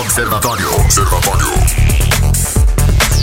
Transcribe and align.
Observatório. 0.00 0.74
Observatório. 0.80 1.46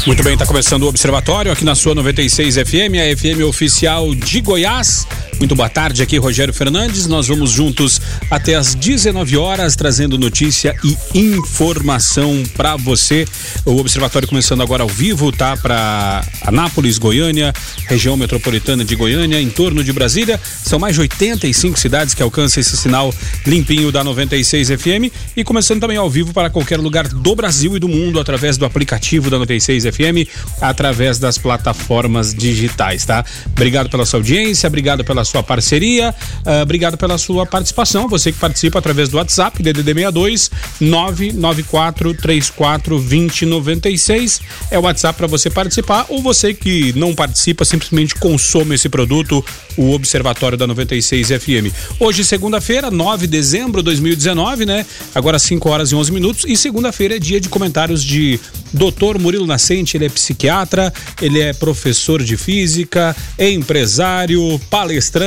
Muito 0.06 0.24
bem, 0.24 0.34
está 0.34 0.46
começando 0.46 0.84
o 0.84 0.88
Observatório 0.88 1.52
aqui 1.52 1.66
na 1.66 1.74
sua 1.74 1.96
96 1.96 2.56
FM, 2.58 2.94
a 2.96 3.18
FM 3.18 3.44
oficial 3.48 4.14
de 4.14 4.40
Goiás. 4.40 5.08
Muito 5.40 5.56
boa 5.56 5.70
tarde, 5.70 6.04
aqui 6.04 6.18
Rogério 6.18 6.54
Fernandes. 6.54 7.08
Nós 7.08 7.30
vamos 7.30 7.52
juntos 7.52 8.02
até 8.30 8.56
às 8.56 8.76
19 8.76 9.38
horas 9.38 9.74
trazendo 9.74 10.18
notícia 10.18 10.76
e 10.84 10.98
informação 11.18 12.44
para 12.58 12.76
você. 12.76 13.26
O 13.66 13.78
Observatório 13.78 14.28
começando 14.28 14.62
agora 14.62 14.84
ao 14.84 14.90
vivo, 14.90 15.32
tá? 15.32 15.56
Para 15.56 16.26
Anápolis, 16.46 16.98
Goiânia, 16.98 17.54
região 17.88 18.18
metropolitana 18.18 18.84
de 18.84 18.94
Goiânia, 18.98 19.40
em 19.40 19.50
torno 19.50 19.82
de 19.82 19.94
Brasília. 19.94 20.38
São 20.44 20.78
mais 20.78 20.96
de 20.96 21.02
85 21.02 21.80
cidades 21.80 22.14
que 22.14 22.22
alcançam 22.22 22.60
esse 22.60 22.76
sinal 22.76 23.14
limpinho 23.48 23.94
da 23.94 24.04
96 24.04 24.68
FM 24.72 25.10
e 25.38 25.44
começando 25.46 25.80
também 25.80 25.96
ao 25.96 26.10
vivo 26.10 26.34
para 26.34 26.50
qualquer 26.50 26.80
lugar 26.80 27.08
do 27.08 27.34
Brasil 27.34 27.78
e 27.78 27.80
do 27.80 27.88
mundo 27.88 28.20
através 28.20 28.58
do 28.58 28.66
aplicativo 28.66 29.30
da 29.30 29.40
96 29.40 29.86
FM, 29.86 30.28
através 30.60 31.18
das 31.18 31.38
plataformas 31.38 32.34
digitais, 32.34 33.06
tá? 33.06 33.24
Obrigado 33.46 33.90
pela 33.90 34.06
sua 34.06 34.20
audiência, 34.20 34.68
obrigado 34.68 35.06
pela 35.06 35.29
sua 35.30 35.44
parceria, 35.44 36.14
uh, 36.46 36.64
obrigado 36.64 36.98
pela 36.98 37.18
sua 37.18 37.46
participação. 37.46 38.08
Você 38.08 38.32
que 38.32 38.40
participa 38.40 38.80
através 38.80 39.10
do 39.10 39.18
WhatsApp, 39.18 39.62
DDD 39.62 39.94
62 39.94 40.52
994 40.82 42.14
34 42.16 43.00
2096 43.00 44.42
é 44.72 44.80
o 44.80 44.82
WhatsApp 44.82 45.18
para 45.18 45.28
você 45.28 45.50
participar 45.50 46.06
ou 46.10 46.22
você 46.22 46.54
que 46.54 46.94
não 46.94 47.14
participa, 47.14 47.64
simplesmente 47.64 48.16
consome 48.16 48.76
esse 48.76 48.90
produto, 48.90 49.44
o 49.78 49.92
Observatório 49.92 50.58
da 50.58 50.66
96 50.66 51.28
FM. 51.28 51.74
Hoje, 52.00 52.24
segunda-feira, 52.24 52.90
9 52.90 53.28
de 53.28 53.32
dezembro 53.32 53.82
de 53.82 53.86
2019, 53.86 54.66
né? 54.66 54.86
Agora 55.14 55.38
5 55.38 55.70
horas 55.70 55.92
e 55.92 55.96
11 55.96 56.12
minutos 56.12 56.46
e 56.48 56.58
segunda-feira 56.58 57.16
é 57.16 57.20
dia 57.20 57.40
de 57.40 57.50
comentários 57.50 58.04
de 58.04 58.40
Dr. 58.74 59.20
Murilo 59.20 59.46
Nascente, 59.46 59.96
ele 59.98 60.06
é 60.06 60.10
psiquiatra, 60.10 60.94
ele 61.22 61.40
é 61.40 61.54
professor 61.54 62.22
de 62.24 62.36
física, 62.38 63.16
é 63.38 63.50
empresário, 63.50 64.60
palestrante. 64.70 65.19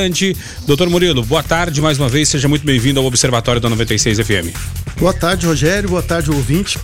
Doutor 0.65 0.89
Murilo, 0.89 1.23
boa 1.23 1.43
tarde 1.43 1.79
mais 1.81 1.99
uma 1.99 2.09
vez, 2.09 2.29
seja 2.29 2.47
muito 2.47 2.65
bem-vindo 2.65 2.99
ao 2.99 3.05
Observatório 3.05 3.61
da 3.61 3.69
96 3.69 4.19
FM. 4.19 4.55
Boa 4.97 5.13
tarde, 5.13 5.45
Rogério, 5.45 5.89
boa 5.89 6.01
tarde, 6.01 6.31
ouvinte. 6.31 6.79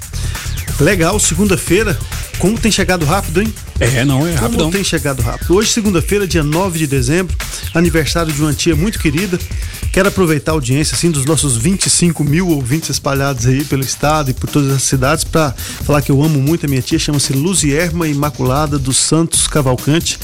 Legal, 0.79 1.19
segunda-feira. 1.19 1.97
Como 2.39 2.57
tem 2.57 2.71
chegado 2.71 3.05
rápido, 3.05 3.41
hein? 3.41 3.53
É, 3.79 4.05
não, 4.05 4.25
é 4.25 4.33
rápido. 4.33 4.59
Como 4.59 4.71
tem 4.71 4.83
chegado 4.83 5.21
rápido. 5.21 5.53
Hoje, 5.53 5.71
segunda-feira, 5.71 6.25
dia 6.25 6.41
9 6.41 6.79
de 6.79 6.87
dezembro, 6.87 7.35
aniversário 7.73 8.31
de 8.31 8.41
uma 8.41 8.53
tia 8.53 8.75
muito 8.75 8.97
querida. 8.97 9.37
Quero 9.91 10.07
aproveitar 10.07 10.51
a 10.51 10.55
audiência 10.55 10.95
assim 10.95 11.09
dos 11.09 11.25
nossos 11.25 11.57
25 11.57 12.23
mil 12.23 12.47
ouvintes 12.49 12.89
espalhados 12.89 13.45
aí 13.47 13.63
pelo 13.63 13.81
estado 13.81 14.29
e 14.29 14.33
por 14.33 14.49
todas 14.49 14.71
as 14.71 14.83
cidades 14.83 15.23
para 15.23 15.51
falar 15.83 16.01
que 16.01 16.11
eu 16.11 16.21
amo 16.23 16.39
muito 16.39 16.65
a 16.65 16.69
minha 16.69 16.81
tia. 16.81 16.99
Chama-se 16.99 17.33
Luzierma 17.33 18.07
Imaculada 18.07 18.77
dos 18.77 18.97
Santos 18.97 19.47
Cavalcante, 19.47 20.19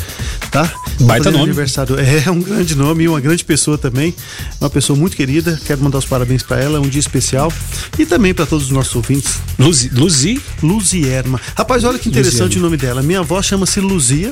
tá? 0.52 0.72
Baita 1.02 1.32
nome. 1.32 1.46
Aniversário. 1.46 1.96
É 2.00 2.30
um 2.32 2.40
grande 2.40 2.76
nome 2.76 3.04
e 3.04 3.08
uma 3.08 3.20
grande 3.20 3.44
pessoa 3.44 3.78
também. 3.78 4.16
Uma 4.62 4.70
pessoa 4.70 4.98
muito 4.98 5.18
querida. 5.18 5.60
Quero 5.66 5.82
mandar 5.82 5.98
os 5.98 6.06
parabéns 6.06 6.44
para 6.44 6.62
ela. 6.62 6.78
É 6.78 6.82
um 6.82 6.88
dia 6.88 7.00
especial 7.00 7.52
e 7.98 8.06
também 8.06 8.34
para 8.34 8.46
todos 8.46 8.66
os 8.66 8.72
nossos 8.72 8.96
ouvintes. 8.96 9.40
Luzi, 9.58 9.90
Luzi? 9.90 10.42
Luzierma. 10.62 11.42
Rapaz, 11.56 11.84
olha 11.84 11.98
que 11.98 12.05
interessante 12.08 12.58
Luziana. 12.58 12.60
o 12.60 12.64
nome 12.64 12.78
dela. 12.78 13.02
Minha 13.02 13.20
avó 13.20 13.42
chama-se 13.42 13.80
Luzia, 13.80 14.32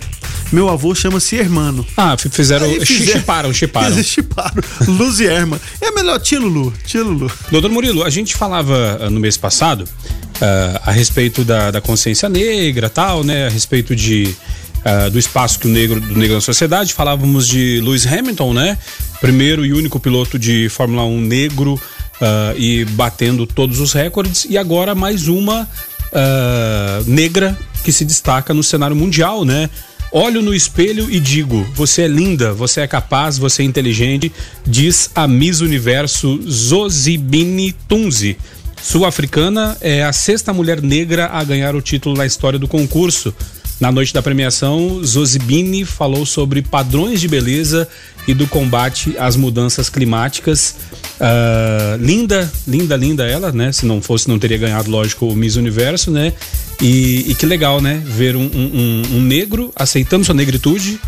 meu 0.51 0.69
avô 0.69 0.93
chama-se 0.93 1.35
Hermano. 1.35 1.85
Ah, 1.95 2.15
fizeram. 2.17 2.67
Chiparam, 2.85 3.53
chiparam. 3.53 4.01
Chiparam. 4.03 4.63
Luzierma. 4.87 5.59
É 5.81 5.91
melhor, 5.91 6.19
tia 6.19 6.39
Lulu. 6.39 6.73
Tia 6.85 7.03
Lulu. 7.03 7.31
Doutor 7.51 7.71
Murilo, 7.71 8.03
a 8.03 8.09
gente 8.09 8.35
falava 8.35 8.99
uh, 9.01 9.09
no 9.09 9.19
mês 9.19 9.37
passado 9.37 9.81
uh, 9.83 10.79
a 10.85 10.91
respeito 10.91 11.43
da, 11.43 11.71
da 11.71 11.81
consciência 11.81 12.29
negra 12.29 12.89
tal, 12.89 13.23
né? 13.23 13.47
A 13.47 13.49
respeito 13.49 13.95
de. 13.95 14.35
Uh, 14.83 15.09
do 15.09 15.17
espaço 15.17 15.59
que 15.59 15.65
o 15.65 15.69
negro 15.69 16.01
do 16.01 16.13
negro 16.17 16.35
na 16.35 16.41
sociedade. 16.41 16.93
Falávamos 16.93 17.47
de 17.47 17.79
Lewis 17.79 18.05
Hamilton, 18.05 18.53
né? 18.53 18.77
Primeiro 19.21 19.65
e 19.65 19.71
único 19.71 19.97
piloto 19.97 20.37
de 20.37 20.67
Fórmula 20.67 21.05
1 21.05 21.21
negro 21.21 21.79
uh, 22.23 22.57
e 22.57 22.85
batendo 22.85 23.47
todos 23.47 23.79
os 23.79 23.93
recordes. 23.93 24.45
E 24.49 24.57
agora 24.57 24.93
mais 24.93 25.27
uma 25.27 25.69
uh, 26.13 27.03
negra 27.09 27.57
que 27.83 27.91
se 27.91 28.05
destaca 28.05 28.53
no 28.53 28.63
cenário 28.63 28.95
mundial, 28.95 29.43
né? 29.43 29.69
Olho 30.11 30.41
no 30.41 30.53
espelho 30.53 31.09
e 31.09 31.19
digo: 31.19 31.67
você 31.73 32.03
é 32.03 32.07
linda, 32.07 32.53
você 32.53 32.81
é 32.81 32.87
capaz, 32.87 33.37
você 33.37 33.63
é 33.63 33.65
inteligente, 33.65 34.31
diz 34.65 35.09
a 35.15 35.27
Miss 35.27 35.59
Universo 35.59 36.39
Zozibini 36.49 37.73
Tunzi. 37.87 38.37
Sul-africana 38.81 39.77
é 39.81 40.03
a 40.03 40.13
sexta 40.13 40.53
mulher 40.53 40.81
negra 40.81 41.27
a 41.27 41.43
ganhar 41.43 41.75
o 41.75 41.81
título 41.81 42.15
na 42.15 42.25
história 42.25 42.59
do 42.59 42.67
concurso. 42.67 43.33
Na 43.79 43.91
noite 43.91 44.13
da 44.13 44.21
premiação, 44.21 45.03
Zozibini 45.03 45.83
falou 45.83 46.25
sobre 46.25 46.61
padrões 46.61 47.19
de 47.19 47.27
beleza 47.27 47.87
e 48.27 48.33
do 48.33 48.45
combate 48.45 49.15
às 49.17 49.35
mudanças 49.35 49.89
climáticas. 49.89 50.75
Uh, 51.19 51.97
linda, 51.99 52.51
linda, 52.67 52.97
linda 52.97 53.25
ela, 53.25 53.51
né? 53.51 53.71
Se 53.71 53.85
não 53.85 54.01
fosse, 54.01 54.27
não 54.27 54.39
teria 54.39 54.57
ganhado, 54.57 54.89
lógico, 54.89 55.27
o 55.27 55.35
Miss 55.35 55.55
Universo, 55.55 56.11
né? 56.11 56.33
E, 56.81 57.31
e 57.31 57.35
que 57.35 57.45
legal, 57.45 57.81
né? 57.81 58.01
Ver 58.05 58.35
um, 58.35 58.49
um, 58.53 59.03
um 59.17 59.21
negro 59.21 59.71
aceitando 59.75 60.25
sua 60.25 60.35
negritude 60.35 60.99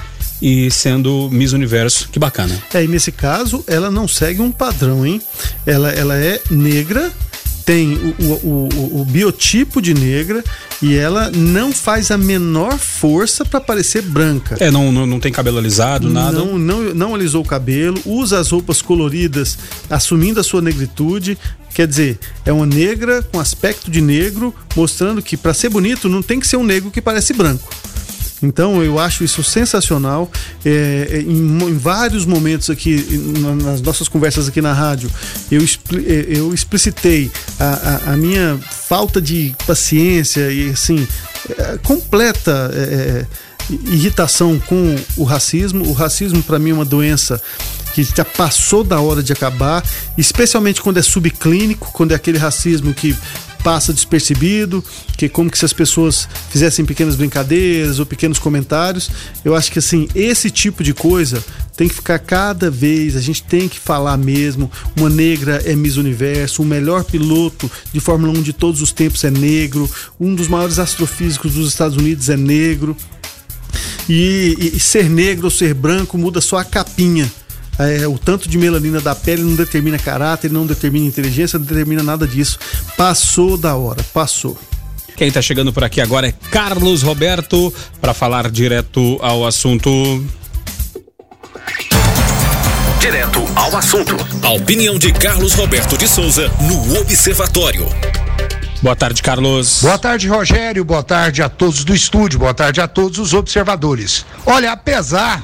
e 0.42 0.70
sendo 0.70 1.30
Miss 1.32 1.54
Universo. 1.54 2.10
Que 2.12 2.20
bacana. 2.20 2.58
É, 2.74 2.84
e 2.84 2.88
nesse 2.88 3.12
caso, 3.12 3.64
ela 3.68 3.90
não 3.90 4.08
segue 4.08 4.42
um 4.42 4.52
padrão, 4.52 5.06
hein? 5.06 5.22
Ela, 5.66 5.92
ela 5.92 6.18
é 6.18 6.40
negra, 6.50 7.12
tem 7.66 7.96
o, 7.96 8.24
o, 8.24 8.70
o, 8.74 9.02
o, 9.02 9.06
biotipo 9.06 9.82
de 9.82 9.94
negra 9.94 10.44
e 10.82 10.96
ela 10.96 11.32
não 11.32 11.72
faz 11.72 12.12
a 12.12 12.18
menor 12.18 12.78
força 12.78 13.44
para 13.44 13.60
parecer 13.60 14.04
branca. 14.04 14.56
É, 14.60 14.70
não, 14.70 14.92
não, 14.92 15.08
não, 15.08 15.20
tem 15.20 15.32
cabelo 15.32 15.58
alisado, 15.58 16.08
nada. 16.08 16.38
Não, 16.38 16.60
não, 16.60 16.94
não 16.94 17.16
alisou 17.16 17.42
o 17.42 17.48
cabelo, 17.48 18.00
usa 18.06 18.40
as 18.40 18.52
roupas 18.52 18.84
coloridas, 18.84 19.58
assumindo 19.90 20.40
a 20.40 20.44
sua 20.44 20.62
negritude. 20.62 21.38
Quer 21.74 21.88
dizer, 21.88 22.20
é 22.46 22.54
uma 22.54 22.68
negra 22.68 23.24
com 23.24 23.40
aspecto 23.40 23.90
de 23.90 24.00
negro, 24.00 24.54
mostrando 24.76 25.22
que 25.22 25.36
para 25.36 25.54
ser 25.54 25.70
bonito 25.70 26.08
não 26.08 26.22
tem 26.22 26.40
que 26.40 26.48
ser 26.48 26.58
um 26.58 26.64
negro 26.64 26.92
que 26.92 27.02
parece 27.02 27.34
branco. 27.34 27.68
Então 28.46 28.84
eu 28.84 29.00
acho 29.00 29.24
isso 29.24 29.44
sensacional. 29.44 30.30
É, 30.64 31.08
é 31.12 31.22
em, 31.22 31.64
em, 31.64 31.78
vários 31.78 32.26
momentos 32.26 32.70
aqui, 32.70 32.96
nas 33.64 33.82
nossas 33.82 34.08
conversas 34.08 34.48
aqui 34.48 34.62
na 34.62 34.74
rádio, 34.74 35.10
eu, 35.52 35.62
é, 35.62 36.38
eu 36.38 36.54
explicitei 36.54 37.32
a, 37.60 38.10
a, 38.10 38.14
a 38.14 38.18
minha 38.18 38.58
falta 38.88 39.22
de 39.22 39.56
paciência 39.66 40.52
e 40.52 40.70
assim, 40.70 41.08
é, 41.58 41.78
completa. 41.84 42.72
É, 42.74 43.26
irritação 43.70 44.60
com 44.60 44.96
o 45.18 45.24
racismo. 45.24 45.88
O 45.88 45.94
racismo, 45.94 46.44
para 46.44 46.60
mim, 46.60 46.70
é 46.70 46.74
uma 46.74 46.86
doença 46.86 47.42
que 47.96 48.04
já 48.04 48.26
passou 48.26 48.84
da 48.84 49.00
hora 49.00 49.24
de 49.24 49.32
acabar, 49.32 49.84
especialmente 50.18 50.82
quando 50.82 50.98
é 50.98 51.02
subclínico, 51.02 51.92
quando 51.94 52.12
é 52.12 52.16
aquele 52.16 52.38
racismo 52.38 52.94
que 52.94 53.16
passa 53.66 53.92
despercebido, 53.92 54.86
que 55.18 55.28
como 55.28 55.50
que 55.50 55.58
se 55.58 55.66
as 55.66 55.74
pessoas 55.74 56.30
fizessem 56.52 56.86
pequenas 56.86 57.16
brincadeiras 57.16 57.98
ou 57.98 58.06
pequenos 58.06 58.38
comentários. 58.38 59.10
Eu 59.44 59.56
acho 59.56 59.72
que 59.72 59.80
assim, 59.80 60.08
esse 60.14 60.52
tipo 60.52 60.84
de 60.84 60.94
coisa 60.94 61.44
tem 61.76 61.88
que 61.88 61.96
ficar 61.96 62.20
cada 62.20 62.70
vez, 62.70 63.16
a 63.16 63.22
gente 63.22 63.42
tem 63.42 63.68
que 63.68 63.80
falar 63.80 64.18
mesmo. 64.18 64.70
Uma 64.96 65.10
negra 65.10 65.64
é 65.66 65.76
Miss 65.76 65.98
Universo, 65.98 66.62
o 66.62 66.66
melhor 66.66 67.04
piloto 67.06 67.70
de 67.92 68.00
Fórmula 68.00 68.38
1 68.38 68.44
de 68.44 68.54
todos 68.54 68.84
os 68.84 68.92
tempos 68.92 69.24
é 69.24 69.32
negro, 69.32 69.90
um 70.20 70.36
dos 70.36 70.48
maiores 70.48 70.78
astrofísicos 70.78 71.56
dos 71.56 71.68
Estados 71.68 71.98
Unidos 71.98 72.30
é 72.30 72.38
negro. 72.38 72.96
E, 74.08 74.74
e, 74.76 74.80
ser 74.80 75.10
negro 75.10 75.46
ou 75.46 75.52
ser 75.52 75.74
branco 75.74 76.20
muda 76.20 76.40
só 76.40 76.58
a 76.60 76.64
capinha 76.64 77.28
é, 77.78 78.08
o 78.08 78.18
tanto 78.18 78.48
de 78.48 78.58
melanina 78.58 79.02
da 79.02 79.14
pele 79.14 79.44
não 79.44 79.56
determina 79.56 79.98
caráter, 80.00 80.50
não 80.52 80.66
determina 80.66 81.06
inteligência, 81.06 81.60
não 81.60 81.66
determina 81.66 82.02
nada 82.02 82.28
disso. 82.28 82.58
Passou 82.96 83.58
da 83.58 83.76
hora, 83.76 84.04
passou. 84.14 84.58
Quem 85.16 85.30
está 85.30 85.42
chegando 85.42 85.72
por 85.72 85.84
aqui 85.84 86.02
agora 86.02 86.28
é 86.28 86.34
Carlos 86.52 87.02
Roberto 87.02 87.74
para 88.02 88.14
falar 88.14 88.50
direto 88.50 89.18
ao 89.22 89.46
assunto. 89.46 89.90
Direto 93.00 93.46
ao 93.56 93.76
assunto. 93.78 94.16
A 94.42 94.52
opinião 94.52 94.98
de 94.98 95.14
Carlos 95.14 95.54
Roberto 95.54 95.98
de 95.98 96.08
Souza 96.08 96.52
no 96.62 97.00
Observatório. 97.00 97.88
Boa 98.82 98.96
tarde, 98.96 99.22
Carlos. 99.24 99.82
Boa 99.82 99.98
tarde, 99.98 100.28
Rogério. 100.28 100.84
Boa 100.84 101.02
tarde 101.02 101.42
a 101.42 101.50
todos 101.50 101.84
do 101.84 101.96
estúdio. 101.96 102.40
Boa 102.40 102.54
tarde 102.54 102.82
a 102.82 102.88
todos 102.88 103.18
os 103.18 103.34
observadores. 103.34 104.26
Olha, 104.46 104.74
apesar 104.74 105.42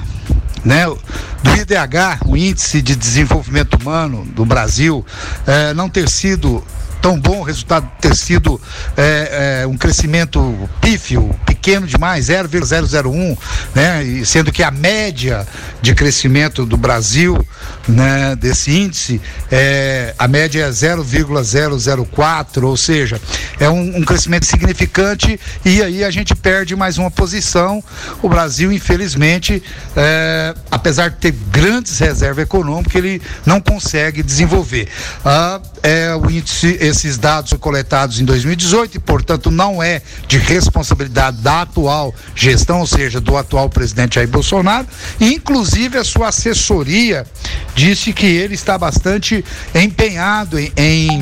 né, 0.64 0.86
do 0.86 1.50
IDH, 1.50 2.26
o 2.26 2.36
Índice 2.36 2.80
de 2.80 2.94
Desenvolvimento 2.94 3.74
Humano 3.74 4.24
do 4.26 4.44
Brasil, 4.44 5.04
é, 5.46 5.74
não 5.74 5.88
ter 5.88 6.08
sido 6.08 6.62
tão 7.02 7.18
bom, 7.18 7.40
o 7.40 7.42
resultado 7.42 7.90
ter 8.00 8.14
sido 8.14 8.60
é, 8.96 9.62
é, 9.62 9.66
um 9.66 9.76
crescimento 9.76 10.68
pífio, 10.80 11.34
pequeno 11.44 11.61
pequeno 11.62 11.86
demais, 11.86 12.26
0,001, 12.26 13.36
né? 13.72 14.02
E 14.02 14.26
sendo 14.26 14.50
que 14.50 14.64
a 14.64 14.70
média 14.72 15.46
de 15.80 15.94
crescimento 15.94 16.66
do 16.66 16.76
Brasil, 16.76 17.38
né, 17.86 18.34
desse 18.34 18.76
índice, 18.76 19.20
é, 19.50 20.12
a 20.18 20.26
média 20.26 20.64
é 20.64 20.72
0,004, 20.72 22.66
ou 22.66 22.76
seja, 22.76 23.20
é 23.60 23.70
um, 23.70 23.98
um 23.98 24.02
crescimento 24.02 24.44
significante 24.44 25.38
e 25.64 25.80
aí 25.80 26.02
a 26.02 26.10
gente 26.10 26.34
perde 26.34 26.74
mais 26.74 26.98
uma 26.98 27.10
posição. 27.10 27.82
O 28.20 28.28
Brasil, 28.28 28.72
infelizmente, 28.72 29.62
é, 29.96 30.54
apesar 30.68 31.10
de 31.10 31.18
ter 31.18 31.32
grandes 31.52 31.96
reservas 31.98 32.42
econômicas, 32.42 32.96
ele 32.96 33.22
não 33.46 33.60
consegue 33.60 34.20
desenvolver. 34.22 34.88
Ah, 35.24 35.60
é, 35.82 36.14
o 36.16 36.28
índice, 36.28 36.76
esses 36.80 37.18
dados 37.18 37.52
coletados 37.54 38.20
em 38.20 38.24
2018 38.24 38.96
e, 38.96 38.98
portanto, 38.98 39.50
não 39.50 39.80
é 39.82 40.02
de 40.26 40.38
responsabilidade 40.38 41.36
da 41.38 41.51
atual 41.60 42.14
gestão, 42.34 42.80
ou 42.80 42.86
seja, 42.86 43.20
do 43.20 43.36
atual 43.36 43.68
presidente 43.68 44.14
Jair 44.14 44.28
Bolsonaro. 44.28 44.86
E, 45.20 45.34
inclusive, 45.34 45.98
a 45.98 46.04
sua 46.04 46.28
assessoria 46.28 47.26
disse 47.74 48.12
que 48.12 48.26
ele 48.26 48.54
está 48.54 48.78
bastante 48.78 49.44
empenhado 49.74 50.58
em, 50.58 50.72
em, 50.76 51.20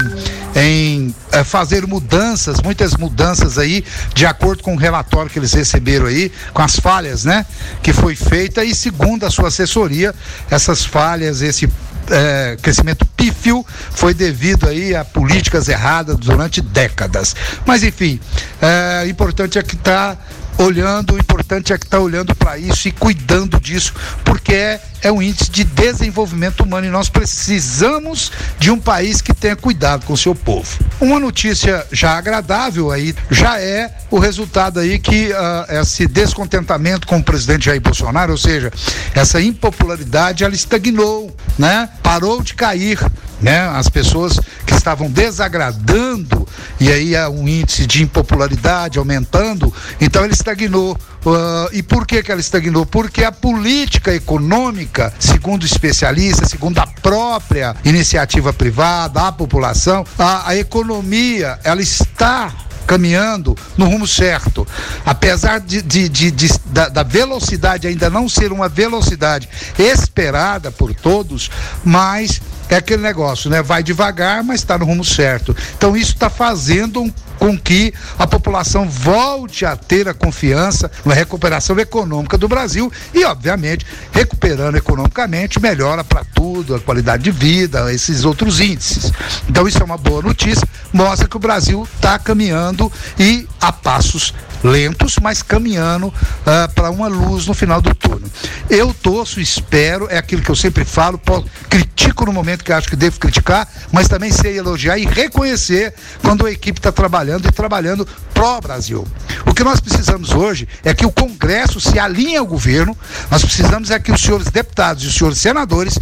em 0.60 1.14
é, 1.32 1.42
fazer 1.42 1.86
mudanças, 1.86 2.60
muitas 2.62 2.94
mudanças 2.94 3.56
aí, 3.56 3.82
de 4.14 4.26
acordo 4.26 4.62
com 4.62 4.74
o 4.74 4.78
relatório 4.78 5.30
que 5.30 5.38
eles 5.38 5.54
receberam 5.54 6.06
aí, 6.06 6.30
com 6.52 6.60
as 6.60 6.76
falhas, 6.76 7.24
né, 7.24 7.46
que 7.82 7.92
foi 7.92 8.14
feita 8.14 8.62
e 8.62 8.74
segundo 8.74 9.24
a 9.24 9.30
sua 9.30 9.48
assessoria, 9.48 10.14
essas 10.50 10.84
falhas, 10.84 11.40
esse 11.40 11.66
é, 12.10 12.58
crescimento 12.60 13.06
pífio 13.06 13.64
foi 13.90 14.12
devido 14.12 14.68
aí 14.68 14.94
a 14.94 15.04
políticas 15.04 15.68
erradas 15.68 16.16
durante 16.16 16.60
décadas. 16.60 17.34
Mas 17.64 17.82
enfim, 17.82 18.20
é, 18.60 19.06
importante 19.08 19.58
é 19.58 19.62
que 19.62 19.76
está 19.76 20.16
olhando, 20.62 21.14
o 21.14 21.18
importante 21.18 21.72
é 21.72 21.78
que 21.78 21.84
está 21.84 21.98
olhando 21.98 22.34
para 22.34 22.58
isso 22.58 22.88
e 22.88 22.92
cuidando 22.92 23.58
disso, 23.58 23.94
porque 24.24 24.54
é, 24.54 24.80
é 25.02 25.10
um 25.10 25.22
índice 25.22 25.50
de 25.50 25.64
desenvolvimento 25.64 26.62
humano 26.62 26.86
e 26.86 26.90
nós 26.90 27.08
precisamos 27.08 28.30
de 28.58 28.70
um 28.70 28.78
país 28.78 29.20
que 29.20 29.32
tenha 29.32 29.56
cuidado 29.56 30.04
com 30.04 30.12
o 30.12 30.16
seu 30.16 30.34
povo. 30.34 30.78
Uma 31.00 31.18
notícia 31.18 31.86
já 31.90 32.16
agradável 32.16 32.90
aí 32.90 33.14
já 33.30 33.60
é 33.60 33.90
o 34.10 34.18
resultado 34.18 34.80
aí 34.80 34.98
que 34.98 35.30
uh, 35.32 35.80
esse 35.80 36.06
descontentamento 36.06 37.06
com 37.06 37.18
o 37.18 37.22
presidente 37.22 37.66
Jair 37.66 37.80
Bolsonaro, 37.80 38.32
ou 38.32 38.38
seja, 38.38 38.70
essa 39.14 39.40
impopularidade, 39.40 40.44
ela 40.44 40.54
estagnou, 40.54 41.34
né? 41.58 41.88
Parou 42.02 42.42
de 42.42 42.54
cair 42.54 42.98
né? 43.40 43.60
As 43.68 43.88
pessoas 43.88 44.38
que 44.66 44.74
estavam 44.74 45.10
desagradando 45.10 46.46
e 46.78 46.90
aí 46.90 47.16
há 47.16 47.28
um 47.28 47.48
índice 47.48 47.86
de 47.86 48.02
impopularidade 48.02 48.98
aumentando, 48.98 49.72
então 50.00 50.24
ele 50.24 50.34
estagnou. 50.50 50.96
Uh, 51.24 51.68
e 51.72 51.82
por 51.82 52.06
que, 52.06 52.22
que 52.22 52.32
ela 52.32 52.40
estagnou? 52.40 52.86
Porque 52.86 53.24
a 53.24 53.32
política 53.32 54.14
econômica, 54.14 55.12
segundo 55.18 55.64
especialistas, 55.64 56.48
segundo 56.48 56.78
a 56.78 56.86
própria 56.86 57.76
iniciativa 57.84 58.52
privada, 58.52 59.28
a 59.28 59.32
população, 59.32 60.04
a, 60.18 60.48
a 60.48 60.56
economia, 60.56 61.58
ela 61.62 61.82
está 61.82 62.52
caminhando 62.86 63.56
no 63.76 63.86
rumo 63.86 64.06
certo. 64.06 64.66
Apesar 65.04 65.60
de, 65.60 65.80
de, 65.82 66.08
de, 66.08 66.30
de 66.30 66.48
da, 66.66 66.88
da, 66.88 67.02
velocidade 67.02 67.86
ainda 67.86 68.10
não 68.10 68.28
ser 68.28 68.50
uma 68.50 68.68
velocidade 68.68 69.48
esperada 69.78 70.72
por 70.72 70.92
todos, 70.94 71.50
mas 71.84 72.40
é 72.70 72.76
aquele 72.76 73.02
negócio, 73.02 73.50
né? 73.50 73.62
Vai 73.62 73.82
devagar, 73.82 74.42
mas 74.42 74.60
está 74.60 74.78
no 74.78 74.84
rumo 74.84 75.04
certo. 75.04 75.54
Então 75.76 75.96
isso 75.96 76.12
está 76.12 76.30
fazendo 76.30 77.12
com 77.40 77.58
que 77.58 77.92
a 78.18 78.26
população 78.26 78.88
volte 78.88 79.64
a 79.64 79.74
ter 79.74 80.06
a 80.06 80.14
confiança 80.14 80.90
na 81.06 81.14
recuperação 81.14 81.78
econômica 81.80 82.36
do 82.36 82.46
Brasil 82.46 82.92
e, 83.14 83.24
obviamente, 83.24 83.86
recuperando 84.12 84.76
economicamente, 84.76 85.58
melhora 85.58 86.04
para 86.04 86.22
tudo, 86.22 86.74
a 86.74 86.80
qualidade 86.80 87.22
de 87.22 87.30
vida, 87.30 87.90
esses 87.92 88.26
outros 88.26 88.60
índices. 88.60 89.10
Então, 89.48 89.66
isso 89.66 89.78
é 89.78 89.84
uma 89.84 89.96
boa 89.96 90.20
notícia, 90.20 90.68
mostra 90.92 91.26
que 91.26 91.36
o 91.36 91.40
Brasil 91.40 91.88
está 91.96 92.18
caminhando 92.18 92.92
e 93.18 93.48
a 93.58 93.72
passos 93.72 94.34
lentos, 94.62 95.16
mas 95.20 95.42
caminhando 95.42 96.08
uh, 96.08 96.14
ah, 96.46 96.70
para 96.74 96.90
uma 96.90 97.08
luz 97.08 97.46
no 97.46 97.54
final 97.54 97.80
do 97.80 97.94
túnel. 97.94 98.28
Eu 98.68 98.94
torço, 98.94 99.40
espero, 99.40 100.08
é 100.10 100.18
aquilo 100.18 100.42
que 100.42 100.50
eu 100.50 100.56
sempre 100.56 100.84
falo, 100.84 101.18
posso, 101.18 101.46
critico 101.68 102.24
no 102.26 102.32
momento 102.32 102.64
que 102.64 102.72
acho 102.72 102.88
que 102.88 102.96
devo 102.96 103.18
criticar, 103.18 103.68
mas 103.92 104.08
também 104.08 104.30
sei 104.30 104.58
elogiar 104.58 104.98
e 104.98 105.06
reconhecer 105.06 105.94
quando 106.22 106.46
a 106.46 106.50
equipe 106.50 106.78
está 106.78 106.92
trabalhando 106.92 107.48
e 107.48 107.52
trabalhando 107.52 108.06
pró-Brasil. 108.34 109.06
O 109.46 109.54
que 109.54 109.64
nós 109.64 109.80
precisamos 109.80 110.32
hoje 110.32 110.68
é 110.84 110.94
que 110.94 111.06
o 111.06 111.12
Congresso 111.12 111.80
se 111.80 111.98
alinhe 111.98 112.36
ao 112.36 112.46
governo, 112.46 112.96
nós 113.30 113.44
precisamos 113.44 113.90
é 113.90 113.98
que 113.98 114.12
os 114.12 114.20
senhores 114.20 114.48
deputados 114.48 115.04
e 115.04 115.06
os 115.06 115.14
senhores 115.14 115.38
senadores 115.38 115.98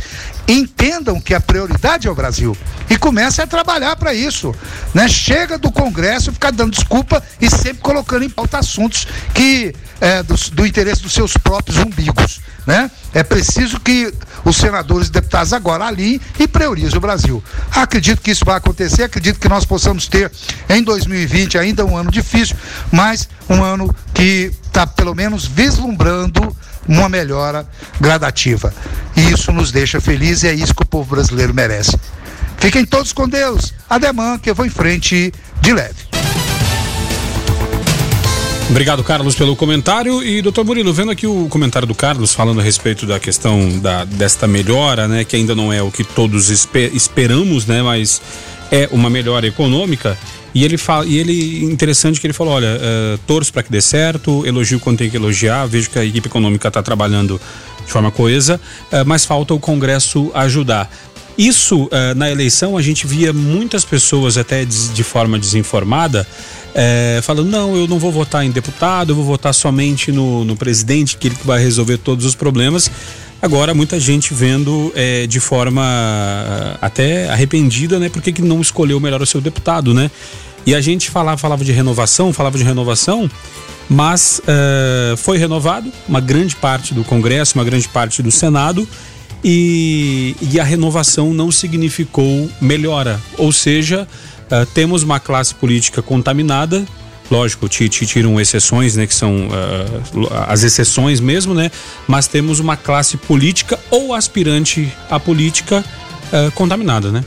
entendam 0.46 1.20
que 1.20 1.34
a 1.34 1.40
prioridade 1.40 2.08
é 2.08 2.10
o 2.10 2.14
Brasil 2.14 2.56
e 2.88 2.96
comecem 2.96 3.44
a 3.44 3.46
trabalhar 3.46 3.96
para 3.96 4.14
isso. 4.14 4.54
Né? 4.94 5.06
Chega 5.08 5.58
do 5.58 5.70
Congresso 5.70 6.32
ficar 6.32 6.52
dando 6.52 6.72
desculpa 6.72 7.22
e 7.40 7.50
sempre 7.50 7.82
colocando 7.82 8.24
em 8.24 8.30
pauta 8.30 8.47
assuntos 8.54 9.06
que 9.34 9.74
é, 10.00 10.22
do, 10.22 10.34
do 10.52 10.66
interesse 10.66 11.02
dos 11.02 11.12
seus 11.12 11.36
próprios 11.36 11.78
umbigos. 11.78 12.40
Né? 12.66 12.90
É 13.14 13.22
preciso 13.22 13.80
que 13.80 14.12
os 14.44 14.56
senadores 14.56 15.08
e 15.08 15.10
deputados 15.10 15.52
agora 15.52 15.86
ali 15.86 16.20
e 16.38 16.46
priorizem 16.46 16.98
o 16.98 17.00
Brasil. 17.00 17.42
Acredito 17.72 18.20
que 18.20 18.30
isso 18.30 18.44
vai 18.44 18.56
acontecer, 18.56 19.04
acredito 19.04 19.40
que 19.40 19.48
nós 19.48 19.64
possamos 19.64 20.06
ter 20.06 20.30
em 20.68 20.82
2020 20.82 21.58
ainda 21.58 21.84
um 21.84 21.96
ano 21.96 22.10
difícil, 22.10 22.56
mas 22.92 23.28
um 23.48 23.64
ano 23.64 23.94
que 24.12 24.52
está 24.66 24.86
pelo 24.86 25.14
menos 25.14 25.46
vislumbrando 25.46 26.54
uma 26.86 27.08
melhora 27.08 27.66
gradativa. 28.00 28.72
E 29.16 29.32
isso 29.32 29.52
nos 29.52 29.72
deixa 29.72 30.00
felizes 30.00 30.44
e 30.44 30.48
é 30.48 30.54
isso 30.54 30.74
que 30.74 30.82
o 30.82 30.86
povo 30.86 31.14
brasileiro 31.14 31.54
merece. 31.54 31.98
Fiquem 32.58 32.84
todos 32.84 33.12
com 33.12 33.28
Deus. 33.28 33.72
Ademã, 33.88 34.38
que 34.38 34.50
eu 34.50 34.54
vou 34.54 34.66
em 34.66 34.70
frente 34.70 35.32
de 35.60 35.72
leve. 35.72 36.07
Obrigado, 38.70 39.02
Carlos, 39.02 39.34
pelo 39.34 39.56
comentário. 39.56 40.22
E, 40.22 40.42
doutor 40.42 40.62
Murilo, 40.62 40.92
vendo 40.92 41.10
aqui 41.10 41.26
o 41.26 41.48
comentário 41.48 41.88
do 41.88 41.94
Carlos 41.94 42.34
falando 42.34 42.60
a 42.60 42.62
respeito 42.62 43.06
da 43.06 43.18
questão 43.18 43.78
da, 43.78 44.04
desta 44.04 44.46
melhora, 44.46 45.08
né? 45.08 45.24
Que 45.24 45.36
ainda 45.36 45.54
não 45.54 45.72
é 45.72 45.82
o 45.82 45.90
que 45.90 46.04
todos 46.04 46.50
esper, 46.50 46.94
esperamos, 46.94 47.64
né? 47.64 47.82
Mas 47.82 48.20
é 48.70 48.86
uma 48.92 49.08
melhora 49.08 49.46
econômica. 49.46 50.18
E 50.54 50.64
ele 50.64 50.76
fala, 50.76 51.06
e 51.06 51.16
ele 51.16 51.64
interessante 51.64 52.20
que 52.20 52.26
ele 52.26 52.34
falou, 52.34 52.54
olha, 52.54 52.68
uh, 52.76 53.18
torço 53.26 53.52
para 53.52 53.62
que 53.62 53.70
dê 53.70 53.80
certo, 53.80 54.46
elogio 54.46 54.78
quando 54.80 54.98
tem 54.98 55.08
que 55.08 55.16
elogiar, 55.16 55.66
vejo 55.66 55.88
que 55.88 55.98
a 55.98 56.04
equipe 56.04 56.28
econômica 56.28 56.68
está 56.68 56.82
trabalhando 56.82 57.40
de 57.84 57.92
forma 57.92 58.10
coesa, 58.10 58.60
uh, 58.92 59.04
mas 59.06 59.24
falta 59.24 59.54
o 59.54 59.58
Congresso 59.60 60.30
ajudar. 60.34 60.90
Isso 61.38 61.84
uh, 61.84 61.90
na 62.16 62.28
eleição 62.30 62.76
a 62.76 62.82
gente 62.82 63.06
via 63.06 63.32
muitas 63.32 63.84
pessoas 63.84 64.36
até 64.36 64.64
de, 64.64 64.88
de 64.88 65.04
forma 65.04 65.38
desinformada 65.38 66.26
falando 67.22 67.50
não, 67.50 67.74
eu 67.74 67.88
não 67.88 67.98
vou 67.98 68.12
votar 68.12 68.44
em 68.44 68.50
deputado, 68.52 69.10
eu 69.10 69.16
vou 69.16 69.24
votar 69.24 69.52
somente 69.52 70.12
no, 70.12 70.44
no 70.44 70.54
presidente, 70.54 71.16
que 71.16 71.28
ele 71.28 71.36
vai 71.44 71.60
resolver 71.60 71.98
todos 71.98 72.24
os 72.24 72.36
problemas. 72.36 72.88
Agora, 73.40 73.72
muita 73.72 74.00
gente 74.00 74.34
vendo 74.34 74.92
é, 74.96 75.26
de 75.26 75.38
forma 75.38 75.82
até 76.80 77.28
arrependida, 77.30 77.98
né? 77.98 78.08
Porque 78.08 78.32
que 78.32 78.42
não 78.42 78.60
escolheu 78.60 78.98
melhor 78.98 79.22
o 79.22 79.26
seu 79.26 79.40
deputado, 79.40 79.94
né? 79.94 80.10
E 80.66 80.74
a 80.74 80.80
gente 80.80 81.08
falava, 81.08 81.38
falava 81.38 81.64
de 81.64 81.70
renovação, 81.70 82.32
falava 82.32 82.58
de 82.58 82.64
renovação, 82.64 83.30
mas 83.88 84.40
uh, 84.40 85.16
foi 85.16 85.38
renovado 85.38 85.90
uma 86.08 86.20
grande 86.20 86.56
parte 86.56 86.92
do 86.92 87.04
Congresso, 87.04 87.56
uma 87.56 87.64
grande 87.64 87.88
parte 87.88 88.22
do 88.22 88.30
Senado, 88.30 88.86
e, 89.42 90.36
e 90.40 90.58
a 90.58 90.64
renovação 90.64 91.32
não 91.32 91.50
significou 91.50 92.50
melhora. 92.60 93.20
Ou 93.36 93.52
seja, 93.52 94.06
uh, 94.50 94.66
temos 94.74 95.02
uma 95.02 95.20
classe 95.20 95.54
política 95.54 96.02
contaminada, 96.02 96.84
lógico, 97.30 97.68
te, 97.68 97.88
te 97.88 98.06
tiram 98.06 98.40
exceções, 98.40 98.96
né, 98.96 99.06
que 99.06 99.14
são 99.14 99.48
uh, 99.48 100.28
as 100.48 100.62
exceções 100.62 101.20
mesmo, 101.20 101.54
né, 101.54 101.70
mas 102.06 102.26
temos 102.26 102.58
uma 102.58 102.76
classe 102.76 103.16
política 103.16 103.78
ou 103.90 104.14
aspirante 104.14 104.92
à 105.10 105.20
política 105.20 105.84
uh, 106.32 106.50
contaminada, 106.52 107.12
né? 107.12 107.24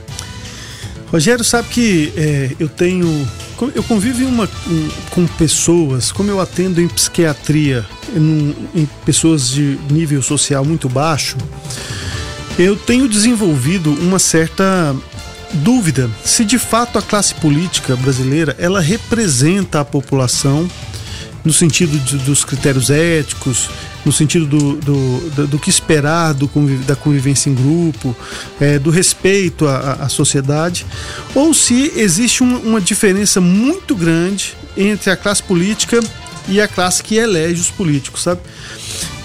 Rogério, 1.12 1.44
sabe 1.44 1.68
que 1.68 2.14
é, 2.16 2.52
eu 2.58 2.70
tenho. 2.70 3.28
Eu 3.76 3.84
convivo 3.84 4.26
uma, 4.26 4.50
um, 4.68 4.90
com 5.10 5.28
pessoas, 5.28 6.12
como 6.12 6.32
eu 6.32 6.40
atendo 6.40 6.80
em 6.80 6.88
psiquiatria, 6.88 7.86
em, 8.16 8.56
em 8.74 8.90
pessoas 9.06 9.50
de 9.50 9.78
nível 9.90 10.22
social 10.24 10.64
muito 10.64 10.88
baixo, 10.88 11.38
eu 12.58 12.76
tenho 12.76 13.08
desenvolvido 13.10 13.92
uma 13.92 14.20
certa 14.20 14.96
dúvida 15.54 16.10
se 16.24 16.46
de 16.46 16.58
fato 16.58 16.98
a 16.98 17.02
classe 17.02 17.36
política 17.36 17.96
brasileira 17.98 18.56
ela 18.58 18.80
representa 18.80 19.82
a 19.82 19.86
população 19.86 20.70
no 21.44 21.52
sentido 21.52 22.00
de, 22.00 22.18
dos 22.20 22.46
critérios 22.46 22.90
éticos, 22.90 23.70
no 24.06 24.12
sentido 24.12 24.46
do, 24.46 24.76
do, 24.78 25.30
do, 25.30 25.48
do 25.48 25.60
que 25.60 25.70
esperar 25.70 26.34
do 26.34 26.50
da 26.86 26.96
convivência 26.96 27.50
em 27.50 27.54
grupo, 27.54 28.16
é, 28.60 28.80
do 28.80 28.90
respeito 28.90 29.68
à, 29.68 29.94
à, 30.02 30.10
sociedade, 30.10 30.86
ou 31.36 31.54
se 31.54 31.92
existe 31.96 32.44
uma, 32.44 32.58
uma 32.60 32.82
diferença 32.82 33.40
muito 33.40 33.96
grande 33.96 34.56
entre 34.76 35.10
a 35.12 35.16
classe 35.16 35.44
política 35.44 36.00
e 36.48 36.60
a 36.60 36.68
classe 36.68 37.04
que 37.04 37.16
elege 37.16 37.62
os 37.62 37.70
políticos, 37.70 38.24
sabe? 38.24 38.42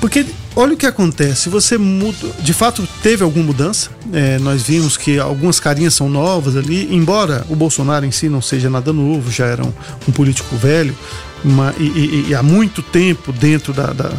Porque 0.00 0.26
olha 0.54 0.74
o 0.74 0.76
que 0.76 0.86
acontece, 0.86 1.48
você 1.48 1.78
muda, 1.78 2.28
de 2.40 2.52
fato 2.52 2.86
teve 3.02 3.24
alguma 3.24 3.46
mudança, 3.46 3.90
é, 4.12 4.38
nós 4.38 4.62
vimos 4.62 4.96
que 4.96 5.18
algumas 5.18 5.58
carinhas 5.58 5.94
são 5.94 6.08
novas 6.08 6.56
ali, 6.56 6.94
embora 6.94 7.44
o 7.48 7.56
Bolsonaro 7.56 8.04
em 8.04 8.10
si 8.10 8.28
não 8.28 8.42
seja 8.42 8.68
nada 8.68 8.92
novo, 8.92 9.30
já 9.30 9.46
era 9.46 9.64
um, 9.64 9.72
um 10.06 10.12
político 10.12 10.54
velho, 10.56 10.96
uma, 11.44 11.74
e, 11.78 11.84
e, 11.84 12.26
e, 12.28 12.34
há 12.34 12.42
muito 12.42 12.82
tempo 12.82 13.32
dentro 13.32 13.72
da, 13.72 13.92
da 13.92 14.10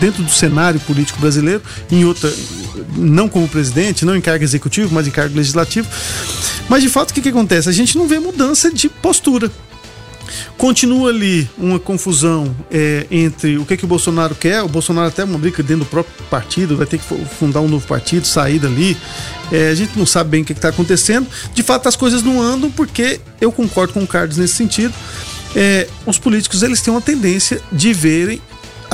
dentro 0.00 0.22
do 0.22 0.30
cenário 0.30 0.80
político 0.80 1.20
brasileiro, 1.20 1.62
em 1.90 2.04
outra, 2.04 2.32
não 2.96 3.28
como 3.28 3.48
presidente, 3.48 4.04
não 4.04 4.16
em 4.16 4.20
cargo 4.20 4.44
executivo, 4.44 4.94
mas 4.94 5.06
em 5.06 5.10
cargo 5.10 5.36
legislativo. 5.36 5.88
Mas 6.68 6.82
de 6.82 6.88
fato, 6.88 7.10
o 7.10 7.14
que, 7.14 7.20
que 7.20 7.28
acontece? 7.28 7.68
A 7.68 7.72
gente 7.72 7.96
não 7.96 8.06
vê 8.08 8.18
mudança 8.18 8.70
de 8.70 8.88
postura. 8.88 9.50
Continua 10.56 11.10
ali 11.10 11.48
uma 11.58 11.78
confusão 11.78 12.54
é, 12.70 13.06
entre 13.10 13.58
o 13.58 13.64
que, 13.64 13.76
que 13.76 13.84
o 13.84 13.88
Bolsonaro 13.88 14.34
quer. 14.34 14.62
O 14.62 14.68
Bolsonaro 14.68 15.08
até 15.08 15.24
uma 15.24 15.38
briga 15.38 15.62
dentro 15.62 15.84
do 15.84 15.86
próprio 15.86 16.14
partido, 16.30 16.76
vai 16.76 16.86
ter 16.86 16.98
que 16.98 17.04
fundar 17.38 17.60
um 17.60 17.68
novo 17.68 17.86
partido, 17.86 18.26
sair 18.26 18.58
dali. 18.58 18.96
É, 19.52 19.68
a 19.68 19.74
gente 19.74 19.98
não 19.98 20.06
sabe 20.06 20.30
bem 20.30 20.42
o 20.42 20.44
que 20.44 20.52
está 20.52 20.68
acontecendo. 20.68 21.26
De 21.52 21.62
fato, 21.62 21.88
as 21.88 21.96
coisas 21.96 22.22
não 22.22 22.40
andam 22.40 22.70
porque 22.70 23.20
eu 23.40 23.52
concordo 23.52 23.92
com 23.92 24.02
o 24.02 24.06
Carlos 24.06 24.36
nesse 24.36 24.54
sentido. 24.54 24.94
É, 25.54 25.86
os 26.06 26.18
políticos 26.18 26.62
eles 26.62 26.80
têm 26.80 26.92
uma 26.92 27.02
tendência 27.02 27.60
de 27.70 27.92
verem 27.92 28.40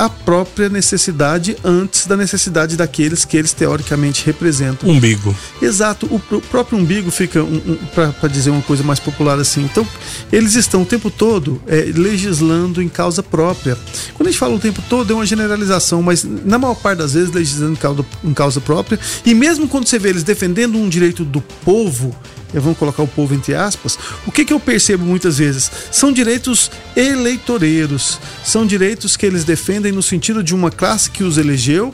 a 0.01 0.09
própria 0.09 0.67
necessidade 0.67 1.55
antes 1.63 2.07
da 2.07 2.17
necessidade 2.17 2.75
daqueles 2.75 3.23
que 3.23 3.37
eles 3.37 3.53
teoricamente 3.53 4.25
representam. 4.25 4.89
Umbigo. 4.89 5.35
Exato, 5.61 6.07
o, 6.07 6.15
o 6.35 6.41
próprio 6.41 6.79
umbigo 6.79 7.11
fica, 7.11 7.43
um, 7.43 7.55
um, 7.55 7.77
para 7.85 8.27
dizer 8.27 8.49
uma 8.49 8.63
coisa 8.63 8.81
mais 8.81 8.99
popular 8.99 9.37
assim. 9.37 9.61
Então, 9.63 9.87
eles 10.31 10.55
estão 10.55 10.81
o 10.81 10.85
tempo 10.87 11.11
todo 11.11 11.61
é, 11.67 11.91
legislando 11.95 12.81
em 12.81 12.89
causa 12.89 13.21
própria. 13.21 13.77
Quando 14.15 14.27
a 14.27 14.31
gente 14.31 14.39
fala 14.39 14.55
o 14.55 14.59
tempo 14.59 14.81
todo, 14.89 15.13
é 15.13 15.15
uma 15.15 15.25
generalização, 15.25 16.01
mas 16.01 16.23
na 16.23 16.57
maior 16.57 16.73
parte 16.73 16.97
das 16.97 17.13
vezes 17.13 17.31
legislando 17.31 17.73
em 17.73 17.75
causa, 17.75 18.05
em 18.23 18.33
causa 18.33 18.59
própria. 18.59 18.99
E 19.23 19.35
mesmo 19.35 19.67
quando 19.67 19.85
você 19.85 19.99
vê 19.99 20.09
eles 20.09 20.23
defendendo 20.23 20.79
um 20.79 20.89
direito 20.89 21.23
do 21.23 21.41
povo, 21.63 22.15
vamos 22.59 22.77
colocar 22.77 23.03
o 23.03 23.07
povo 23.07 23.33
entre 23.33 23.55
aspas, 23.55 23.97
o 24.25 24.31
que, 24.31 24.45
que 24.45 24.53
eu 24.53 24.59
percebo 24.59 25.05
muitas 25.05 25.37
vezes? 25.37 25.71
São 25.91 26.11
direitos 26.11 26.71
eleitoreiros, 26.95 28.19
são 28.43 28.65
direitos 28.65 29.15
que 29.15 29.25
eles 29.25 29.43
defendem 29.43 29.91
no 29.91 30.01
sentido 30.01 30.43
de 30.43 30.53
uma 30.53 30.71
classe 30.71 31.09
que 31.09 31.23
os 31.23 31.37
elegeu 31.37 31.93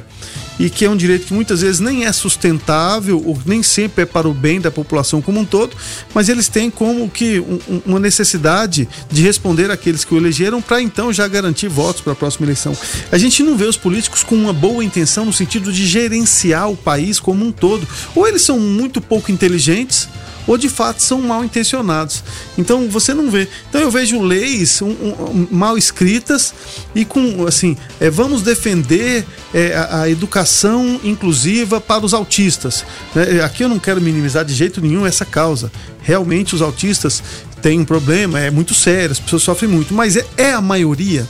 e 0.60 0.70
que 0.70 0.86
é 0.86 0.90
um 0.90 0.98
direito 0.98 1.28
que 1.28 1.34
muitas 1.34 1.62
vezes 1.62 1.80
nem 1.80 2.06
é 2.06 2.12
sustentável 2.12 3.22
ou 3.26 3.38
nem 3.46 3.62
sempre 3.62 4.04
é 4.04 4.06
para 4.06 4.28
o 4.28 4.34
bem 4.34 4.60
da 4.60 4.72
população 4.72 5.22
como 5.22 5.40
um 5.40 5.46
todo, 5.46 5.76
mas 6.14 6.30
eles 6.30 6.48
têm 6.48 6.70
como 6.70 7.10
que 7.10 7.40
um, 7.40 7.82
uma 7.86 8.00
necessidade 8.00 8.88
de 9.12 9.22
responder 9.22 9.70
àqueles 9.70 10.04
que 10.04 10.14
o 10.14 10.18
elegeram 10.18 10.62
para 10.62 10.82
então 10.82 11.14
já 11.14 11.28
garantir 11.28 11.68
votos 11.68 12.02
para 12.02 12.14
a 12.14 12.16
próxima 12.16 12.46
eleição. 12.46 12.76
A 13.12 13.18
gente 13.18 13.44
não 13.44 13.56
vê 13.56 13.66
os 13.66 13.78
políticos 13.78 14.24
com 14.24 14.36
uma 14.36 14.54
boa 14.54 14.84
intenção 14.84 15.26
no 15.26 15.34
sentido 15.34 15.72
de 15.72 15.86
gerenciar 15.86 16.70
o 16.70 16.78
país 16.78 17.20
como 17.20 17.46
um 17.46 17.52
todo. 17.52 17.88
Ou 18.16 18.28
eles 18.28 18.42
são 18.42 18.60
muito 18.60 19.00
pouco 19.00 19.32
inteligentes, 19.32 20.10
ou 20.48 20.58
de 20.58 20.70
fato 20.70 21.02
são 21.02 21.22
mal 21.22 21.44
intencionados. 21.44 22.24
Então 22.58 22.90
você 22.90 23.14
não 23.14 23.30
vê. 23.30 23.48
Então 23.70 23.82
eu 23.82 23.92
vejo 23.92 24.20
leis 24.22 24.82
um, 24.82 24.90
um, 24.90 25.48
mal 25.52 25.78
escritas 25.78 26.54
e 26.96 27.04
com 27.04 27.46
assim, 27.46 27.78
é, 28.00 28.10
vamos 28.10 28.42
defender 28.42 29.26
é, 29.54 29.76
a, 29.76 30.02
a, 30.02 30.10
educação 30.10 31.00
inclusiva 31.04 31.82
para 31.82 32.06
os 32.06 32.14
autistas. 32.14 32.86
Né? 33.14 33.42
Aqui 33.44 33.64
eu 33.64 33.70
não 33.70 33.78
quero 33.78 34.02
minimizar 34.02 34.46
de 34.46 34.54
jeito 34.54 34.82
nenhum 34.82 35.06
essa 35.06 35.26
causa. 35.26 35.72
Realmente 36.02 36.56
os 36.56 36.62
autistas 36.62 37.22
têm 37.62 37.82
um 37.82 37.86
problema, 37.86 38.40
é 38.40 38.50
muito 38.50 38.74
sério, 38.74 39.12
as 39.12 39.20
pessoas 39.20 39.44
sofrem 39.44 39.70
muito, 39.70 39.94
mas 39.94 40.16
é, 40.16 40.26
é 40.38 40.54
a 40.54 40.62
maioria. 40.62 41.28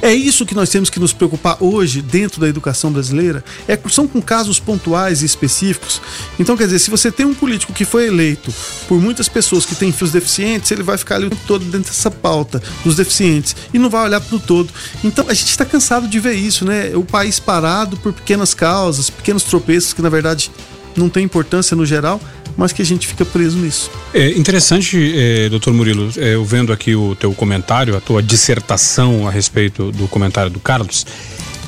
É 0.00 0.12
isso 0.12 0.46
que 0.46 0.54
nós 0.54 0.68
temos 0.68 0.90
que 0.90 0.98
nos 0.98 1.12
preocupar 1.12 1.56
hoje 1.60 2.02
dentro 2.02 2.40
da 2.40 2.48
educação 2.48 2.92
brasileira. 2.92 3.44
É, 3.68 3.78
são 3.90 4.08
com 4.08 4.20
casos 4.20 4.58
pontuais 4.58 5.22
e 5.22 5.26
específicos. 5.26 6.00
Então, 6.38 6.56
quer 6.56 6.64
dizer, 6.64 6.78
se 6.78 6.90
você 6.90 7.10
tem 7.10 7.26
um 7.26 7.34
político 7.34 7.72
que 7.72 7.84
foi 7.84 8.06
eleito 8.06 8.52
por 8.88 9.00
muitas 9.00 9.28
pessoas 9.28 9.64
que 9.66 9.74
têm 9.74 9.92
fios 9.92 10.12
deficientes, 10.12 10.70
ele 10.70 10.82
vai 10.82 10.98
ficar 10.98 11.16
ali 11.16 11.26
o 11.26 11.30
tempo 11.30 11.42
todo 11.46 11.64
dentro 11.64 11.90
dessa 11.90 12.10
pauta 12.10 12.62
dos 12.84 12.96
deficientes 12.96 13.54
e 13.72 13.78
não 13.78 13.90
vai 13.90 14.04
olhar 14.04 14.20
para 14.20 14.36
o 14.36 14.40
todo. 14.40 14.72
Então, 15.04 15.26
a 15.28 15.34
gente 15.34 15.50
está 15.50 15.64
cansado 15.64 16.08
de 16.08 16.18
ver 16.18 16.34
isso, 16.34 16.64
né? 16.64 16.92
O 16.94 17.04
país 17.04 17.38
parado 17.38 17.96
por 17.96 18.12
pequenas 18.12 18.54
causas, 18.54 19.10
pequenos 19.10 19.42
tropeços 19.42 19.92
que 19.92 20.02
na 20.02 20.08
verdade 20.08 20.50
não 20.96 21.08
tem 21.08 21.24
importância 21.24 21.76
no 21.76 21.86
geral, 21.86 22.20
mas 22.56 22.72
que 22.72 22.82
a 22.82 22.84
gente 22.84 23.06
fica 23.06 23.24
preso 23.24 23.56
nisso. 23.58 23.88
É 24.12 24.30
interessante, 24.30 25.14
é, 25.16 25.48
doutor 25.48 25.72
Murilo, 25.72 26.10
é, 26.16 26.34
eu 26.34 26.44
vendo 26.44 26.72
aqui 26.72 26.94
o 26.94 27.14
teu 27.14 27.32
comentário, 27.32 27.96
a 27.96 28.00
tua 28.00 28.22
dissertação 28.22 29.26
a 29.26 29.30
respeito 29.30 29.90
do 29.92 30.06
comentário 30.08 30.50
do 30.50 30.60
Carlos, 30.60 31.06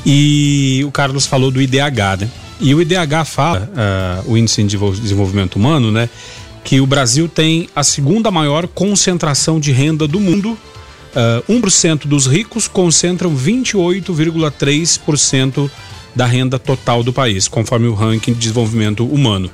e 0.04 0.82
o 0.86 0.90
Carlos 0.90 1.24
falou 1.26 1.50
do 1.50 1.62
IDH, 1.62 2.20
né? 2.20 2.30
E 2.60 2.72
o 2.74 2.80
IDH 2.80 3.24
fala, 3.26 3.68
uh, 3.72 4.22
o 4.30 4.36
Índice 4.36 4.62
de 4.62 4.76
Desenvolvimento 4.76 5.56
Humano, 5.56 5.90
né? 5.90 6.08
Que 6.62 6.80
o 6.80 6.86
Brasil 6.86 7.28
tem 7.28 7.68
a 7.74 7.82
segunda 7.82 8.30
maior 8.30 8.68
concentração 8.68 9.58
de 9.58 9.72
renda 9.72 10.06
do 10.06 10.20
mundo. 10.20 10.50
Uh, 10.50 10.58
ah, 11.16 11.42
1% 11.48 12.06
dos 12.06 12.26
ricos 12.26 12.68
concentram 12.68 13.34
28,3% 13.36 15.70
da 16.14 16.26
renda 16.26 16.58
total 16.58 17.02
do 17.02 17.12
país, 17.12 17.48
conforme 17.48 17.88
o 17.88 17.94
ranking 17.94 18.32
de 18.32 18.38
desenvolvimento 18.38 19.06
humano. 19.06 19.50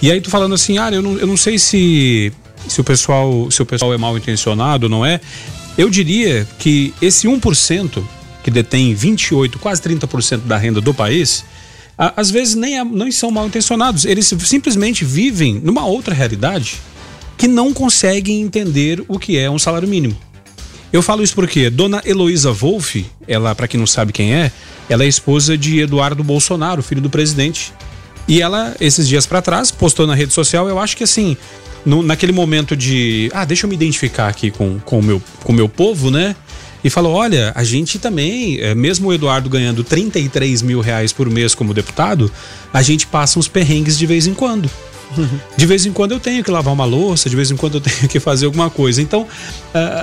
E 0.00 0.10
aí 0.10 0.20
tu 0.20 0.30
falando 0.30 0.54
assim, 0.54 0.78
ah, 0.78 0.90
eu 0.90 1.00
não, 1.00 1.16
eu 1.18 1.26
não 1.26 1.36
sei 1.36 1.58
se, 1.58 2.32
se 2.68 2.80
o 2.80 2.84
pessoal 2.84 3.50
se 3.50 3.62
o 3.62 3.66
pessoal 3.66 3.94
é 3.94 3.98
mal 3.98 4.16
intencionado 4.16 4.88
não 4.88 5.04
é. 5.06 5.20
Eu 5.78 5.88
diria 5.88 6.46
que 6.58 6.92
esse 7.00 7.26
1% 7.26 8.02
que 8.42 8.50
detém 8.50 8.94
28, 8.94 9.58
quase 9.58 9.80
30% 9.80 10.40
da 10.40 10.56
renda 10.58 10.80
do 10.80 10.92
país, 10.92 11.44
às 11.96 12.30
vezes 12.30 12.54
nem, 12.54 12.78
é, 12.78 12.84
não 12.84 13.10
são 13.12 13.30
mal 13.30 13.46
intencionados. 13.46 14.04
Eles 14.04 14.32
simplesmente 14.40 15.04
vivem 15.04 15.60
numa 15.62 15.86
outra 15.86 16.14
realidade 16.14 16.80
que 17.38 17.46
não 17.46 17.72
conseguem 17.72 18.40
entender 18.40 19.02
o 19.08 19.18
que 19.18 19.38
é 19.38 19.50
um 19.50 19.58
salário 19.58 19.88
mínimo. 19.88 20.16
Eu 20.92 21.00
falo 21.00 21.22
isso 21.22 21.34
porque 21.34 21.70
Dona 21.70 22.02
Heloísa 22.04 22.52
Wolff, 22.52 23.06
ela, 23.26 23.54
para 23.54 23.66
quem 23.66 23.80
não 23.80 23.86
sabe 23.86 24.12
quem 24.12 24.34
é, 24.34 24.52
ela 24.90 25.04
é 25.04 25.08
esposa 25.08 25.56
de 25.56 25.80
Eduardo 25.80 26.22
Bolsonaro, 26.22 26.82
filho 26.82 27.00
do 27.00 27.08
presidente. 27.08 27.72
E 28.28 28.42
ela, 28.42 28.76
esses 28.78 29.08
dias 29.08 29.24
para 29.24 29.40
trás, 29.40 29.70
postou 29.70 30.06
na 30.06 30.14
rede 30.14 30.32
social, 30.34 30.68
eu 30.68 30.78
acho 30.78 30.96
que 30.96 31.04
assim, 31.04 31.36
no, 31.84 32.02
naquele 32.02 32.32
momento 32.32 32.76
de, 32.76 33.30
ah, 33.32 33.44
deixa 33.44 33.64
eu 33.64 33.70
me 33.70 33.74
identificar 33.74 34.28
aqui 34.28 34.50
com, 34.50 34.78
com 34.80 34.98
o 34.98 35.02
meu, 35.02 35.22
com 35.42 35.52
o 35.52 35.54
meu 35.54 35.68
povo, 35.68 36.10
né? 36.10 36.36
E 36.84 36.90
falou: 36.90 37.14
olha, 37.14 37.52
a 37.54 37.64
gente 37.64 37.98
também, 37.98 38.58
é, 38.60 38.74
mesmo 38.74 39.08
o 39.08 39.14
Eduardo 39.14 39.48
ganhando 39.48 39.84
33 39.84 40.62
mil 40.62 40.80
reais 40.80 41.12
por 41.12 41.30
mês 41.30 41.54
como 41.54 41.72
deputado, 41.72 42.30
a 42.72 42.82
gente 42.82 43.06
passa 43.06 43.38
uns 43.38 43.48
perrengues 43.48 43.96
de 43.96 44.04
vez 44.06 44.26
em 44.26 44.34
quando. 44.34 44.70
De 45.56 45.66
vez 45.66 45.86
em 45.86 45.92
quando 45.92 46.12
eu 46.12 46.20
tenho 46.20 46.42
que 46.42 46.50
lavar 46.50 46.72
uma 46.72 46.84
louça, 46.84 47.28
de 47.28 47.36
vez 47.36 47.50
em 47.50 47.56
quando 47.56 47.74
eu 47.74 47.80
tenho 47.82 48.08
que 48.08 48.20
fazer 48.20 48.46
alguma 48.46 48.70
coisa. 48.70 49.00
Então, 49.00 49.26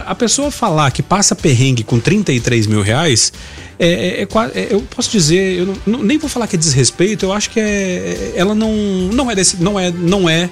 a 0.05 0.15
pessoa 0.15 0.51
falar 0.51 0.91
que 0.91 1.01
passa 1.03 1.35
perrengue 1.35 1.83
com 1.83 1.99
33 1.99 2.67
mil 2.67 2.81
reais, 2.81 3.31
é, 3.79 3.87
é, 3.87 4.21
é, 4.23 4.27
é, 4.55 4.67
eu 4.71 4.81
posso 4.81 5.09
dizer, 5.09 5.59
eu 5.59 5.77
não, 5.85 6.03
nem 6.03 6.17
vou 6.17 6.29
falar 6.29 6.47
que 6.47 6.55
é 6.57 6.59
desrespeito, 6.59 7.25
eu 7.25 7.31
acho 7.31 7.49
que 7.49 7.59
é, 7.59 8.33
ela 8.35 8.53
não, 8.53 8.73
não 9.13 9.31
é 9.31 9.35
desse, 9.35 9.55
não 9.63 9.79
é, 9.79 9.89
não 9.89 10.29
é 10.29 10.49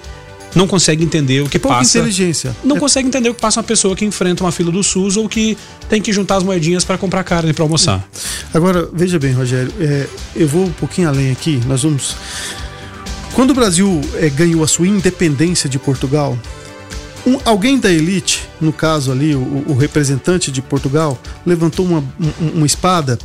não 0.55 0.65
consegue 0.65 1.03
entender 1.03 1.41
o 1.41 1.49
que 1.49 1.59
Pouca 1.59 1.79
passa. 1.79 1.99
inteligência. 1.99 2.55
Não 2.63 2.77
é. 2.77 2.79
consegue 2.79 3.07
entender 3.07 3.29
o 3.29 3.35
que 3.35 3.41
passa 3.41 3.59
uma 3.59 3.65
pessoa 3.65 3.95
que 3.95 4.05
enfrenta 4.05 4.43
uma 4.43 4.51
fila 4.51 4.71
do 4.71 4.81
SUS 4.81 5.17
ou 5.17 5.27
que 5.27 5.57
tem 5.89 6.01
que 6.01 6.11
juntar 6.11 6.37
as 6.37 6.43
moedinhas 6.43 6.85
para 6.85 6.97
comprar 6.97 7.23
carne 7.23 7.53
para 7.53 7.63
almoçar. 7.63 8.07
Agora, 8.53 8.89
veja 8.93 9.19
bem, 9.19 9.33
Rogério, 9.33 9.71
é, 9.79 10.07
eu 10.35 10.47
vou 10.47 10.65
um 10.65 10.71
pouquinho 10.71 11.09
além 11.09 11.31
aqui. 11.31 11.61
Nós 11.67 11.83
vamos. 11.83 12.15
Quando 13.37 13.51
o 13.51 13.53
Brasil 13.53 14.01
é, 14.15 14.31
ganhou 14.31 14.63
a 14.63 14.67
sua 14.67 14.87
independência 14.87 15.69
de 15.69 15.77
Portugal, 15.77 16.35
um, 17.23 17.37
alguém 17.45 17.77
da 17.77 17.91
elite, 17.91 18.49
no 18.59 18.73
caso 18.73 19.11
ali, 19.11 19.35
o, 19.35 19.63
o 19.67 19.75
representante 19.75 20.51
de 20.51 20.59
Portugal, 20.59 21.15
levantou 21.45 21.85
uma, 21.85 22.03
uma 22.39 22.65
espada, 22.65 23.15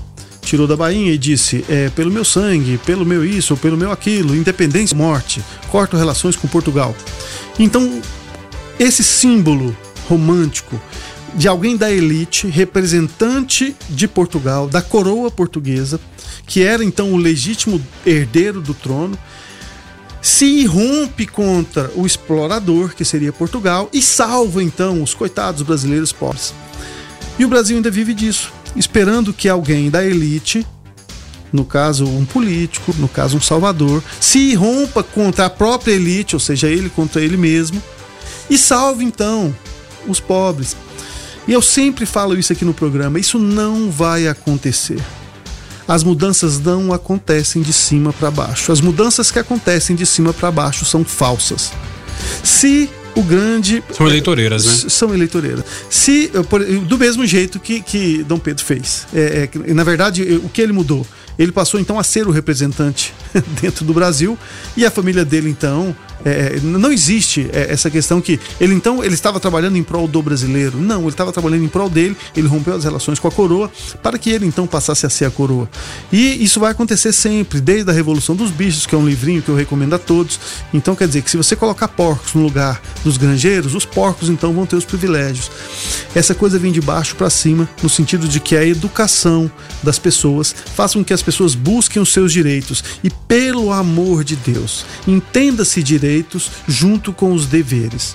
tirou 0.43 0.67
da 0.67 0.77
bainha 0.77 1.11
e 1.11 1.17
disse: 1.17 1.65
é, 1.67 1.89
pelo 1.89 2.11
meu 2.11 2.27
sangue, 2.27 2.79
pelo 2.85 3.07
meu 3.07 3.25
isso, 3.25 3.57
pelo 3.57 3.75
meu 3.75 3.91
aquilo, 3.91 4.37
independência, 4.37 4.95
morte, 4.95 5.43
corto 5.71 5.97
relações 5.97 6.37
com 6.37 6.47
Portugal. 6.47 6.95
Então, 7.59 8.03
esse 8.79 9.03
símbolo 9.03 9.75
romântico 10.11 10.79
de 11.35 11.49
alguém 11.49 11.75
da 11.75 11.91
elite, 11.91 12.47
representante 12.49 13.75
de 13.89 14.07
Portugal, 14.07 14.69
da 14.69 14.83
coroa 14.83 15.31
portuguesa, 15.31 15.99
que 16.47 16.63
era 16.63 16.85
então 16.85 17.15
o 17.15 17.17
legítimo 17.17 17.81
herdeiro 18.05 18.61
do 18.61 18.75
trono, 18.75 19.19
se 20.23 20.47
irrompe 20.47 21.27
contra 21.27 21.91
o 21.97 22.07
explorador, 22.07 22.95
que 22.95 23.05
seria 23.05 23.33
Portugal, 23.33 23.91
e 23.93 24.01
salva 24.01 24.63
então 24.63 25.03
os 25.03 25.13
coitados 25.13 25.63
brasileiros 25.63 26.13
pobres. 26.13 26.55
E 27.39 27.45
o 27.45 27.49
Brasil 27.49 27.77
ainda 27.77 27.91
vive 27.91 28.15
disso, 28.15 28.53
esperando 28.77 29.33
que 29.33 29.49
alguém 29.49 29.91
da 29.91 30.05
elite, 30.05 30.65
no 31.53 31.65
caso 31.65 32.07
um 32.07 32.25
político, 32.25 32.95
no 32.99 33.09
caso 33.09 33.37
um 33.37 33.41
salvador, 33.41 34.03
se 34.21 34.39
irrompa 34.39 35.03
contra 35.03 35.47
a 35.47 35.51
própria 35.51 35.93
elite, 35.93 36.37
ou 36.37 36.41
seja, 36.41 36.69
ele 36.69 36.89
contra 36.89 37.21
ele 37.21 37.37
mesmo, 37.37 37.83
e 38.49 38.57
salve 38.57 39.05
então 39.05 39.55
os 40.07 40.21
pobres. 40.21 40.77
E 41.49 41.53
eu 41.53 41.61
sempre 41.61 42.07
falo 42.07 42.39
isso 42.39 42.53
aqui 42.53 42.65
no 42.65 42.73
programa: 42.73 43.19
isso 43.19 43.39
não 43.39 43.91
vai 43.91 44.29
acontecer. 44.29 45.03
As 45.87 46.03
mudanças 46.03 46.59
não 46.59 46.93
acontecem 46.93 47.63
de 47.63 47.73
cima 47.73 48.13
para 48.13 48.31
baixo. 48.31 48.73
As 48.73 48.81
mudanças 48.81 49.31
que 49.31 49.39
acontecem 49.39 49.97
de 49.97 50.07
cima 50.07 50.33
para 50.33 50.51
baixo 50.51 50.85
são 50.85 51.05
falsas. 51.05 51.73
Se 52.43 52.89
o 53.15 53.23
grande. 53.23 53.83
São 53.93 54.07
eleitoreiras, 54.07 54.65
né? 54.65 54.89
São 54.89 55.15
eleitoreiras. 55.15 55.65
Se, 55.91 56.31
do 56.87 56.99
mesmo 56.99 57.27
jeito 57.27 57.61
que, 57.61 57.81
que 57.81 58.23
Dom 58.25 58.39
Pedro 58.39 58.65
fez. 58.65 59.07
É, 59.15 59.49
é, 59.67 59.75
na 59.75 59.85
verdade, 59.85 60.23
o 60.43 60.49
que 60.49 60.61
ele 60.61 60.73
mudou? 60.73 61.07
Ele 61.39 61.53
passou 61.53 61.81
então 61.81 61.99
a 61.99 62.05
ser 62.05 62.27
o 62.27 62.31
representante 62.31 63.15
dentro 63.61 63.85
do 63.85 63.95
Brasil 63.95 64.39
e 64.77 64.85
a 64.85 64.91
família 64.91 65.25
dele 65.25 65.49
então 65.49 65.97
é, 66.25 66.61
não 66.63 66.93
existe 66.93 67.49
é, 67.53 67.73
essa 67.73 67.91
questão 67.91 68.21
que 68.21 68.39
ele 68.61 68.75
então 68.75 69.03
ele 69.03 69.15
estava 69.15 69.41
trabalhando 69.41 69.77
em 69.77 69.83
prol 69.83 70.07
do 70.07 70.23
brasileiro. 70.23 70.79
Não, 70.79 71.01
ele 71.01 71.11
estava 71.11 71.33
trabalhando 71.33 71.65
em 71.65 71.69
prol 71.69 71.89
dele. 71.89 72.17
Ele 72.37 72.47
rompeu 72.47 72.75
as 72.75 72.85
relações 72.85 73.19
com 73.19 73.29
a 73.29 73.31
coroa 73.31 73.71
para 74.03 74.19
que 74.19 74.31
ele 74.31 74.47
então 74.47 74.67
passasse 74.67 75.07
a 75.07 75.11
ser 75.11 75.25
a 75.25 75.31
coroa. 75.31 75.69
E 76.13 76.43
isso 76.43 76.61
vai 76.61 76.71
acontecer 76.71 77.13
sempre, 77.13 77.61
desde 77.61 77.91
a 77.91 77.93
Revolução 77.93 78.37
dos 78.37 78.51
Bichos, 78.51 78.87
que 78.87 78.95
é 78.95 78.99
um 78.99 79.07
livrinho 79.07 79.43
que 79.43 79.49
eu 79.49 79.57
recomendo 79.57 79.95
a 79.95 79.99
todos. 79.99 80.39
Então 80.73 80.95
quer 80.95 81.09
dizer 81.09 81.23
que 81.23 81.31
se 81.31 81.37
você 81.37 81.57
colocar 81.57 81.89
porcos 81.89 82.35
no 82.35 82.43
lugar 82.43 82.81
dos 83.05 83.17
granjeiros, 83.17 83.75
os 83.75 83.85
porcos 83.85 84.29
então 84.29 84.53
vão 84.53 84.67
ter 84.67 84.77
os 84.77 84.85
privilégios. 84.85 85.51
Essa 86.15 86.35
coisa 86.35 86.59
vem 86.59 86.73
de 86.73 86.81
baixo 86.81 87.17
para 87.17 87.31
cima, 87.31 87.69
no 87.83 87.89
sentido 87.89 88.29
de 88.29 88.39
que 88.39 88.57
a 88.57 88.65
educação 88.65 89.51
das 89.83 89.99
pessoas 89.99 90.55
faça 90.75 90.95
com 90.99 91.05
que 91.05 91.13
as 91.13 91.23
pessoas 91.23 91.55
busquem 91.55 92.01
os 92.01 92.13
seus 92.13 92.33
direitos 92.33 92.85
e 93.03 93.11
pelo 93.11 93.73
amor 93.73 94.23
de 94.25 94.37
Deus, 94.37 94.85
entenda-se 95.07 95.83
direito 95.83 96.12
direitos 96.13 96.51
junto 96.69 97.13
com 97.13 97.33
os 97.33 97.47
deveres. 97.47 98.15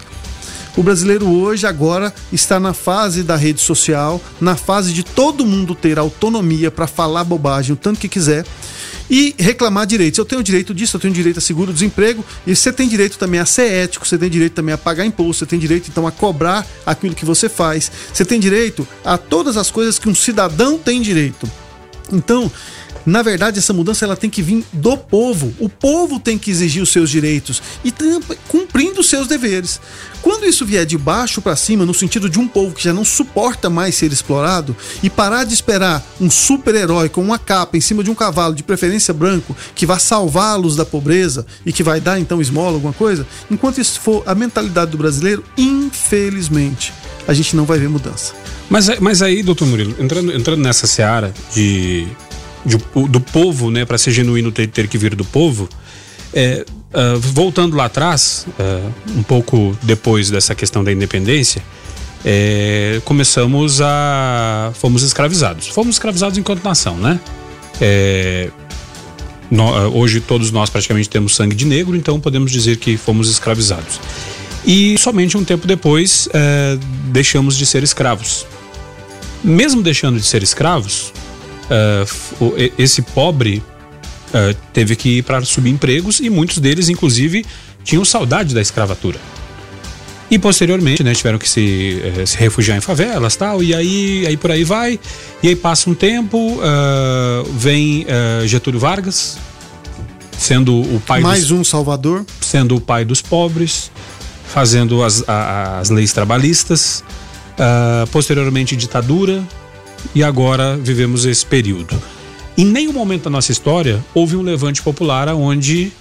O 0.75 0.83
brasileiro 0.83 1.27
hoje 1.27 1.65
agora 1.65 2.13
está 2.31 2.59
na 2.59 2.71
fase 2.71 3.23
da 3.23 3.35
rede 3.35 3.59
social, 3.59 4.21
na 4.39 4.55
fase 4.55 4.93
de 4.93 5.01
todo 5.01 5.45
mundo 5.45 5.73
ter 5.73 5.97
autonomia 5.97 6.69
para 6.69 6.85
falar 6.85 7.23
bobagem 7.23 7.73
o 7.73 7.75
tanto 7.75 7.99
que 7.99 8.07
quiser 8.07 8.45
e 9.09 9.33
reclamar 9.39 9.87
direitos. 9.87 10.19
Eu 10.19 10.25
tenho 10.25 10.43
direito 10.43 10.75
disso, 10.75 10.95
eu 10.95 11.01
tenho 11.01 11.13
direito 11.13 11.39
a 11.39 11.41
seguro-desemprego, 11.41 12.23
e 12.45 12.55
você 12.55 12.71
tem 12.71 12.87
direito 12.87 13.17
também 13.17 13.39
a 13.39 13.45
ser 13.45 13.71
ético, 13.71 14.07
você 14.07 14.19
tem 14.19 14.29
direito 14.29 14.53
também 14.53 14.75
a 14.75 14.77
pagar 14.77 15.03
imposto, 15.03 15.39
você 15.39 15.45
tem 15.47 15.57
direito 15.57 15.89
então 15.89 16.05
a 16.05 16.11
cobrar 16.11 16.67
aquilo 16.85 17.15
que 17.15 17.25
você 17.25 17.49
faz, 17.49 17.91
você 18.13 18.23
tem 18.23 18.39
direito 18.39 18.87
a 19.03 19.17
todas 19.17 19.57
as 19.57 19.71
coisas 19.71 19.97
que 19.97 20.07
um 20.07 20.13
cidadão 20.13 20.77
tem 20.77 21.01
direito. 21.01 21.49
Então, 22.11 22.51
na 23.07 23.21
verdade, 23.21 23.57
essa 23.57 23.71
mudança 23.71 24.03
ela 24.03 24.17
tem 24.17 24.29
que 24.29 24.41
vir 24.41 24.65
do 24.73 24.97
povo. 24.97 25.53
O 25.59 25.69
povo 25.69 26.19
tem 26.19 26.37
que 26.37 26.51
exigir 26.51 26.83
os 26.83 26.89
seus 26.89 27.09
direitos 27.09 27.63
e 27.81 27.93
cumprindo 28.49 28.99
os 28.99 29.07
seus 29.07 29.27
deveres. 29.27 29.79
Quando 30.21 30.45
isso 30.45 30.65
vier 30.65 30.85
de 30.85 30.97
baixo 30.97 31.41
para 31.41 31.55
cima, 31.55 31.85
no 31.85 31.93
sentido 31.93 32.29
de 32.29 32.37
um 32.37 32.49
povo 32.49 32.75
que 32.75 32.83
já 32.83 32.91
não 32.91 33.05
suporta 33.05 33.69
mais 33.69 33.95
ser 33.95 34.11
explorado 34.11 34.75
e 35.01 35.09
parar 35.09 35.45
de 35.45 35.53
esperar 35.53 36.05
um 36.19 36.29
super-herói 36.29 37.07
com 37.07 37.21
uma 37.21 37.39
capa 37.39 37.77
em 37.77 37.81
cima 37.81 38.03
de 38.03 38.11
um 38.11 38.15
cavalo, 38.15 38.53
de 38.53 38.61
preferência 38.61 39.13
branco, 39.13 39.55
que 39.73 39.85
vai 39.85 40.01
salvá-los 40.01 40.75
da 40.75 40.85
pobreza 40.85 41.45
e 41.65 41.71
que 41.71 41.83
vai 41.83 42.01
dar 42.01 42.19
então 42.19 42.41
esmola, 42.41 42.73
alguma 42.73 42.91
coisa, 42.91 43.25
enquanto 43.49 43.79
isso 43.79 44.01
for 44.01 44.21
a 44.25 44.35
mentalidade 44.35 44.91
do 44.91 44.97
brasileiro, 44.97 45.45
infelizmente, 45.57 46.93
a 47.25 47.33
gente 47.33 47.55
não 47.55 47.63
vai 47.63 47.79
ver 47.79 47.87
mudança. 47.87 48.33
Mas, 48.69 48.99
mas 48.99 49.21
aí, 49.21 49.41
doutor 49.41 49.65
Murilo, 49.65 49.95
entrando, 49.97 50.33
entrando 50.33 50.61
nessa 50.61 50.85
seara 50.85 51.33
de 51.53 52.05
de, 52.65 52.77
do 53.07 53.19
povo, 53.19 53.69
né, 53.71 53.85
para 53.85 53.97
ser 53.97 54.11
genuíno 54.11 54.51
ter, 54.51 54.67
ter 54.67 54.87
que 54.87 54.97
vir 54.97 55.15
do 55.15 55.25
povo. 55.25 55.67
É, 56.33 56.65
uh, 56.93 57.19
voltando 57.19 57.75
lá 57.75 57.85
atrás, 57.85 58.45
uh, 58.59 58.91
um 59.17 59.23
pouco 59.23 59.77
depois 59.83 60.29
dessa 60.29 60.53
questão 60.53 60.83
da 60.83 60.91
independência, 60.91 61.61
é, 62.25 62.99
começamos 63.05 63.79
a. 63.81 64.71
fomos 64.75 65.03
escravizados. 65.03 65.67
Fomos 65.67 65.95
escravizados 65.95 66.37
enquanto 66.37 66.63
nação, 66.63 66.97
né? 66.97 67.19
É, 67.79 68.49
no, 69.49 69.63
hoje 69.97 70.19
todos 70.19 70.51
nós 70.51 70.69
praticamente 70.69 71.09
temos 71.09 71.35
sangue 71.35 71.55
de 71.55 71.65
negro, 71.65 71.95
então 71.95 72.19
podemos 72.19 72.51
dizer 72.51 72.77
que 72.77 72.97
fomos 72.97 73.29
escravizados. 73.29 73.99
E 74.65 74.97
somente 74.97 75.37
um 75.37 75.43
tempo 75.45 75.65
depois 75.65 76.27
é, 76.33 76.77
deixamos 77.05 77.55
de 77.55 77.65
ser 77.65 77.83
escravos. 77.83 78.45
Mesmo 79.43 79.81
deixando 79.81 80.19
de 80.19 80.25
ser 80.25 80.43
escravos, 80.43 81.13
uh, 81.69 82.71
esse 82.77 83.01
pobre 83.01 83.63
uh, 84.29 84.55
teve 84.73 84.95
que 84.95 85.17
ir 85.17 85.23
para 85.23 85.41
subempregos 85.43 86.19
e 86.19 86.29
muitos 86.29 86.59
deles, 86.59 86.89
inclusive, 86.89 87.45
tinham 87.83 88.03
saudade 88.03 88.53
da 88.53 88.61
escravatura. 88.61 89.19
E 90.29 90.37
posteriormente, 90.37 91.03
né, 91.03 91.13
tiveram 91.15 91.39
que 91.39 91.47
se, 91.47 92.01
eh, 92.03 92.25
se 92.25 92.37
refugiar 92.37 92.77
em 92.77 92.81
favelas 92.81 93.37
tal, 93.37 93.63
e 93.63 93.73
aí, 93.73 94.25
aí 94.27 94.35
por 94.35 94.51
aí 94.51 94.65
vai. 94.65 94.99
E 95.41 95.47
aí 95.47 95.55
passa 95.55 95.89
um 95.89 95.93
tempo, 95.93 96.37
uh, 96.37 97.49
vem 97.53 98.05
uh, 98.05 98.45
Getúlio 98.45 98.77
Vargas, 98.77 99.37
sendo 100.37 100.81
o 100.81 101.01
pai 101.07 101.21
Mais 101.21 101.47
dos, 101.47 101.51
um 101.51 101.63
Salvador. 101.63 102.25
Sendo 102.41 102.75
o 102.75 102.81
pai 102.81 103.05
dos 103.05 103.21
pobres, 103.21 103.89
fazendo 104.49 105.01
as, 105.01 105.23
a, 105.29 105.79
as 105.79 105.89
leis 105.89 106.11
trabalhistas. 106.11 107.05
Uh, 107.53 108.05
posteriormente, 108.11 108.75
ditadura, 108.75 109.41
e 110.13 110.23
agora 110.23 110.77
vivemos 110.77 111.25
esse 111.25 111.45
período. 111.45 112.01
Em 112.57 112.65
nenhum 112.65 112.93
momento 112.93 113.25
da 113.25 113.29
nossa 113.29 113.51
história 113.51 114.03
houve 114.13 114.35
um 114.35 114.41
levante 114.41 114.81
popular 114.81 115.27
onde 115.29 115.91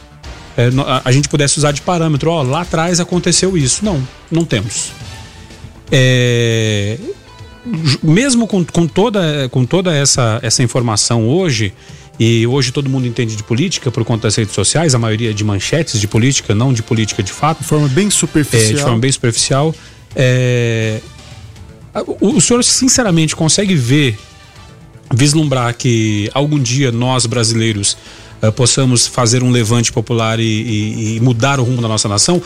é, 0.56 0.70
a 1.04 1.12
gente 1.12 1.28
pudesse 1.28 1.58
usar 1.58 1.72
de 1.72 1.82
parâmetro, 1.82 2.30
ó, 2.30 2.42
lá 2.42 2.62
atrás 2.62 2.98
aconteceu 2.98 3.56
isso. 3.56 3.84
Não, 3.84 4.02
não 4.30 4.44
temos. 4.44 4.90
É, 5.92 6.98
mesmo 8.02 8.46
com, 8.46 8.64
com, 8.64 8.86
toda, 8.86 9.48
com 9.50 9.64
toda 9.66 9.94
essa, 9.94 10.38
essa 10.42 10.62
informação 10.62 11.28
hoje, 11.28 11.74
e 12.18 12.46
hoje 12.46 12.72
todo 12.72 12.88
mundo 12.88 13.06
entende 13.06 13.36
de 13.36 13.42
política 13.42 13.90
por 13.90 14.04
conta 14.04 14.22
das 14.26 14.36
redes 14.36 14.54
sociais, 14.54 14.94
a 14.94 14.98
maioria 14.98 15.34
de 15.34 15.44
manchetes 15.44 16.00
de 16.00 16.08
política, 16.08 16.54
não 16.54 16.72
de 16.72 16.82
política 16.82 17.22
de 17.22 17.32
fato. 17.32 17.60
De 17.60 17.68
forma 17.68 17.88
bem 17.88 18.08
superficial. 18.10 18.70
É, 18.70 18.74
de 18.74 18.80
forma 18.80 18.98
bem 18.98 19.12
superficial. 19.12 19.74
É, 20.14 21.00
o, 22.02 22.36
o 22.36 22.40
senhor 22.40 22.62
sinceramente 22.62 23.34
consegue 23.34 23.74
ver, 23.74 24.18
vislumbrar 25.14 25.74
que 25.74 26.30
algum 26.34 26.58
dia 26.58 26.90
nós 26.92 27.26
brasileiros 27.26 27.96
uh, 28.42 28.52
possamos 28.52 29.06
fazer 29.06 29.42
um 29.42 29.50
levante 29.50 29.92
popular 29.92 30.38
e, 30.40 30.42
e, 30.42 31.16
e, 31.16 31.20
mudar 31.20 31.60
o 31.60 31.64
rumo 31.64 31.80
da 31.80 31.88
nossa 31.88 32.08
nação? 32.08 32.36
Uh, 32.36 32.42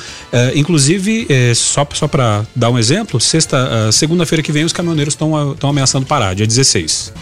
inclusive, 0.55 1.27
uh, 1.31 1.55
só, 1.55 1.87
só 1.93 2.07
para 2.07 2.47
dar 2.55 2.71
um 2.71 2.79
exemplo, 2.79 3.21
sexta, 3.21 3.91
segunda-feira 3.93 4.43
que 4.43 4.53
vem 4.53 4.65
os 4.65 4.73
caminhoneiros 4.73 5.15
estão 5.15 5.57
ameaçando 5.63 6.07
parar, 6.07 6.35
dia 6.35 6.47
16. 6.47 7.13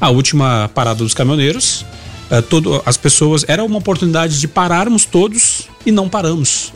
A 0.00 0.10
última 0.10 0.70
parada 0.74 0.98
dos 0.98 1.14
caminhoneiros 1.14 1.84
Uh, 2.30 2.42
todo, 2.42 2.82
as 2.84 2.96
pessoas 2.96 3.44
era 3.46 3.64
uma 3.64 3.78
oportunidade 3.78 4.40
de 4.40 4.48
pararmos 4.48 5.04
todos 5.04 5.68
e 5.84 5.92
não 5.92 6.08
paramos. 6.08 6.72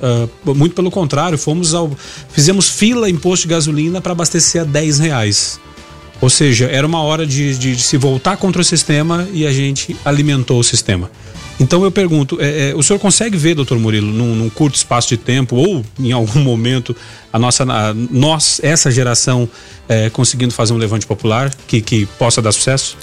Uh, 0.46 0.54
muito 0.54 0.74
pelo 0.74 0.90
contrário, 0.90 1.36
fomos 1.36 1.74
ao, 1.74 1.90
fizemos 2.28 2.68
fila 2.68 3.10
em 3.10 3.16
posto 3.16 3.42
de 3.42 3.48
gasolina 3.48 4.00
para 4.00 4.12
abastecer 4.12 4.62
a 4.62 4.64
10 4.64 4.98
reais. 5.00 5.60
Ou 6.20 6.28
seja, 6.28 6.66
era 6.66 6.86
uma 6.86 7.02
hora 7.02 7.26
de, 7.26 7.56
de, 7.56 7.74
de, 7.74 7.82
se 7.82 7.96
voltar 7.96 8.36
contra 8.36 8.60
o 8.60 8.64
sistema 8.64 9.26
e 9.32 9.46
a 9.46 9.52
gente 9.52 9.96
alimentou 10.04 10.60
o 10.60 10.64
sistema. 10.64 11.10
Então 11.58 11.84
eu 11.84 11.90
pergunto, 11.90 12.38
é, 12.40 12.70
é, 12.70 12.74
o 12.74 12.82
senhor 12.82 12.98
consegue 12.98 13.36
ver, 13.36 13.54
doutor 13.54 13.78
Murilo, 13.78 14.06
num, 14.06 14.34
num, 14.34 14.48
curto 14.48 14.76
espaço 14.76 15.08
de 15.08 15.18
tempo 15.18 15.56
ou 15.56 15.84
em 15.98 16.10
algum 16.10 16.40
momento 16.44 16.96
a 17.32 17.38
nossa, 17.38 17.64
a, 17.64 17.92
nós, 17.94 18.60
essa 18.62 18.90
geração, 18.90 19.48
é, 19.88 20.08
conseguindo 20.08 20.54
fazer 20.54 20.72
um 20.72 20.78
levante 20.78 21.06
popular 21.06 21.54
que, 21.66 21.80
que 21.82 22.06
possa 22.18 22.40
dar 22.40 22.52
sucesso? 22.52 22.96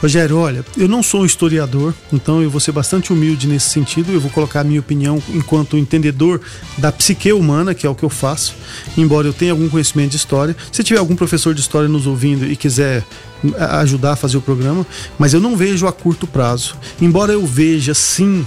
Rogério, 0.00 0.36
olha, 0.36 0.64
eu 0.76 0.86
não 0.86 1.02
sou 1.02 1.22
um 1.22 1.26
historiador, 1.26 1.92
então 2.12 2.40
eu 2.40 2.48
vou 2.48 2.60
ser 2.60 2.70
bastante 2.70 3.12
humilde 3.12 3.48
nesse 3.48 3.70
sentido. 3.70 4.12
Eu 4.12 4.20
vou 4.20 4.30
colocar 4.30 4.60
a 4.60 4.64
minha 4.64 4.78
opinião 4.78 5.20
enquanto 5.34 5.76
entendedor 5.76 6.40
da 6.76 6.92
psique 6.92 7.32
humana, 7.32 7.74
que 7.74 7.84
é 7.84 7.90
o 7.90 7.94
que 7.96 8.04
eu 8.04 8.08
faço, 8.08 8.54
embora 8.96 9.26
eu 9.26 9.32
tenha 9.32 9.50
algum 9.50 9.68
conhecimento 9.68 10.10
de 10.10 10.16
história. 10.16 10.56
Se 10.70 10.84
tiver 10.84 11.00
algum 11.00 11.16
professor 11.16 11.52
de 11.52 11.60
história 11.60 11.88
nos 11.88 12.06
ouvindo 12.06 12.46
e 12.46 12.54
quiser 12.54 13.04
ajudar 13.80 14.12
a 14.12 14.16
fazer 14.16 14.36
o 14.36 14.40
programa, 14.40 14.86
mas 15.18 15.34
eu 15.34 15.40
não 15.40 15.56
vejo 15.56 15.86
a 15.86 15.92
curto 15.92 16.26
prazo. 16.26 16.76
Embora 17.00 17.32
eu 17.32 17.44
veja 17.44 17.92
sim 17.92 18.46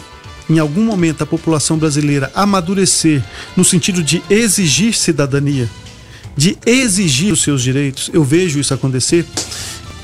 em 0.49 0.57
algum 0.57 0.83
momento 0.83 1.21
a 1.21 1.25
população 1.25 1.77
brasileira 1.77 2.31
amadurecer 2.33 3.23
no 3.55 3.63
sentido 3.63 4.01
de 4.01 4.23
exigir 4.29 4.93
cidadania, 4.93 5.69
de 6.35 6.57
exigir 6.65 7.33
os 7.33 7.41
seus 7.41 7.61
direitos, 7.61 8.09
eu 8.13 8.23
vejo 8.23 8.59
isso 8.59 8.73
acontecer. 8.73 9.25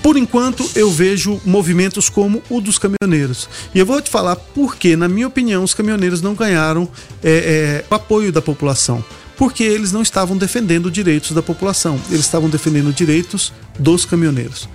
Por 0.08 0.16
enquanto, 0.16 0.66
eu 0.74 0.90
vejo 0.90 1.42
movimentos 1.44 2.08
como 2.08 2.42
o 2.50 2.62
dos 2.62 2.80
caminhoneiros. 2.80 3.50
E 3.76 3.80
eu 3.80 3.86
vou 3.86 4.02
te 4.02 4.10
falar 4.10 4.38
porque, 4.38 4.96
na 4.96 5.06
minha 5.10 5.28
opinião, 5.28 5.66
os 5.66 5.74
caminhoneiros 5.74 6.22
não 6.22 6.34
ganharam 6.34 6.88
é, 7.22 7.84
é, 7.84 7.86
o 7.92 7.94
apoio 7.94 8.32
da 8.32 8.42
população. 8.42 9.04
Porque 9.36 9.66
eles 9.66 9.92
não 9.92 10.02
estavam 10.02 10.38
defendendo 10.38 10.90
direitos 10.90 11.32
da 11.32 11.42
população, 11.42 12.00
eles 12.10 12.22
estavam 12.22 12.50
defendendo 12.50 12.94
direitos 12.94 13.52
dos 13.78 14.06
caminhoneiros. 14.06 14.70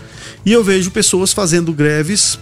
E 0.44 0.52
eu 0.52 0.62
vejo 0.62 0.90
pessoas 0.90 1.32
fazendo 1.32 1.72
greves 1.72 2.38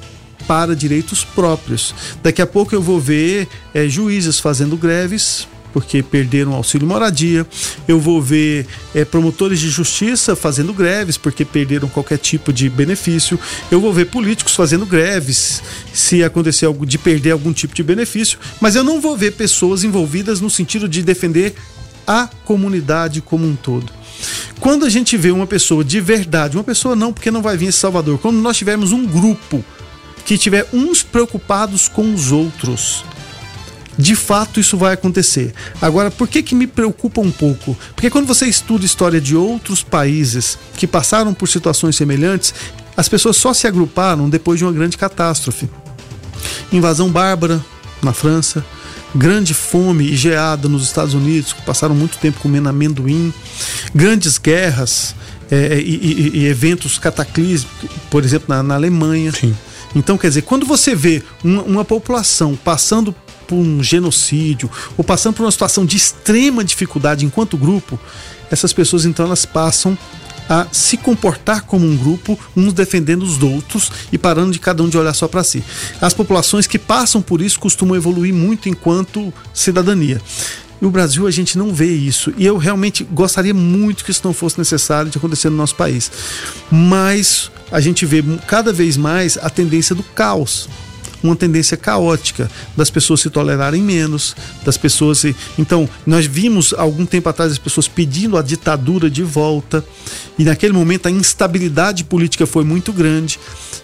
para 0.49 0.75
direitos 0.75 1.23
próprios. 1.25 1.95
Daqui 2.25 2.43
a 2.43 2.47
pouco 2.47 2.75
eu 2.75 2.83
vou 2.83 2.99
ver 2.99 3.47
é, 3.73 3.89
juízes 3.89 4.41
fazendo 4.41 4.77
greves 4.77 5.47
porque 5.73 6.03
perderam 6.03 6.53
auxílio 6.55 6.87
moradia. 6.87 7.47
Eu 7.87 8.01
vou 8.01 8.21
ver 8.21 8.67
é, 8.95 9.05
promotores 9.05 9.61
de 9.61 9.69
justiça 9.69 10.35
fazendo 10.37 10.73
greves 10.73 11.17
porque 11.17 11.45
perderam 11.45 11.89
qualquer 11.89 12.19
tipo 12.19 12.53
de 12.53 12.69
benefício. 12.69 13.39
Eu 13.71 13.81
vou 13.81 13.93
ver 13.93 14.07
políticos 14.07 14.55
fazendo 14.55 14.87
greves 14.87 15.63
se 15.93 16.23
acontecer 16.23 16.67
algo 16.67 16.85
de 16.85 16.99
perder 16.99 17.33
algum 17.33 17.53
tipo 17.53 17.75
de 17.75 17.83
benefício. 17.83 18.39
Mas 18.61 18.77
eu 18.77 18.85
não 18.85 19.01
vou 19.01 19.17
ver 19.17 19.33
pessoas 19.33 19.85
envolvidas 19.85 20.41
no 20.41 20.51
sentido 20.51 20.89
de 20.89 21.03
defender 21.03 21.55
a 22.07 22.29
comunidade 22.45 23.21
como 23.21 23.47
um 23.47 23.55
todo. 23.55 23.93
Quando 24.59 24.85
a 24.85 24.91
gente 24.91 25.17
vê 25.17 25.31
uma 25.31 25.47
pessoa 25.47 25.85
de 25.85 26.01
verdade, 26.01 26.57
uma 26.57 26.65
pessoa 26.65 26.95
não, 26.95 27.13
porque 27.13 27.31
não 27.31 27.41
vai 27.41 27.57
vir 27.57 27.69
esse 27.69 27.79
Salvador, 27.79 28.19
quando 28.19 28.37
nós 28.37 28.57
tivermos 28.57 28.93
um 28.93 29.07
grupo 29.07 29.65
que 30.25 30.37
tiver 30.37 30.67
uns 30.73 31.03
preocupados 31.03 31.89
com 31.89 32.13
os 32.15 32.31
outros, 32.31 33.05
de 33.99 34.15
fato 34.15 34.61
isso 34.61 34.77
vai 34.77 34.95
acontecer. 34.95 35.53
Agora, 35.81 36.11
por 36.11 36.29
que 36.29 36.43
que 36.43 36.55
me 36.55 36.67
preocupa 36.67 37.21
um 37.21 37.31
pouco? 37.31 37.77
Porque 37.95 38.11
quando 38.11 38.27
você 38.27 38.47
estuda 38.47 38.85
história 38.85 39.21
de 39.21 39.37
outros 39.37 39.83
países 39.83 40.59
que 40.77 40.87
passaram 40.87 41.35
por 41.35 41.49
situações 41.49 41.97
semelhantes, 41.97 42.55
as 42.97 43.09
pessoas 43.09 43.37
só 43.37 43.53
se 43.53 43.67
agruparam 43.67 44.29
depois 44.29 44.59
de 44.59 44.65
uma 44.65 44.73
grande 44.73 44.97
catástrofe. 44.97 45.69
Invasão 46.73 47.11
bárbara 47.11 47.65
na 48.03 48.13
França, 48.13 48.65
grande 49.15 49.55
fome 49.55 50.05
e 50.05 50.17
geada 50.17 50.69
nos 50.69 50.85
Estados 50.85 51.15
Unidos, 51.15 51.53
que 51.53 51.63
passaram 51.63 51.95
muito 51.95 52.19
tempo 52.19 52.41
comendo 52.41 52.69
amendoim, 52.69 53.33
grandes 53.95 54.39
guerras 54.39 55.15
é, 55.51 55.79
e, 55.81 55.97
e, 55.97 56.39
e, 56.39 56.47
eventos 56.47 56.99
cataclísmicos, 56.99 57.91
por 58.09 58.25
exemplo, 58.25 58.47
na, 58.49 58.63
na 58.63 58.75
Alemanha. 58.75 59.33
Sim. 59.33 59.55
Então, 59.95 60.17
quer 60.17 60.29
dizer, 60.29 60.43
quando 60.43 60.65
você 60.65 60.95
vê 60.95 61.23
uma, 61.43 61.63
uma, 61.63 61.85
população 61.85 62.57
passando 62.57 63.15
por 63.51 63.57
um 63.57 63.83
genocídio 63.83 64.71
ou 64.97 65.03
passando 65.03 65.35
por 65.35 65.43
uma 65.43 65.51
situação 65.51 65.85
de 65.85 65.97
extrema 65.97 66.63
dificuldade 66.63 67.27
enquanto 67.27 67.59
grupo, 67.59 67.99
essas 68.49 68.73
pessoas 68.73 69.05
então 69.05 69.27
elas 69.27 69.45
passam 69.45 69.99
a 70.49 70.69
se 70.71 70.97
comportar 70.97 71.65
como 71.65 71.85
um 71.85 71.97
grupo, 71.97 72.39
uns 72.57 72.73
defendendo 72.73 73.23
os 73.23 73.43
outros 73.43 73.91
e 74.13 74.19
parando 74.19 74.53
de 74.53 74.61
cada 74.61 74.83
um 74.85 74.89
de 74.89 74.97
olhar 74.97 75.15
só 75.15 75.27
para 75.27 75.43
si. 75.43 75.65
As 76.01 76.15
populações 76.15 76.67
que 76.67 76.79
passam 76.79 77.21
por 77.21 77.41
isso 77.41 77.59
costumam 77.59 77.97
evoluir 77.97 78.33
muito 78.33 78.69
enquanto 78.69 79.33
cidadania. 79.53 80.21
E 80.81 80.87
o 80.87 80.91
Brasil 80.91 81.27
a 81.27 81.31
gente 81.31 81.59
não 81.59 81.75
vê 81.75 81.93
isso. 81.93 82.33
E 82.37 82.47
eu 82.47 82.57
realmente 82.57 83.05
gostaria 83.05 83.55
muito 83.55 84.05
que 84.05 84.11
isso 84.11 84.23
não 84.25 84.33
fosse 84.33 84.59
necessário 84.59 85.11
de 85.11 85.19
acontecer 85.19 85.51
no 85.51 85.57
nosso 85.57 85.75
país. 85.75 86.11
Mas 86.71 87.51
a 87.71 87.81
gente 87.81 88.07
vê 88.07 88.25
cada 88.47 88.73
vez 88.73 88.97
mais 88.97 89.39
a 89.39 89.51
tendência 89.51 89.95
do 89.95 90.03
caos 90.03 90.69
uma 91.23 91.37
tendência 91.37 91.77
caótica 91.77 92.51
das 92.77 92.91
pessoas 92.91 93.21
se 93.21 93.31
tolerarem 93.31 93.83
menos, 93.83 94.35
das 94.65 94.77
pessoas 94.77 95.19
se... 95.19 95.37
Então, 95.59 95.89
nós 96.07 96.27
vimos 96.27 96.73
algum 96.73 97.05
tempo 97.05 97.29
atrás 97.29 97.53
as 97.53 97.59
pessoas 97.59 97.89
pedindo 97.89 98.37
a 98.37 98.43
ditadura 98.43 99.11
de 99.11 99.23
volta, 99.23 99.85
e 100.39 100.45
naquele 100.45 100.73
momento 100.73 101.07
a 101.07 101.11
instabilidade 101.11 102.05
política 102.05 102.47
foi 102.47 102.65
muito 102.65 102.93
grande, 102.93 103.39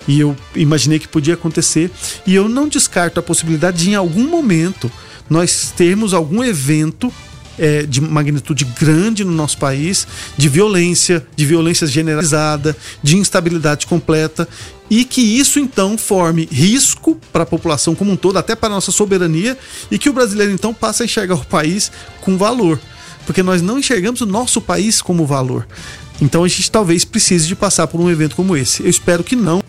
e 0.09 0.21
eu 0.21 0.37
imaginei 0.55 0.99
que 0.99 1.09
podia 1.09 1.35
acontecer, 1.35 1.91
e 2.27 2.35
eu 2.35 2.49
não 2.49 2.69
descarto 2.69 3.21
a 3.21 3.23
possibilidade 3.23 3.79
de 3.79 3.91
em 3.91 3.95
algum 3.95 4.29
momento 4.29 4.91
nós 5.29 5.73
termos 5.77 6.15
algum 6.15 6.43
evento 6.43 7.13
é, 7.59 7.83
de 7.83 8.01
magnitude 8.01 8.65
grande 8.79 9.25
no 9.25 9.33
nosso 9.33 9.59
país, 9.59 10.07
de 10.37 10.49
violência, 10.49 11.27
de 11.35 11.45
violência 11.45 11.87
generalizada, 11.87 12.77
de 13.03 13.17
instabilidade 13.17 13.87
completa, 13.87 14.49
e 14.89 15.05
que 15.05 15.21
isso 15.21 15.59
então 15.59 15.99
forme 15.99 16.49
risco 16.51 17.19
para 17.33 17.43
a 17.43 17.47
população 17.47 17.95
como 17.95 18.13
um 18.13 18.17
todo, 18.17 18.39
até 18.39 18.55
para 18.55 18.69
a 18.69 18.73
nossa 18.73 18.93
soberania, 18.93 19.59
e 19.91 19.99
que 19.99 20.09
o 20.09 20.13
brasileiro 20.13 20.53
então 20.53 20.73
passe 20.73 21.03
a 21.03 21.07
enxergar 21.07 21.35
o 21.35 21.45
país 21.45 21.91
com 22.21 22.37
valor, 22.37 22.81
porque 23.27 23.43
nós 23.43 23.63
não 23.63 23.79
enxergamos 23.79 24.21
o 24.21 24.27
nosso 24.27 24.61
país 24.61 25.03
como 25.03 25.27
valor. 25.27 25.67
Então 26.21 26.45
a 26.45 26.49
gente 26.49 26.71
talvez 26.71 27.05
precise 27.05 27.47
de 27.47 27.55
passar 27.55 27.87
por 27.87 28.01
um 28.01 28.11
evento 28.11 28.37
como 28.37 28.57
esse. 28.57 28.83
Eu 28.83 28.89
espero 28.89 29.23
que 29.23 29.37
não 29.37 29.63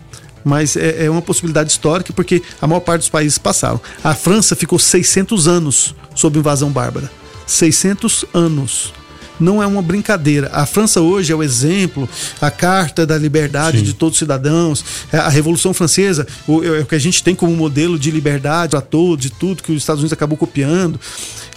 mas 0.44 0.76
é, 0.76 1.04
é, 1.04 1.10
uma 1.10 1.20
possibilidade 1.20 1.70
histórica 1.70 2.12
porque 2.12 2.42
a 2.60 2.66
maior 2.66 2.80
parte 2.80 3.00
dos 3.00 3.10
países 3.10 3.36
passaram. 3.36 3.80
A 4.02 4.14
França 4.14 4.56
ficou 4.56 4.78
600 4.78 5.46
anos 5.46 5.94
sob 6.14 6.38
invasão 6.38 6.70
bárbara. 6.70 7.10
600 7.48 8.24
anos. 8.32 8.92
Não 9.40 9.62
é 9.62 9.66
uma 9.66 9.80
brincadeira. 9.80 10.50
A 10.52 10.66
França 10.66 11.00
hoje 11.00 11.32
é 11.32 11.36
o 11.36 11.42
exemplo, 11.42 12.08
a 12.40 12.50
Carta 12.50 13.06
da 13.06 13.16
Liberdade 13.16 13.78
Sim. 13.78 13.84
de 13.84 13.92
todos 13.92 14.14
os 14.14 14.18
cidadãos, 14.18 14.84
é 15.12 15.16
a 15.16 15.28
Revolução 15.28 15.72
Francesa, 15.72 16.26
o, 16.46 16.62
é 16.64 16.80
o 16.80 16.86
que 16.86 16.94
a 16.94 16.98
gente 16.98 17.22
tem 17.22 17.34
como 17.34 17.54
modelo 17.54 17.98
de 17.98 18.10
liberdade 18.10 18.70
para 18.70 18.80
todos 18.80 19.26
e 19.26 19.30
tudo 19.30 19.62
que 19.62 19.70
os 19.70 19.78
Estados 19.78 20.00
Unidos 20.00 20.12
acabou 20.12 20.36
copiando. 20.36 20.98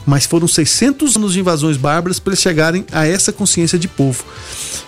Mas 0.06 0.25
foram 0.25 0.47
600 0.47 1.15
anos 1.15 1.34
de 1.34 1.39
invasões 1.39 1.77
bárbaras 1.77 2.19
para 2.19 2.32
eles 2.32 2.41
chegarem 2.41 2.86
a 2.91 3.08
essa 3.08 3.32
consciência 3.32 3.77
de 3.77 3.88
povo. 3.88 4.23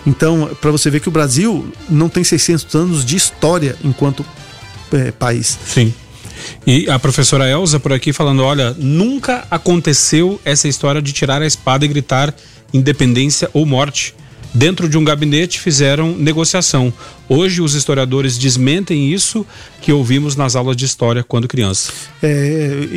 Então, 0.06 0.50
para 0.60 0.70
você 0.70 0.90
ver 0.90 1.00
que 1.00 1.08
o 1.08 1.12
Brasil 1.12 1.72
não 1.88 2.08
tem 2.08 2.24
600 2.24 2.74
anos 2.74 3.04
de 3.04 3.16
história 3.16 3.76
enquanto 3.82 4.24
é, 4.92 5.10
país. 5.12 5.58
Sim. 5.66 5.92
E 6.66 6.88
a 6.88 6.98
professora 6.98 7.48
Elza 7.48 7.78
por 7.80 7.92
aqui 7.92 8.12
falando: 8.12 8.42
olha, 8.42 8.74
nunca 8.78 9.46
aconteceu 9.50 10.40
essa 10.44 10.68
história 10.68 11.02
de 11.02 11.12
tirar 11.12 11.42
a 11.42 11.46
espada 11.46 11.84
e 11.84 11.88
gritar 11.88 12.34
independência 12.72 13.48
ou 13.52 13.64
morte. 13.64 14.14
Dentro 14.52 14.88
de 14.88 14.96
um 14.96 15.04
gabinete 15.04 15.58
fizeram 15.58 16.14
negociação. 16.16 16.92
Hoje 17.28 17.62
os 17.62 17.74
historiadores 17.74 18.36
desmentem 18.36 19.12
isso 19.12 19.46
que 19.80 19.92
ouvimos 19.92 20.34
nas 20.34 20.56
aulas 20.56 20.76
de 20.76 20.84
história 20.84 21.22
quando 21.22 21.46
criança. 21.46 21.92
É, 22.22 22.88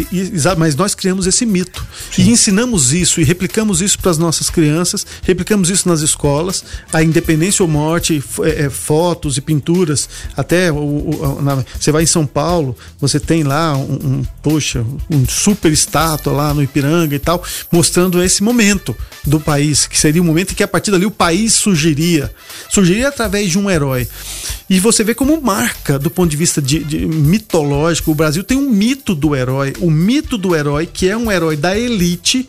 mas 0.58 0.76
nós 0.76 0.96
criamos 0.96 1.28
esse 1.28 1.46
mito 1.46 1.86
Sim. 2.12 2.24
e 2.24 2.30
ensinamos 2.30 2.94
isso 2.94 3.20
e 3.20 3.26
replicamos 3.26 3.82
isso 3.82 4.00
para 4.00 4.12
as 4.12 4.18
nossas 4.18 4.50
crianças, 4.50 5.06
replicamos 5.22 5.70
isso 5.70 5.88
nas 5.88 6.02
escolas, 6.02 6.64
a 6.94 7.04
independência 7.04 7.64
ou 7.64 7.70
morte, 7.70 8.24
é, 8.44 8.66
é, 8.66 8.70
fotos 8.70 9.38
e 9.38 9.42
pinturas, 9.42 10.10
até 10.36 10.72
o, 10.72 10.76
o, 10.78 11.42
na, 11.42 11.64
você 11.78 11.92
vai 11.92 12.04
em 12.04 12.08
São 12.08 12.26
Paulo, 12.26 12.76
você 13.00 13.20
tem 13.20 13.44
lá 13.44 13.76
um, 13.76 13.94
um, 13.94 14.24
poxa, 14.42 14.86
um 15.10 15.28
super 15.28 15.72
estátua 15.72 16.32
lá 16.32 16.54
no 16.54 16.64
Ipiranga 16.64 17.16
e 17.16 17.20
tal, 17.20 17.44
mostrando 17.72 18.24
esse 18.24 18.42
momento 18.42 18.96
do 19.26 19.40
país, 19.40 19.88
que 19.88 20.00
seria 20.00 20.22
o 20.22 20.26
momento 20.26 20.52
em 20.52 20.56
que 20.56 20.64
a 20.64 20.68
partir 20.68 20.92
dali 20.92 21.06
o 21.06 21.12
país 21.12 21.54
surgiria, 21.54 22.34
surgiria 22.70 23.10
através 23.10 23.52
de 23.52 23.60
um 23.60 23.70
herói. 23.70 24.08
E 24.70 24.80
você 24.80 25.04
vê 25.04 25.16
como 25.16 25.40
marca 25.42 25.98
do 25.98 26.10
ponto 26.10 26.30
de 26.30 26.38
vista 26.38 26.62
de, 26.62 26.84
de, 26.84 27.06
mitológico. 27.06 28.12
O 28.12 28.16
Brasil 28.16 28.44
tem 28.44 28.58
um 28.58 28.70
mito 28.70 29.16
do 29.16 29.36
herói, 29.36 29.74
o 29.80 29.90
mito 29.90 30.38
do 30.38 30.56
herói 30.56 30.86
que 30.86 31.08
é 31.08 31.16
um 31.16 31.32
herói 31.32 31.56
da 31.56 31.78
elite 31.78 32.48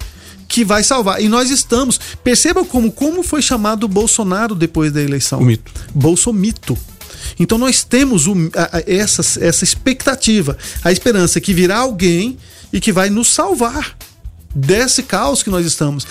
que 0.49 0.65
vai 0.65 0.83
salvar. 0.83 1.23
E 1.23 1.29
nós 1.29 1.51
estamos. 1.51 2.01
Perceba 2.25 2.65
como, 2.65 2.91
como 2.91 3.23
foi 3.23 3.43
chamado 3.43 3.85
o 3.85 3.89
Bolsonaro 3.89 4.55
depois 4.55 4.91
da 4.91 5.01
eleição. 5.01 5.41
O 5.41 5.45
mito. 5.45 5.71
Bolsomito. 5.95 6.77
Então 7.39 7.59
nós 7.59 7.85
temos 7.85 8.27
o, 8.27 8.35
a, 8.55 8.79
a, 8.79 8.83
essa, 8.87 9.23
essa 9.45 9.63
expectativa, 9.63 10.57
a 10.83 10.91
esperança 10.91 11.41
que 11.41 11.53
virá 11.53 11.79
alguém 11.79 12.37
e 12.73 12.81
que 12.81 12.93
vai 12.93 13.11
nos 13.11 13.29
salvar 13.29 13.97
desse 14.55 15.03
caos 15.03 15.43
que 15.43 15.51
nós 15.51 15.65
estamos. 15.67 16.07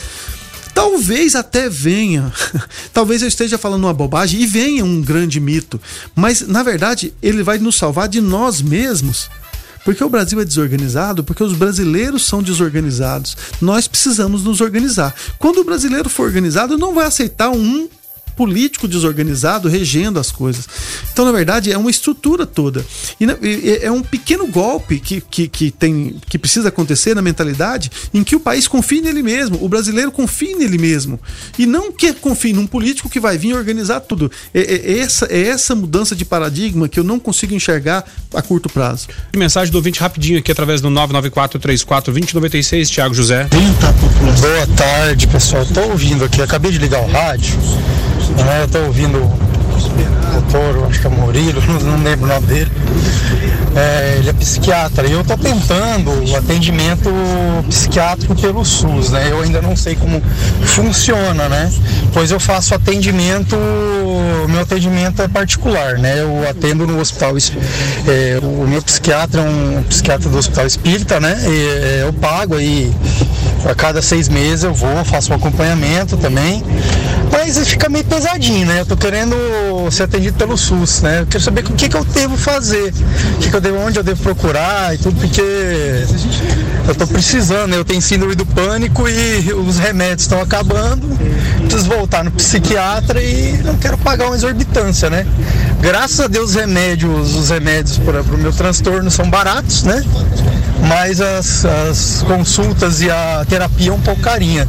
Talvez 0.77 1.33
até 1.33 1.67
venha, 1.67 2.31
talvez 2.93 3.23
eu 3.23 3.27
esteja 3.27 3.57
falando 3.57 3.85
uma 3.85 3.93
bobagem 3.95 4.39
e 4.41 4.45
venha 4.45 4.85
um 4.85 5.01
grande 5.01 5.39
mito, 5.39 5.81
mas 6.15 6.41
na 6.41 6.61
verdade 6.61 7.11
ele 7.19 7.41
vai 7.41 7.57
nos 7.57 7.75
salvar 7.75 8.07
de 8.07 8.21
nós 8.21 8.61
mesmos. 8.61 9.27
Porque 9.83 10.03
o 10.03 10.09
Brasil 10.09 10.39
é 10.39 10.45
desorganizado, 10.45 11.23
porque 11.23 11.43
os 11.43 11.53
brasileiros 11.53 12.27
são 12.27 12.43
desorganizados. 12.43 13.35
Nós 13.59 13.87
precisamos 13.87 14.43
nos 14.43 14.61
organizar. 14.61 15.15
Quando 15.39 15.61
o 15.61 15.63
brasileiro 15.63 16.09
for 16.09 16.27
organizado, 16.27 16.77
não 16.77 16.93
vai 16.93 17.07
aceitar 17.07 17.49
um 17.49 17.89
político 18.37 18.87
desorganizado 18.87 19.67
regendo 19.67 20.19
as 20.19 20.31
coisas. 20.31 20.69
Então, 21.11 21.25
na 21.25 21.31
verdade, 21.31 21.71
é 21.71 21.77
uma 21.77 21.89
estrutura 21.89 22.45
toda. 22.45 22.85
E 23.19 23.25
é 23.81 23.91
um 23.91 24.03
pequeno 24.03 24.45
golpe 24.45 24.99
que, 24.99 25.19
que, 25.19 25.47
que, 25.47 25.71
tem, 25.71 26.15
que 26.29 26.37
precisa 26.37 26.69
acontecer 26.69 27.15
na 27.15 27.21
mentalidade 27.21 27.89
em 28.13 28.23
que 28.23 28.35
o 28.35 28.39
país 28.39 28.67
confie 28.67 29.01
nele 29.01 29.23
mesmo, 29.23 29.57
o 29.61 29.67
brasileiro 29.67 30.11
confie 30.11 30.53
nele 30.55 30.77
mesmo. 30.77 31.19
E 31.57 31.65
não 31.65 31.91
que 31.91 32.13
confie 32.13 32.53
num 32.53 32.67
político 32.67 33.09
que 33.09 33.19
vai 33.19 33.37
vir 33.37 33.55
organizar 33.55 34.01
tudo. 34.01 34.31
É, 34.53 34.59
é, 34.61 34.91
é 34.91 34.99
essa, 34.99 35.25
é 35.25 35.47
essa 35.47 35.73
mudança 35.73 36.15
de 36.15 36.23
paradigma 36.23 36.87
que 36.87 36.99
eu 36.99 37.03
não 37.03 37.19
consigo 37.19 37.55
enxergar 37.55 38.05
a 38.33 38.41
curto 38.41 38.69
prazo. 38.69 39.07
Mensagem 39.35 39.71
do 39.71 39.75
ouvinte 39.75 39.99
rapidinho 39.99 40.37
aqui 40.37 40.51
através 40.51 40.79
do 40.79 40.89
994-34-2096, 40.89 42.87
Tiago 42.87 43.15
José. 43.15 43.47
Boa 43.49 44.67
tarde, 44.75 45.25
pessoal. 45.27 45.63
Estou 45.63 45.89
ouvindo 45.91 46.23
aqui, 46.23 46.41
acabei 46.41 46.71
de 46.71 46.77
ligar 46.77 47.01
o 47.01 47.07
rádio. 47.07 47.57
Né? 48.45 48.63
Eu 48.63 48.67
tô 48.67 48.79
ouvindo 48.79 49.19
doutor, 50.31 50.87
acho 50.89 51.01
que 51.01 51.07
é 51.07 51.09
Murilo, 51.09 51.61
não 51.83 52.03
lembro 52.03 52.25
o 52.25 52.27
nome 52.29 52.47
dele. 52.47 52.71
É, 53.77 54.15
ele 54.17 54.29
é 54.31 54.33
psiquiatra 54.33 55.07
e 55.07 55.11
eu 55.11 55.21
estou 55.21 55.37
tentando 55.37 56.09
o 56.27 56.35
atendimento 56.35 57.11
psiquiátrico 57.69 58.35
pelo 58.35 58.65
SUS, 58.65 59.11
né? 59.11 59.27
Eu 59.29 59.41
ainda 59.41 59.61
não 59.61 59.75
sei 59.75 59.95
como 59.95 60.19
funciona, 60.63 61.47
né? 61.47 61.71
Pois 62.11 62.31
eu 62.31 62.39
faço 62.39 62.73
atendimento, 62.73 63.55
meu 64.49 64.61
atendimento 64.61 65.21
é 65.21 65.27
particular, 65.27 65.99
né? 65.99 66.19
Eu 66.19 66.49
atendo 66.49 66.87
no 66.87 66.99
hospital, 66.99 67.35
é, 68.07 68.39
o 68.41 68.67
meu 68.67 68.81
psiquiatra 68.81 69.41
é 69.41 69.43
um 69.43 69.83
psiquiatra 69.83 70.27
do 70.27 70.37
Hospital 70.39 70.65
Espírita, 70.65 71.19
né? 71.19 71.37
E, 71.47 71.67
é, 71.67 72.03
eu 72.03 72.13
pago 72.13 72.55
aí 72.55 72.91
a 73.63 73.75
cada 73.75 74.01
seis 74.01 74.27
meses 74.27 74.63
eu 74.63 74.73
vou, 74.73 75.05
faço 75.05 75.31
um 75.31 75.35
acompanhamento 75.35 76.17
também. 76.17 76.63
Mas 77.31 77.67
fica 77.67 77.89
meio 77.89 78.05
pesadinho, 78.05 78.65
né? 78.65 78.81
Eu 78.81 78.85
tô 78.85 78.97
querendo 78.97 79.35
ser 79.91 80.03
atendido 80.03 80.37
pelo 80.37 80.57
SUS, 80.57 81.01
né? 81.01 81.21
Eu 81.21 81.27
quero 81.27 81.43
saber 81.43 81.61
o 81.61 81.73
que, 81.73 81.89
que 81.89 81.95
eu 81.95 82.03
devo 82.03 82.37
fazer, 82.37 82.93
o 83.35 83.37
que, 83.39 83.49
que 83.49 83.55
eu 83.55 83.61
onde 83.71 83.99
eu 83.99 84.03
devo 84.03 84.21
procurar 84.21 84.93
e 84.93 84.97
tudo, 84.97 85.19
porque 85.19 85.41
eu 86.87 86.95
tô 86.95 87.05
precisando, 87.07 87.71
né? 87.71 87.77
Eu 87.77 87.85
tenho 87.85 88.01
síndrome 88.01 88.35
do 88.35 88.45
pânico 88.45 89.07
e 89.07 89.53
os 89.53 89.77
remédios 89.77 90.21
estão 90.23 90.41
acabando. 90.41 91.07
Preciso 91.61 91.89
voltar 91.89 92.23
no 92.23 92.31
psiquiatra 92.31 93.21
e 93.21 93.57
não 93.63 93.75
quero 93.77 93.97
pagar 93.97 94.27
uma 94.27 94.35
exorbitância, 94.35 95.09
né? 95.09 95.25
Graças 95.81 96.19
a 96.19 96.27
Deus 96.27 96.51
os 96.51 96.55
remédios, 96.55 97.35
os 97.35 97.49
remédios 97.49 97.97
para 97.97 98.21
o 98.21 98.37
meu 98.37 98.53
transtorno 98.53 99.11
são 99.11 99.29
baratos, 99.29 99.83
né? 99.83 100.03
Mas 100.87 101.19
as, 101.19 101.65
as 101.65 102.23
consultas 102.25 103.01
e 103.01 103.09
a 103.09 103.45
terapia 103.49 103.89
é 103.89 103.93
um 103.93 103.99
pouco 103.99 104.21
carinha. 104.21 104.67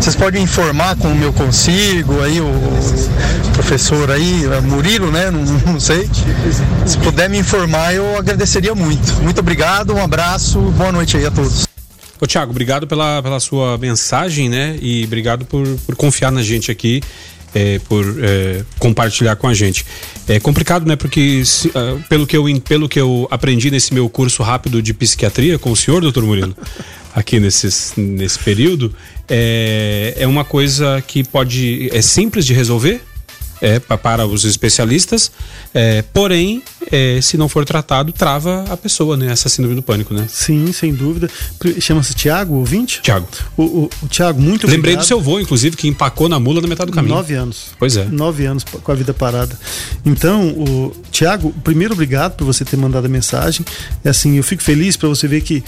Vocês 0.00 0.14
podem 0.14 0.42
informar 0.42 0.96
como 0.96 1.22
eu 1.24 1.32
consigo, 1.32 2.20
aí 2.22 2.40
o 2.40 2.52
professor 3.54 4.10
aí, 4.10 4.44
Murilo, 4.64 5.10
né? 5.10 5.30
Não, 5.30 5.42
não 5.72 5.80
sei. 5.80 6.08
Se 6.84 6.98
puder 6.98 7.28
me 7.30 7.38
informar, 7.38 7.94
eu 7.94 8.17
agradeceria 8.18 8.74
muito. 8.74 9.12
Muito 9.22 9.40
obrigado, 9.40 9.94
um 9.94 10.02
abraço, 10.02 10.60
boa 10.72 10.92
noite 10.92 11.16
aí 11.16 11.26
a 11.26 11.30
todos. 11.30 11.66
Ô 12.20 12.26
Tiago, 12.26 12.50
obrigado 12.50 12.86
pela, 12.86 13.22
pela 13.22 13.38
sua 13.40 13.78
mensagem, 13.78 14.48
né? 14.48 14.76
E 14.82 15.04
obrigado 15.04 15.44
por, 15.44 15.66
por 15.86 15.94
confiar 15.94 16.32
na 16.32 16.42
gente 16.42 16.70
aqui 16.70 17.00
é, 17.54 17.78
por 17.80 18.04
é, 18.20 18.64
compartilhar 18.78 19.36
com 19.36 19.46
a 19.46 19.54
gente. 19.54 19.84
É 20.26 20.38
complicado, 20.38 20.86
né? 20.86 20.96
Porque 20.96 21.44
se, 21.44 21.68
uh, 21.68 22.02
pelo, 22.08 22.26
que 22.26 22.36
eu, 22.36 22.44
pelo 22.60 22.88
que 22.88 23.00
eu 23.00 23.26
aprendi 23.30 23.70
nesse 23.70 23.94
meu 23.94 24.08
curso 24.08 24.42
rápido 24.42 24.82
de 24.82 24.92
psiquiatria 24.92 25.58
com 25.58 25.70
o 25.70 25.76
senhor, 25.76 26.00
doutor 26.00 26.24
Murilo, 26.24 26.56
aqui 27.14 27.40
nesses, 27.40 27.94
nesse 27.96 28.38
período, 28.38 28.94
é, 29.28 30.14
é 30.16 30.26
uma 30.26 30.44
coisa 30.44 31.02
que 31.06 31.24
pode. 31.24 31.88
é 31.92 32.02
simples 32.02 32.44
de 32.44 32.52
resolver, 32.52 33.02
é, 33.60 33.78
para 33.78 34.26
os 34.26 34.44
especialistas, 34.44 35.30
é, 35.74 36.02
porém, 36.02 36.62
é, 36.90 37.20
se 37.20 37.36
não 37.36 37.48
for 37.48 37.64
tratado, 37.64 38.12
trava 38.12 38.64
a 38.70 38.76
pessoa, 38.76 39.16
né? 39.16 39.30
Essa 39.30 39.48
síndrome 39.48 39.74
do 39.76 39.82
pânico, 39.82 40.14
né? 40.14 40.26
Sim, 40.28 40.72
sem 40.72 40.94
dúvida. 40.94 41.28
Chama-se 41.80 42.14
Tiago, 42.14 42.54
ouvinte? 42.54 43.00
Tiago. 43.02 43.26
O, 43.56 43.62
o, 43.62 43.90
o 44.02 44.08
Tiago, 44.08 44.40
muito 44.40 44.66
Lembrei 44.66 44.78
obrigado. 44.94 45.04
do 45.04 45.06
seu 45.06 45.18
avô, 45.18 45.40
inclusive, 45.40 45.76
que 45.76 45.88
empacou 45.88 46.28
na 46.28 46.38
mula 46.38 46.60
na 46.60 46.68
metade 46.68 46.90
do 46.90 46.94
caminho. 46.94 47.14
Nove 47.14 47.34
anos. 47.34 47.70
Pois 47.78 47.96
é. 47.96 48.04
Nove 48.04 48.46
anos 48.46 48.64
com 48.64 48.92
a 48.92 48.94
vida 48.94 49.12
parada. 49.12 49.58
Então, 50.04 50.48
o 50.48 50.92
Tiago, 51.10 51.54
primeiro 51.64 51.94
obrigado 51.94 52.36
por 52.36 52.44
você 52.44 52.64
ter 52.64 52.76
mandado 52.76 53.04
a 53.06 53.08
mensagem. 53.08 53.64
É 54.04 54.10
assim, 54.10 54.36
eu 54.36 54.44
fico 54.44 54.62
feliz 54.62 54.96
para 54.96 55.08
você 55.08 55.26
ver 55.28 55.40
que 55.42 55.62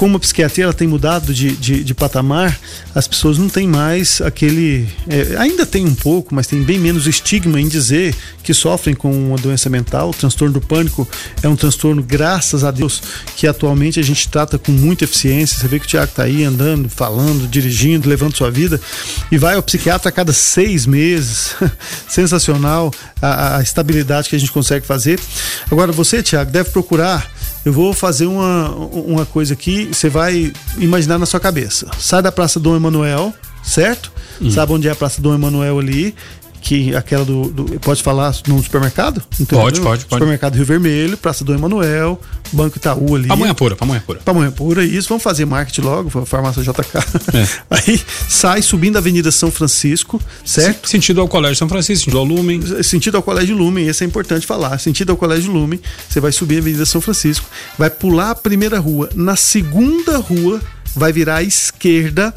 como 0.00 0.16
a 0.16 0.18
psiquiatria 0.18 0.64
ela 0.64 0.72
tem 0.72 0.88
mudado 0.88 1.34
de, 1.34 1.54
de, 1.54 1.84
de, 1.84 1.92
patamar, 1.92 2.58
as 2.94 3.06
pessoas 3.06 3.36
não 3.36 3.50
têm 3.50 3.68
mais 3.68 4.22
aquele. 4.22 4.88
É, 5.06 5.36
ainda 5.36 5.66
tem 5.66 5.84
um 5.84 5.94
pouco, 5.94 6.34
mas 6.34 6.46
tem 6.46 6.62
bem 6.62 6.78
menos 6.78 7.06
estigma 7.06 7.60
em 7.60 7.68
dizer 7.68 8.16
que 8.42 8.54
sofrem 8.54 8.94
com 8.94 9.12
uma 9.12 9.36
doença 9.36 9.68
mental. 9.68 10.08
O 10.08 10.14
transtorno 10.14 10.54
do 10.54 10.60
pânico 10.62 11.06
é 11.42 11.48
um 11.48 11.54
transtorno, 11.54 12.02
graças 12.02 12.64
a 12.64 12.70
Deus, 12.70 13.02
que 13.36 13.46
atualmente 13.46 14.00
a 14.00 14.02
gente 14.02 14.26
trata 14.26 14.56
com 14.56 14.72
muita 14.72 15.04
eficiência. 15.04 15.58
Você 15.58 15.68
vê 15.68 15.78
que 15.78 15.84
o 15.84 15.88
Tiago 15.88 16.10
está 16.10 16.22
aí 16.22 16.44
andando, 16.44 16.88
falando, 16.88 17.46
dirigindo, 17.46 18.08
levando 18.08 18.34
sua 18.34 18.50
vida 18.50 18.80
e 19.30 19.36
vai 19.36 19.56
ao 19.56 19.62
psiquiatra 19.62 20.08
a 20.08 20.12
cada 20.12 20.32
seis 20.32 20.86
meses. 20.86 21.54
Sensacional 22.08 22.90
a, 23.20 23.58
a 23.58 23.62
estabilidade 23.62 24.30
que 24.30 24.36
a 24.36 24.38
gente 24.38 24.50
consegue 24.50 24.86
fazer. 24.86 25.20
Agora, 25.70 25.92
você, 25.92 26.22
Tiago, 26.22 26.50
deve 26.50 26.70
procurar 26.70 27.30
eu 27.64 27.72
vou 27.72 27.92
fazer 27.92 28.26
uma, 28.26 28.70
uma 28.70 29.26
coisa 29.26 29.54
aqui, 29.54 29.86
você 29.86 30.08
vai 30.08 30.52
imaginar 30.78 31.18
na 31.18 31.26
sua 31.26 31.40
cabeça. 31.40 31.90
Sai 31.98 32.22
da 32.22 32.32
Praça 32.32 32.58
Dom 32.58 32.76
Emanuel, 32.76 33.34
certo? 33.62 34.10
Hum. 34.40 34.50
Sabe 34.50 34.72
onde 34.72 34.88
é 34.88 34.90
a 34.90 34.96
Praça 34.96 35.20
Dom 35.20 35.34
Emanuel 35.34 35.78
ali? 35.78 36.14
Que 36.60 36.94
aquela 36.94 37.24
do, 37.24 37.50
do, 37.50 37.80
pode 37.80 38.02
falar 38.02 38.34
no 38.46 38.62
supermercado? 38.62 39.22
Entendeu? 39.38 39.64
Pode, 39.64 39.80
pode, 39.80 40.04
pode. 40.04 40.14
Supermercado 40.14 40.54
Rio 40.54 40.64
Vermelho, 40.64 41.16
Praça 41.16 41.44
do 41.44 41.54
Emanuel, 41.54 42.20
Banco 42.52 42.76
Itaú 42.76 43.16
ali. 43.16 43.28
Pamonha 43.28 43.54
pura, 43.54 43.76
pamonha 43.76 44.00
pura. 44.00 44.20
Pamonha 44.20 44.50
pura, 44.50 44.84
isso, 44.84 45.08
vamos 45.08 45.22
fazer 45.22 45.44
marketing 45.44 45.80
logo, 45.82 46.26
farmácia 46.26 46.62
JK. 46.62 46.98
É. 47.34 47.48
Aí 47.70 48.00
sai 48.28 48.62
subindo 48.62 48.96
a 48.96 48.98
Avenida 48.98 49.30
São 49.30 49.50
Francisco, 49.50 50.20
certo? 50.44 50.88
Sentido 50.88 51.20
ao 51.20 51.28
Colégio 51.28 51.56
São 51.56 51.68
Francisco, 51.68 52.04
sentido 52.04 52.18
ao 52.18 52.24
Lumen. 52.24 52.82
Sentido 52.82 53.16
ao 53.16 53.22
Colégio 53.22 53.56
Lumen, 53.56 53.86
esse 53.86 54.04
é 54.04 54.06
importante 54.06 54.46
falar. 54.46 54.78
Sentido 54.78 55.10
ao 55.10 55.16
Colégio 55.16 55.52
Lumen, 55.52 55.80
você 56.08 56.20
vai 56.20 56.32
subir 56.32 56.56
a 56.56 56.58
Avenida 56.58 56.84
São 56.84 57.00
Francisco, 57.00 57.46
vai 57.78 57.90
pular 57.90 58.30
a 58.30 58.34
primeira 58.34 58.78
rua, 58.78 59.08
na 59.14 59.36
segunda 59.36 60.18
rua 60.18 60.60
vai 60.94 61.12
virar 61.12 61.36
à 61.36 61.42
esquerda. 61.42 62.34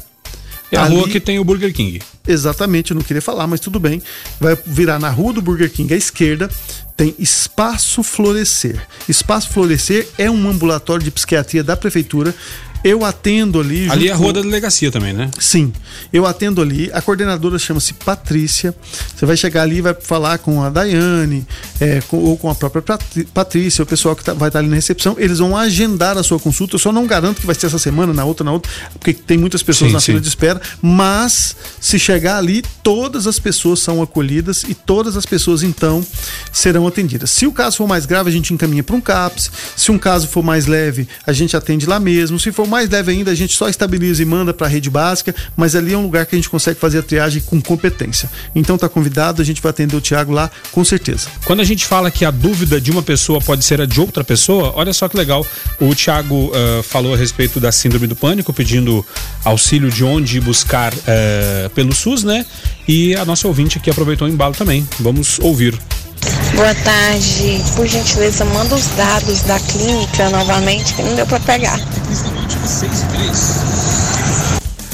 É 0.70 0.76
a 0.76 0.84
ali... 0.84 0.96
rua 0.96 1.08
que 1.08 1.20
tem 1.20 1.38
o 1.38 1.44
Burger 1.44 1.72
King. 1.72 2.00
Exatamente, 2.26 2.90
eu 2.90 2.94
não 2.94 3.02
queria 3.02 3.20
falar, 3.20 3.46
mas 3.46 3.60
tudo 3.60 3.78
bem. 3.78 4.02
Vai 4.40 4.56
virar 4.64 4.98
na 4.98 5.10
rua 5.10 5.34
do 5.34 5.42
Burger 5.42 5.70
King 5.70 5.92
à 5.92 5.96
esquerda, 5.96 6.48
tem 6.96 7.14
Espaço 7.18 8.02
Florescer. 8.02 8.80
Espaço 9.06 9.50
Florescer 9.50 10.08
é 10.16 10.30
um 10.30 10.48
ambulatório 10.48 11.04
de 11.04 11.10
psiquiatria 11.10 11.62
da 11.62 11.76
prefeitura 11.76 12.34
eu 12.84 13.02
atendo 13.02 13.58
ali. 13.58 13.90
Ali 13.90 14.08
é 14.08 14.12
a 14.12 14.14
rua 14.14 14.26
com... 14.26 14.32
da 14.34 14.40
delegacia 14.42 14.92
também, 14.92 15.14
né? 15.14 15.30
Sim. 15.40 15.72
Eu 16.12 16.26
atendo 16.26 16.60
ali. 16.60 16.90
A 16.92 17.00
coordenadora 17.00 17.58
chama-se 17.58 17.94
Patrícia. 17.94 18.74
Você 19.16 19.24
vai 19.24 19.38
chegar 19.38 19.62
ali 19.62 19.78
e 19.78 19.80
vai 19.80 19.94
falar 19.94 20.36
com 20.36 20.62
a 20.62 20.68
Daiane 20.68 21.46
é, 21.80 22.02
com, 22.02 22.18
ou 22.18 22.36
com 22.36 22.50
a 22.50 22.54
própria 22.54 22.82
Patrícia, 23.32 23.82
o 23.82 23.86
pessoal 23.86 24.14
que 24.14 24.22
tá, 24.22 24.34
vai 24.34 24.50
estar 24.50 24.58
ali 24.58 24.68
na 24.68 24.76
recepção. 24.76 25.16
Eles 25.18 25.38
vão 25.38 25.56
agendar 25.56 26.18
a 26.18 26.22
sua 26.22 26.38
consulta. 26.38 26.74
Eu 26.74 26.78
só 26.78 26.92
não 26.92 27.06
garanto 27.06 27.40
que 27.40 27.46
vai 27.46 27.54
ser 27.54 27.66
essa 27.66 27.78
semana, 27.78 28.12
na 28.12 28.24
outra, 28.24 28.44
na 28.44 28.52
outra, 28.52 28.70
porque 28.92 29.14
tem 29.14 29.38
muitas 29.38 29.62
pessoas 29.62 29.88
sim, 29.88 29.94
na 29.94 30.00
sim. 30.00 30.06
fila 30.06 30.20
de 30.20 30.28
espera. 30.28 30.60
Mas 30.82 31.56
se 31.80 31.98
chegar 31.98 32.36
ali, 32.36 32.62
todas 32.82 33.26
as 33.26 33.38
pessoas 33.38 33.80
são 33.80 34.02
acolhidas 34.02 34.62
e 34.64 34.74
todas 34.74 35.16
as 35.16 35.24
pessoas 35.24 35.62
então 35.62 36.04
serão 36.52 36.86
atendidas. 36.86 37.30
Se 37.30 37.46
o 37.46 37.52
caso 37.52 37.78
for 37.78 37.88
mais 37.88 38.04
grave, 38.04 38.28
a 38.28 38.32
gente 38.32 38.52
encaminha 38.52 38.82
para 38.82 38.94
um 38.94 39.00
CAPS. 39.00 39.50
Se 39.74 39.90
um 39.90 39.98
caso 39.98 40.28
for 40.28 40.42
mais 40.42 40.66
leve, 40.66 41.08
a 41.26 41.32
gente 41.32 41.56
atende 41.56 41.86
lá 41.86 41.98
mesmo. 41.98 42.38
Se 42.38 42.52
for 42.52 42.68
mais 42.74 42.90
leve 42.90 43.12
ainda, 43.12 43.30
a 43.30 43.34
gente 43.36 43.54
só 43.54 43.68
estabiliza 43.68 44.20
e 44.20 44.24
manda 44.24 44.52
para 44.52 44.66
a 44.66 44.70
rede 44.70 44.90
básica, 44.90 45.32
mas 45.56 45.76
ali 45.76 45.92
é 45.92 45.96
um 45.96 46.02
lugar 46.02 46.26
que 46.26 46.34
a 46.34 46.38
gente 46.38 46.50
consegue 46.50 46.80
fazer 46.80 46.98
a 46.98 47.02
triagem 47.04 47.40
com 47.40 47.62
competência. 47.62 48.28
Então 48.52 48.76
tá 48.76 48.88
convidado, 48.88 49.40
a 49.40 49.44
gente 49.44 49.62
vai 49.62 49.70
atender 49.70 49.94
o 49.94 50.00
Tiago 50.00 50.32
lá 50.32 50.50
com 50.72 50.84
certeza. 50.84 51.28
Quando 51.44 51.60
a 51.60 51.64
gente 51.64 51.86
fala 51.86 52.10
que 52.10 52.24
a 52.24 52.32
dúvida 52.32 52.80
de 52.80 52.90
uma 52.90 53.00
pessoa 53.00 53.40
pode 53.40 53.64
ser 53.64 53.80
a 53.80 53.86
de 53.86 54.00
outra 54.00 54.24
pessoa, 54.24 54.72
olha 54.74 54.92
só 54.92 55.08
que 55.08 55.16
legal. 55.16 55.46
O 55.80 55.94
Tiago 55.94 56.50
uh, 56.50 56.82
falou 56.82 57.14
a 57.14 57.16
respeito 57.16 57.60
da 57.60 57.70
síndrome 57.70 58.08
do 58.08 58.16
pânico, 58.16 58.52
pedindo 58.52 59.06
auxílio 59.44 59.88
de 59.88 60.02
onde 60.02 60.40
buscar 60.40 60.92
uh, 60.92 61.70
pelo 61.76 61.94
SUS, 61.94 62.24
né? 62.24 62.44
E 62.88 63.14
a 63.14 63.24
nossa 63.24 63.46
ouvinte 63.46 63.78
aqui 63.78 63.88
aproveitou 63.88 64.26
o 64.26 64.30
embalo 64.30 64.54
também. 64.54 64.84
Vamos 64.98 65.38
ouvir. 65.38 65.78
Boa 66.54 66.74
tarde. 66.74 67.62
Por 67.74 67.86
gentileza, 67.86 68.44
manda 68.44 68.74
os 68.74 68.86
dados 68.88 69.42
da 69.42 69.58
clínica 69.58 70.30
novamente, 70.30 70.94
que 70.94 71.02
não 71.02 71.14
deu 71.14 71.26
para 71.26 71.40
pegar. 71.40 71.78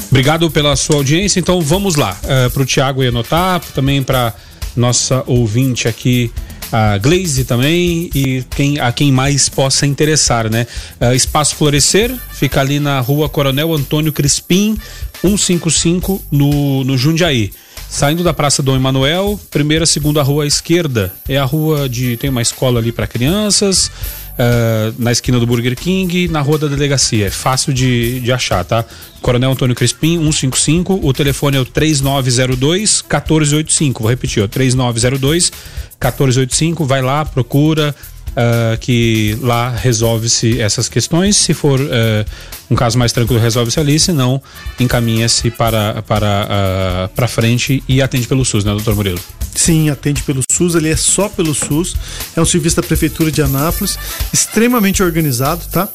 Obrigado 0.09 0.51
pela 0.51 0.75
sua 0.75 0.97
audiência. 0.97 1.39
Então 1.39 1.61
vamos 1.61 1.95
lá. 1.95 2.17
Uh, 2.23 2.27
eh, 2.27 2.49
para 2.49 2.61
o 2.63 2.65
Tiago 2.65 3.01
anotar, 3.01 3.61
também 3.73 4.03
para 4.03 4.33
nossa 4.75 5.23
ouvinte 5.27 5.87
aqui, 5.87 6.31
a 6.71 6.97
Glaze 6.97 7.43
também, 7.43 8.09
e 8.15 8.43
quem, 8.49 8.79
a 8.79 8.91
quem 8.91 9.11
mais 9.11 9.49
possa 9.49 9.85
interessar, 9.85 10.49
né? 10.49 10.65
Uh, 10.99 11.13
Espaço 11.13 11.55
Florescer 11.55 12.13
fica 12.31 12.59
ali 12.61 12.79
na 12.79 12.99
rua 12.99 13.29
Coronel 13.29 13.73
Antônio 13.73 14.11
Crispim, 14.11 14.77
155, 15.21 16.23
no, 16.31 16.83
no 16.83 16.97
Jundiaí. 16.97 17.51
Saindo 17.91 18.23
da 18.23 18.33
Praça 18.33 18.63
Dom 18.63 18.77
Emanuel, 18.77 19.37
primeira, 19.51 19.85
segunda 19.85 20.23
rua 20.23 20.45
à 20.45 20.47
esquerda 20.47 21.13
é 21.27 21.37
a 21.37 21.43
rua 21.43 21.89
de. 21.89 22.15
tem 22.15 22.29
uma 22.29 22.41
escola 22.41 22.79
ali 22.79 22.89
para 22.89 23.05
crianças, 23.05 23.87
uh, 23.87 24.95
na 24.97 25.11
esquina 25.11 25.37
do 25.37 25.45
Burger 25.45 25.75
King, 25.75 26.29
na 26.29 26.39
rua 26.39 26.57
da 26.57 26.67
delegacia. 26.67 27.27
É 27.27 27.29
fácil 27.29 27.73
de, 27.73 28.21
de 28.21 28.31
achar, 28.31 28.63
tá? 28.63 28.85
Coronel 29.21 29.51
Antônio 29.51 29.75
Crispim, 29.75 30.17
155. 30.17 31.01
O 31.03 31.11
telefone 31.11 31.57
é 31.57 31.59
o 31.59 31.65
3902 31.65 33.01
1485. 33.01 34.01
Vou 34.01 34.09
repetir, 34.09 34.41
ó, 34.41 34.47
3902 34.47 35.51
1485. 35.99 36.85
Vai 36.85 37.01
lá, 37.01 37.25
procura 37.25 37.93
uh, 38.29 38.77
que 38.79 39.37
lá 39.41 39.69
resolve-se 39.69 40.61
essas 40.61 40.87
questões. 40.87 41.35
Se 41.35 41.53
for 41.53 41.77
uh, 41.77 42.25
um 42.71 42.75
caso 42.75 42.97
mais 42.97 43.11
tranquilo, 43.11 43.41
resolve-se 43.41 43.77
ali, 43.81 43.99
se 43.99 44.13
não, 44.13 44.41
encaminha-se 44.79 45.51
para, 45.51 46.01
para, 46.03 46.47
uh, 46.47 47.09
para 47.09 47.27
frente 47.27 47.83
e 47.85 48.01
atende 48.01 48.25
pelo 48.25 48.45
SUS, 48.45 48.63
né, 48.63 48.71
doutor 48.71 48.95
Murilo? 48.95 49.19
Sim, 49.53 49.89
atende 49.89 50.23
pelo 50.23 50.41
SUS, 50.49 50.75
ele 50.75 50.87
é 50.87 50.95
só 50.95 51.27
pelo 51.27 51.53
SUS. 51.53 51.95
É 52.33 52.41
um 52.41 52.45
serviço 52.45 52.77
da 52.77 52.83
Prefeitura 52.83 53.29
de 53.29 53.41
Anápolis, 53.41 53.99
extremamente 54.31 55.03
organizado, 55.03 55.65
tá? 55.69 55.89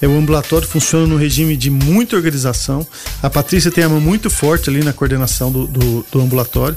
É, 0.00 0.08
o 0.08 0.16
ambulatório 0.16 0.66
funciona 0.66 1.06
no 1.06 1.16
regime 1.16 1.56
de 1.56 1.70
muita 1.70 2.16
organização. 2.16 2.86
A 3.22 3.30
Patrícia 3.30 3.70
tem 3.70 3.84
a 3.84 3.88
mão 3.88 4.00
muito 4.00 4.28
forte 4.28 4.68
ali 4.68 4.82
na 4.82 4.92
coordenação 4.92 5.52
do, 5.52 5.66
do, 5.66 6.06
do 6.10 6.20
ambulatório. 6.20 6.76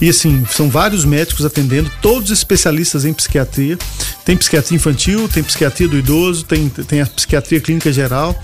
E 0.00 0.08
assim, 0.08 0.44
são 0.50 0.68
vários 0.68 1.04
médicos 1.04 1.44
atendendo, 1.44 1.90
todos 2.02 2.30
especialistas 2.30 3.04
em 3.04 3.14
psiquiatria. 3.14 3.78
Tem 4.24 4.36
psiquiatria 4.36 4.76
infantil, 4.76 5.28
tem 5.28 5.42
psiquiatria 5.42 5.88
do 5.88 5.96
idoso, 5.96 6.44
tem, 6.44 6.68
tem 6.68 7.00
a 7.00 7.06
psiquiatria 7.06 7.60
clínica 7.60 7.92
geral. 7.92 8.38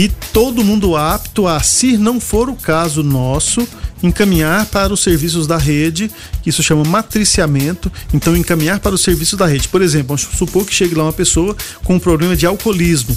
E 0.00 0.08
todo 0.32 0.64
mundo 0.64 0.96
apto 0.96 1.46
a, 1.46 1.60
se 1.62 1.98
não 1.98 2.18
for 2.18 2.48
o 2.48 2.56
caso 2.56 3.02
nosso, 3.02 3.68
encaminhar 4.02 4.64
para 4.64 4.94
os 4.94 5.00
serviços 5.00 5.46
da 5.46 5.58
rede, 5.58 6.10
que 6.42 6.48
isso 6.48 6.62
chama 6.62 6.82
matriciamento, 6.84 7.92
então 8.10 8.34
encaminhar 8.34 8.80
para 8.80 8.94
os 8.94 9.02
serviços 9.02 9.38
da 9.38 9.44
rede. 9.44 9.68
Por 9.68 9.82
exemplo, 9.82 10.16
vamos 10.16 10.22
supor 10.38 10.64
que 10.64 10.72
chegue 10.72 10.94
lá 10.94 11.04
uma 11.04 11.12
pessoa 11.12 11.54
com 11.84 11.96
um 11.96 11.98
problema 11.98 12.34
de 12.34 12.46
alcoolismo. 12.46 13.14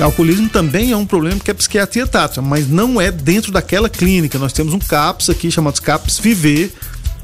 O 0.00 0.02
alcoolismo 0.02 0.48
também 0.48 0.92
é 0.92 0.96
um 0.96 1.04
problema 1.04 1.40
que 1.40 1.50
a 1.50 1.54
psiquiatria 1.54 2.06
trata, 2.06 2.40
mas 2.40 2.66
não 2.66 2.98
é 2.98 3.12
dentro 3.12 3.52
daquela 3.52 3.90
clínica. 3.90 4.38
Nós 4.38 4.54
temos 4.54 4.72
um 4.72 4.78
CAPS 4.78 5.28
aqui 5.28 5.50
chamado 5.50 5.82
CAPS 5.82 6.18
Viver, 6.20 6.72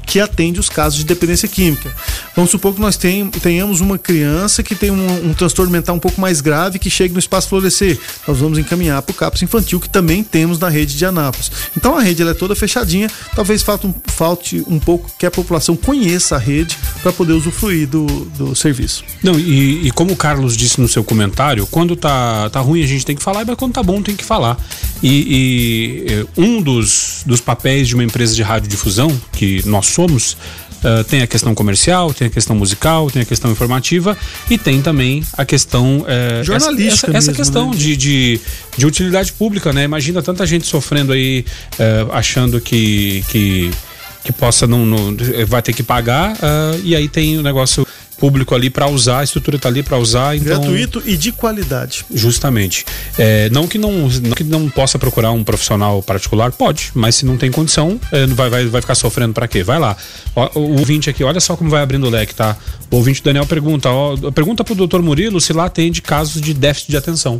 que 0.05 0.19
atende 0.19 0.59
os 0.59 0.69
casos 0.69 0.99
de 0.99 1.05
dependência 1.05 1.47
química. 1.47 1.93
Vamos 2.35 2.51
supor 2.51 2.73
que 2.73 2.81
nós 2.81 2.97
tenhamos 2.97 3.81
uma 3.81 3.97
criança 3.97 4.61
que 4.61 4.75
tem 4.75 4.91
um, 4.91 5.29
um, 5.29 5.33
transtorno 5.33 5.71
mental 5.71 5.95
um 5.95 5.99
pouco 5.99 6.19
mais 6.19 6.41
grave 6.41 6.79
que 6.79 6.89
chegue 6.89 7.13
no 7.13 7.19
espaço 7.19 7.49
florescer. 7.49 7.97
Nós 8.27 8.37
vamos 8.37 8.57
encaminhar 8.57 9.01
para 9.01 9.11
o 9.11 9.15
CAPS 9.15 9.41
infantil, 9.41 9.79
que 9.79 9.89
também 9.89 10.23
temos 10.23 10.59
na 10.59 10.69
rede 10.69 10.97
de 10.97 11.05
Anápolis. 11.05 11.51
Então 11.75 11.97
a 11.97 12.01
rede 12.01 12.21
ela 12.21 12.31
é 12.31 12.33
toda 12.33 12.55
fechadinha, 12.55 13.09
talvez 13.35 13.61
falte 13.61 13.87
um, 13.87 13.93
falte 14.07 14.63
um 14.67 14.79
pouco 14.79 15.09
que 15.17 15.25
a 15.25 15.31
população 15.31 15.75
conheça 15.75 16.35
a 16.35 16.39
rede 16.39 16.77
para 17.01 17.11
poder 17.11 17.33
usufruir 17.33 17.87
do, 17.87 18.05
do 18.37 18.55
serviço. 18.55 19.03
Não, 19.23 19.39
e, 19.39 19.87
e, 19.87 19.91
como 19.91 20.13
o 20.13 20.15
Carlos 20.15 20.55
disse 20.55 20.79
no 20.79 20.87
seu 20.87 21.03
comentário, 21.03 21.67
quando 21.67 21.95
tá, 21.95 22.49
tá 22.49 22.59
ruim 22.59 22.83
a 22.83 22.87
gente 22.87 23.05
tem 23.05 23.15
que 23.15 23.23
falar, 23.23 23.45
mas 23.45 23.55
quando 23.55 23.73
tá 23.73 23.83
bom 23.83 24.01
tem 24.01 24.15
que 24.15 24.23
falar. 24.23 24.57
E, 25.01 26.25
e 26.37 26.41
um 26.41 26.61
dos, 26.61 27.23
dos 27.25 27.41
papéis 27.41 27.87
de 27.87 27.95
uma 27.95 28.03
empresa 28.03 28.33
de 28.33 28.41
radiodifusão, 28.41 29.09
que 29.31 29.67
nós 29.67 29.87
somos, 29.95 30.37
Uh, 30.85 31.03
tem 31.03 31.23
a 31.23 31.27
questão 31.27 31.55
comercial, 31.55 32.13
tem 32.13 32.27
a 32.27 32.29
questão 32.29 32.55
musical, 32.55 33.09
tem 33.09 33.23
a 33.23 33.25
questão 33.25 33.49
informativa 33.49 34.15
e 34.51 34.55
tem 34.55 34.83
também 34.83 35.23
a 35.35 35.43
questão 35.43 36.01
uh, 36.01 36.43
jornalística. 36.43 37.07
Essa, 37.07 37.17
essa, 37.17 37.31
essa 37.31 37.33
questão 37.33 37.71
né? 37.71 37.75
de, 37.75 37.97
de, 37.97 38.41
de, 38.77 38.85
utilidade 38.85 39.33
pública, 39.33 39.73
né? 39.73 39.83
Imagina 39.83 40.21
tanta 40.21 40.45
gente 40.45 40.67
sofrendo 40.67 41.11
aí, 41.11 41.43
uh, 41.79 42.11
achando 42.11 42.61
que, 42.61 43.23
que, 43.29 43.71
que 44.23 44.31
possa 44.31 44.67
não, 44.67 44.85
não, 44.85 45.17
vai 45.47 45.63
ter 45.63 45.73
que 45.73 45.81
pagar 45.81 46.37
e 46.83 46.95
aí 46.95 47.09
tem 47.09 47.39
o 47.39 47.41
negócio 47.41 47.87
público 48.17 48.55
ali 48.55 48.69
para 48.69 48.87
usar, 48.87 49.19
a 49.19 49.23
estrutura 49.23 49.57
está 49.57 49.69
ali 49.69 49.83
para 49.83 49.97
usar. 49.97 50.35
Então, 50.35 50.61
Gratuito 50.61 51.01
e 51.05 51.17
de 51.17 51.31
qualidade. 51.31 52.05
Justamente. 52.13 52.85
É, 53.17 53.49
não, 53.49 53.67
que 53.67 53.77
não, 53.77 53.91
não 53.91 54.31
que 54.31 54.43
não 54.43 54.69
possa 54.69 54.97
procurar 54.97 55.31
um 55.31 55.43
profissional 55.43 56.01
particular, 56.01 56.51
pode, 56.51 56.91
mas 56.93 57.15
se 57.15 57.25
não 57.25 57.37
tem 57.37 57.51
condição, 57.51 57.99
é, 58.11 58.25
vai, 58.27 58.49
vai, 58.49 58.65
vai 58.65 58.81
ficar 58.81 58.95
sofrendo 58.95 59.33
para 59.33 59.47
quê? 59.47 59.63
Vai 59.63 59.79
lá. 59.79 59.95
O, 60.35 60.59
o 60.59 60.79
ouvinte 60.79 61.09
aqui, 61.09 61.23
olha 61.23 61.39
só 61.39 61.55
como 61.55 61.69
vai 61.69 61.81
abrindo 61.81 62.07
o 62.07 62.09
leque, 62.09 62.33
tá? 62.33 62.57
O 62.89 62.97
ouvinte 62.97 63.21
Daniel 63.23 63.45
pergunta, 63.45 63.89
ó, 63.89 64.15
pergunta 64.31 64.63
pro 64.63 64.75
doutor 64.75 65.01
Murilo 65.01 65.41
se 65.41 65.51
lá 65.53 65.65
atende 65.65 66.01
casos 66.01 66.41
de 66.41 66.53
déficit 66.53 66.91
de 66.91 66.97
atenção. 66.97 67.39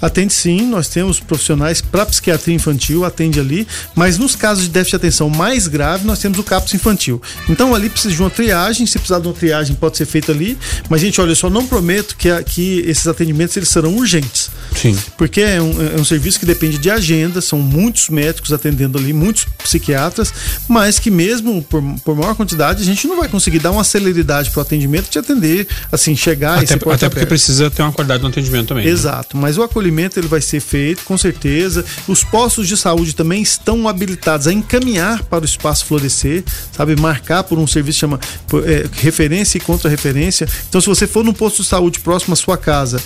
Atende 0.00 0.32
sim, 0.32 0.62
nós 0.62 0.88
temos 0.88 1.18
profissionais 1.18 1.80
para 1.80 2.04
psiquiatria 2.06 2.54
infantil, 2.54 3.04
atende 3.04 3.40
ali, 3.40 3.66
mas 3.94 4.18
nos 4.18 4.36
casos 4.36 4.64
de 4.64 4.70
déficit 4.70 4.92
de 4.92 4.96
atenção 4.96 5.30
mais 5.30 5.66
grave, 5.66 6.06
nós 6.06 6.18
temos 6.18 6.38
o 6.38 6.42
CAPS 6.42 6.74
infantil. 6.74 7.20
Então 7.48 7.74
ali 7.74 7.88
precisa 7.88 8.14
de 8.14 8.20
uma 8.20 8.30
triagem, 8.30 8.86
se 8.86 8.98
precisar 8.98 9.20
de 9.20 9.26
uma 9.26 9.34
triagem 9.34 9.74
pode 9.74 9.96
ser 9.96 10.06
feita 10.06 10.32
ali, 10.32 10.58
mas 10.88 11.00
gente, 11.00 11.20
olha, 11.20 11.30
eu 11.30 11.36
só 11.36 11.48
não 11.48 11.66
prometo 11.66 12.16
que, 12.16 12.28
que 12.44 12.80
esses 12.86 13.06
atendimentos 13.06 13.56
eles 13.56 13.68
serão 13.68 13.94
urgentes. 13.96 14.50
Sim. 14.74 14.96
Porque 15.16 15.40
é 15.40 15.60
um, 15.60 15.96
é 15.96 16.00
um 16.00 16.04
serviço 16.04 16.38
que 16.38 16.46
depende 16.46 16.78
de 16.78 16.90
agenda, 16.90 17.40
são 17.40 17.58
muitos 17.58 18.08
médicos 18.08 18.52
atendendo 18.52 18.98
ali, 18.98 19.12
muitos 19.12 19.46
psiquiatras, 19.62 20.32
mas 20.68 20.98
que 20.98 21.10
mesmo 21.10 21.62
por, 21.62 21.82
por 22.04 22.14
maior 22.14 22.34
quantidade, 22.34 22.82
a 22.82 22.86
gente 22.86 23.06
não 23.06 23.16
vai 23.16 23.28
conseguir 23.28 23.58
dar 23.58 23.70
uma 23.70 23.84
celeridade 23.84 24.50
para 24.50 24.58
o 24.58 24.62
atendimento 24.62 25.10
de 25.10 25.18
atender, 25.18 25.66
assim, 25.90 26.14
chegar 26.14 26.58
até, 26.58 26.74
e 26.74 26.92
Até 26.92 27.08
porque 27.08 27.26
precisa 27.26 27.70
ter 27.70 27.82
uma 27.82 27.92
qualidade 27.92 28.22
no 28.22 28.28
atendimento 28.28 28.68
também. 28.68 28.84
Né? 28.84 28.90
Exato, 28.90 29.36
né? 29.36 29.42
mas 29.42 29.56
o 29.56 29.62
acolhimento 29.62 29.85
acolhimento 29.86 30.18
ele 30.18 30.26
vai 30.26 30.40
ser 30.40 30.60
feito, 30.60 31.04
com 31.04 31.16
certeza. 31.16 31.84
Os 32.08 32.24
postos 32.24 32.66
de 32.66 32.76
saúde 32.76 33.14
também 33.14 33.40
estão 33.40 33.88
habilitados 33.88 34.46
a 34.46 34.52
encaminhar 34.52 35.22
para 35.24 35.42
o 35.42 35.44
espaço 35.44 35.84
florescer, 35.86 36.42
sabe? 36.72 36.96
Marcar 36.96 37.44
por 37.44 37.58
um 37.58 37.66
serviço 37.66 38.00
chama 38.00 38.20
é, 38.64 38.86
referência 39.00 39.58
e 39.58 39.60
contra-referência. 39.60 40.48
Então, 40.68 40.80
se 40.80 40.88
você 40.88 41.06
for 41.06 41.24
num 41.24 41.32
posto 41.32 41.62
de 41.62 41.68
saúde 41.68 42.00
próximo 42.00 42.32
à 42.32 42.36
sua 42.36 42.56
casa 42.56 43.00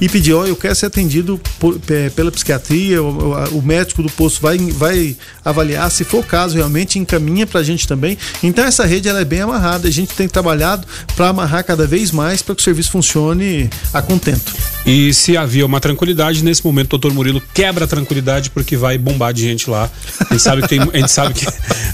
e 0.00 0.08
pedir, 0.08 0.34
ó, 0.34 0.42
oh, 0.42 0.46
eu 0.46 0.56
quero 0.56 0.74
ser 0.74 0.86
atendido 0.86 1.40
por, 1.58 1.80
é, 1.88 2.10
pela 2.10 2.30
psiquiatria, 2.32 3.02
o, 3.02 3.58
o, 3.58 3.62
médico 3.62 4.02
do 4.02 4.10
posto 4.10 4.40
vai, 4.40 4.58
vai 4.58 5.16
avaliar, 5.44 5.90
se 5.90 6.04
for 6.04 6.18
o 6.18 6.24
caso, 6.24 6.56
realmente 6.56 6.98
encaminha 6.98 7.46
para 7.46 7.60
a 7.60 7.62
gente 7.62 7.86
também. 7.86 8.18
Então, 8.42 8.64
essa 8.64 8.84
rede 8.84 9.08
ela 9.08 9.20
é 9.20 9.24
bem 9.24 9.40
amarrada. 9.40 9.86
A 9.86 9.90
gente 9.90 10.14
tem 10.14 10.28
trabalhado 10.28 10.86
para 11.14 11.28
amarrar 11.28 11.64
cada 11.64 11.86
vez 11.86 12.10
mais 12.10 12.42
para 12.42 12.54
que 12.54 12.60
o 12.60 12.64
serviço 12.64 12.90
funcione 12.90 13.70
a 13.92 14.02
contento. 14.02 14.52
E 14.86 15.14
se 15.14 15.36
havia 15.36 15.64
uma 15.64 15.80
tranquilidade, 15.80 16.23
nesse 16.32 16.64
momento 16.64 16.86
o 16.86 16.98
doutor 16.98 17.12
Murilo 17.12 17.42
quebra 17.52 17.84
a 17.84 17.88
tranquilidade 17.88 18.50
porque 18.50 18.76
vai 18.76 18.98
bombar 18.98 19.32
de 19.32 19.42
gente 19.42 19.68
lá. 19.68 19.90
A 20.20 20.32
gente 20.32 20.42
sabe 20.42 20.62
que 20.62 20.68
tem, 20.68 20.80
a 20.80 20.98
gente 20.98 21.10
sabe 21.10 21.34
que, 21.34 21.46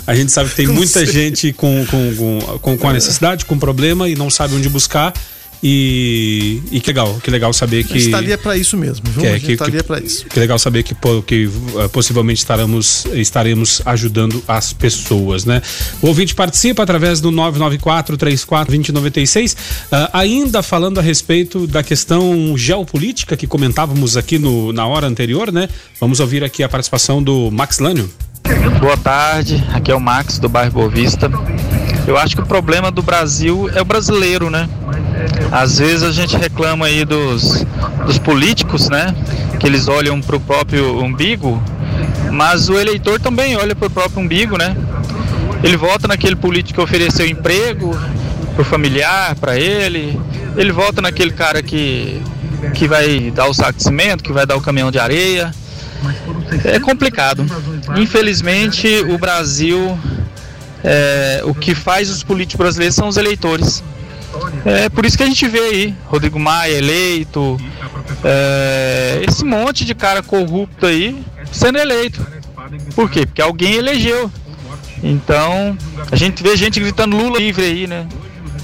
a 0.06 0.14
gente 0.14 0.32
sabe 0.32 0.50
que 0.50 0.56
tem 0.56 0.66
muita 0.66 1.04
gente 1.06 1.52
com, 1.52 1.84
com, 1.86 2.58
com, 2.60 2.78
com 2.78 2.88
a 2.88 2.92
necessidade, 2.92 3.44
com 3.44 3.58
problema 3.58 4.08
e 4.08 4.14
não 4.14 4.30
sabe 4.30 4.54
onde 4.54 4.68
buscar. 4.68 5.12
E, 5.62 6.62
e 6.70 6.80
que 6.80 6.88
legal, 6.88 7.20
que 7.22 7.30
legal 7.30 7.52
saber 7.52 7.84
que. 7.84 7.98
Estaria 7.98 8.38
para 8.38 8.56
isso 8.56 8.76
mesmo, 8.76 9.04
viu? 9.10 9.22
Que, 9.22 9.28
é, 9.28 9.38
que, 9.38 9.52
estaria 9.52 9.84
para 9.84 10.00
isso. 10.00 10.24
Que 10.26 10.40
legal 10.40 10.58
saber 10.58 10.82
que, 10.82 10.94
que 11.26 11.46
uh, 11.46 11.88
possivelmente 11.90 12.40
estaremos, 12.40 13.04
estaremos 13.12 13.82
ajudando 13.84 14.42
as 14.48 14.72
pessoas, 14.72 15.44
né? 15.44 15.60
O 16.00 16.06
ouvinte 16.06 16.34
participa 16.34 16.82
através 16.82 17.20
do 17.20 17.30
994 17.30 18.16
34 18.16 18.72
2096. 18.72 19.52
Uh, 19.52 19.56
ainda 20.14 20.62
falando 20.62 20.98
a 20.98 21.02
respeito 21.02 21.66
da 21.66 21.82
questão 21.82 22.56
geopolítica 22.56 23.36
que 23.36 23.46
comentávamos 23.46 24.16
aqui 24.16 24.38
no, 24.38 24.72
na 24.72 24.86
hora 24.86 25.06
anterior, 25.06 25.52
né? 25.52 25.68
Vamos 26.00 26.20
ouvir 26.20 26.42
aqui 26.42 26.62
a 26.62 26.68
participação 26.68 27.22
do 27.22 27.50
Max 27.50 27.78
Lânio. 27.80 28.10
Boa 28.80 28.96
tarde, 28.96 29.62
aqui 29.74 29.90
é 29.90 29.94
o 29.94 30.00
Max 30.00 30.38
do 30.38 30.48
bairro 30.48 30.72
Bovista. 30.72 31.30
Eu 32.06 32.16
acho 32.16 32.34
que 32.34 32.42
o 32.42 32.46
problema 32.46 32.90
do 32.90 33.02
Brasil 33.02 33.68
é 33.74 33.80
o 33.80 33.84
brasileiro, 33.84 34.48
né? 34.48 34.68
Às 35.50 35.78
vezes 35.78 36.02
a 36.02 36.12
gente 36.12 36.36
reclama 36.36 36.86
aí 36.86 37.04
dos, 37.04 37.64
dos 38.06 38.18
políticos, 38.18 38.88
né? 38.88 39.14
Que 39.58 39.66
eles 39.66 39.88
olham 39.88 40.20
para 40.20 40.36
o 40.36 40.40
próprio 40.40 41.02
umbigo, 41.02 41.62
mas 42.30 42.68
o 42.68 42.78
eleitor 42.78 43.20
também 43.20 43.56
olha 43.56 43.74
para 43.74 43.88
o 43.88 43.90
próprio 43.90 44.22
umbigo, 44.22 44.56
né? 44.56 44.76
Ele 45.62 45.76
vota 45.76 46.08
naquele 46.08 46.36
político 46.36 46.78
que 46.78 46.80
ofereceu 46.80 47.26
emprego 47.26 47.98
pro 48.54 48.64
familiar, 48.64 49.34
para 49.36 49.58
ele. 49.58 50.18
Ele 50.56 50.72
vota 50.72 51.02
naquele 51.02 51.32
cara 51.32 51.62
que, 51.62 52.20
que 52.74 52.88
vai 52.88 53.30
dar 53.30 53.46
o 53.46 53.54
saco 53.54 53.74
de 53.74 53.82
cimento, 53.82 54.24
que 54.24 54.32
vai 54.32 54.46
dar 54.46 54.56
o 54.56 54.60
caminhão 54.60 54.90
de 54.90 54.98
areia. 54.98 55.52
É 56.64 56.80
complicado. 56.80 57.44
Infelizmente, 57.96 58.88
o 59.08 59.18
Brasil, 59.18 59.98
é, 60.82 61.42
o 61.44 61.54
que 61.54 61.74
faz 61.74 62.08
os 62.10 62.22
políticos 62.22 62.58
brasileiros 62.58 62.96
são 62.96 63.08
os 63.08 63.16
eleitores. 63.16 63.82
É 64.64 64.88
por 64.88 65.04
isso 65.04 65.16
que 65.16 65.22
a 65.22 65.26
gente 65.26 65.46
vê 65.48 65.58
aí 65.58 65.94
Rodrigo 66.06 66.38
Maia 66.38 66.72
eleito, 66.72 67.56
é, 68.24 69.22
esse 69.28 69.44
monte 69.44 69.84
de 69.84 69.94
cara 69.94 70.22
corrupto 70.22 70.86
aí 70.86 71.24
sendo 71.52 71.78
eleito. 71.78 72.24
Por 72.94 73.10
quê? 73.10 73.26
Porque 73.26 73.42
alguém 73.42 73.74
elegeu. 73.74 74.30
Então, 75.02 75.76
a 76.10 76.16
gente 76.16 76.42
vê 76.42 76.56
gente 76.56 76.78
gritando 76.78 77.16
Lula 77.16 77.38
livre 77.38 77.64
aí, 77.64 77.86
né? 77.86 78.06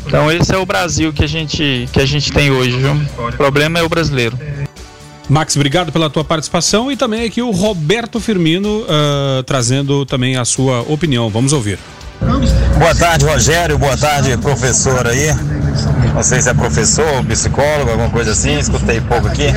Então 0.07 0.31
esse 0.31 0.55
é 0.55 0.59
o 0.59 0.65
Brasil 0.65 1.13
que 1.13 1.25
a 1.25 1.27
gente, 1.27 1.89
que 1.93 2.01
a 2.01 2.07
gente 2.07 2.31
tem 2.31 2.51
hoje, 2.51 2.77
viu? 2.77 2.93
O 3.29 3.33
problema 3.33 3.79
é 3.79 3.83
o 3.83 3.89
brasileiro. 3.89 4.39
Max, 5.29 5.57
obrigado 5.57 5.91
pela 5.91 6.09
tua 6.09 6.23
participação 6.23 6.93
e 6.93 6.97
também 6.97 7.25
aqui 7.25 7.43
o 7.43 7.51
Roberto 7.51 8.21
Firmino 8.21 8.83
uh, 8.83 9.43
trazendo 9.43 10.07
também 10.07 10.37
a 10.37 10.45
sua 10.45 10.83
opinião. 10.83 11.29
Vamos 11.29 11.53
ouvir. 11.53 11.81
Boa 12.21 12.95
tarde, 12.95 13.27
Rogério. 13.27 13.79
Boa 13.79 13.97
tarde, 13.97 14.37
professor 14.39 15.07
aí. 15.07 15.35
Não 16.15 16.23
sei 16.23 16.41
se 16.41 16.49
é 16.49 16.55
professor, 16.55 17.25
psicólogo, 17.25 17.91
alguma 17.91 18.09
coisa 18.11 18.33
assim. 18.33 18.59
Escutei 18.59 19.01
pouco 19.01 19.29
aqui, 19.29 19.53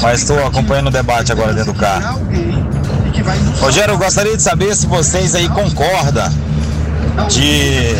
mas 0.00 0.20
estou 0.20 0.44
acompanhando 0.46 0.86
o 0.86 0.90
debate 0.90 1.32
agora 1.32 1.52
dentro 1.52 1.72
do 1.72 1.78
carro. 1.78 2.20
Rogério, 3.60 3.94
eu 3.94 3.98
gostaria 3.98 4.36
de 4.36 4.42
saber 4.42 4.74
se 4.74 4.86
vocês 4.86 5.34
aí 5.34 5.48
concordam 5.48 6.32
de 7.28 7.94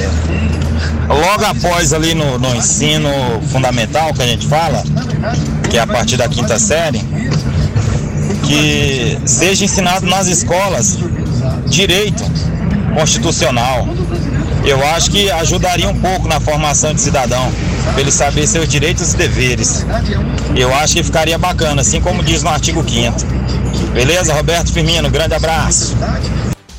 logo 1.06 1.44
após 1.44 1.92
ali 1.92 2.14
no, 2.14 2.38
no 2.38 2.54
ensino 2.54 3.10
fundamental 3.50 4.14
que 4.14 4.22
a 4.22 4.26
gente 4.26 4.46
fala, 4.46 4.82
que 5.68 5.76
é 5.76 5.80
a 5.80 5.86
partir 5.86 6.16
da 6.16 6.28
quinta 6.28 6.58
série, 6.58 7.00
que 8.42 9.18
seja 9.26 9.64
ensinado 9.64 10.06
nas 10.06 10.28
escolas 10.28 10.98
direito 11.66 12.24
constitucional. 12.94 13.88
Eu 14.64 14.84
acho 14.88 15.10
que 15.10 15.30
ajudaria 15.30 15.88
um 15.88 15.98
pouco 15.98 16.28
na 16.28 16.38
formação 16.38 16.94
de 16.94 17.00
cidadão, 17.00 17.52
para 17.92 18.00
ele 18.00 18.12
saber 18.12 18.46
seus 18.46 18.68
direitos 18.68 19.12
e 19.12 19.16
deveres. 19.16 19.84
Eu 20.54 20.72
acho 20.74 20.94
que 20.94 21.02
ficaria 21.02 21.36
bacana, 21.36 21.82
assim 21.82 22.00
como 22.00 22.22
diz 22.22 22.42
no 22.42 22.50
artigo 22.50 22.84
5 22.88 23.42
Beleza, 23.92 24.32
Roberto 24.32 24.72
Firmino, 24.72 25.10
grande 25.10 25.34
abraço. 25.34 25.96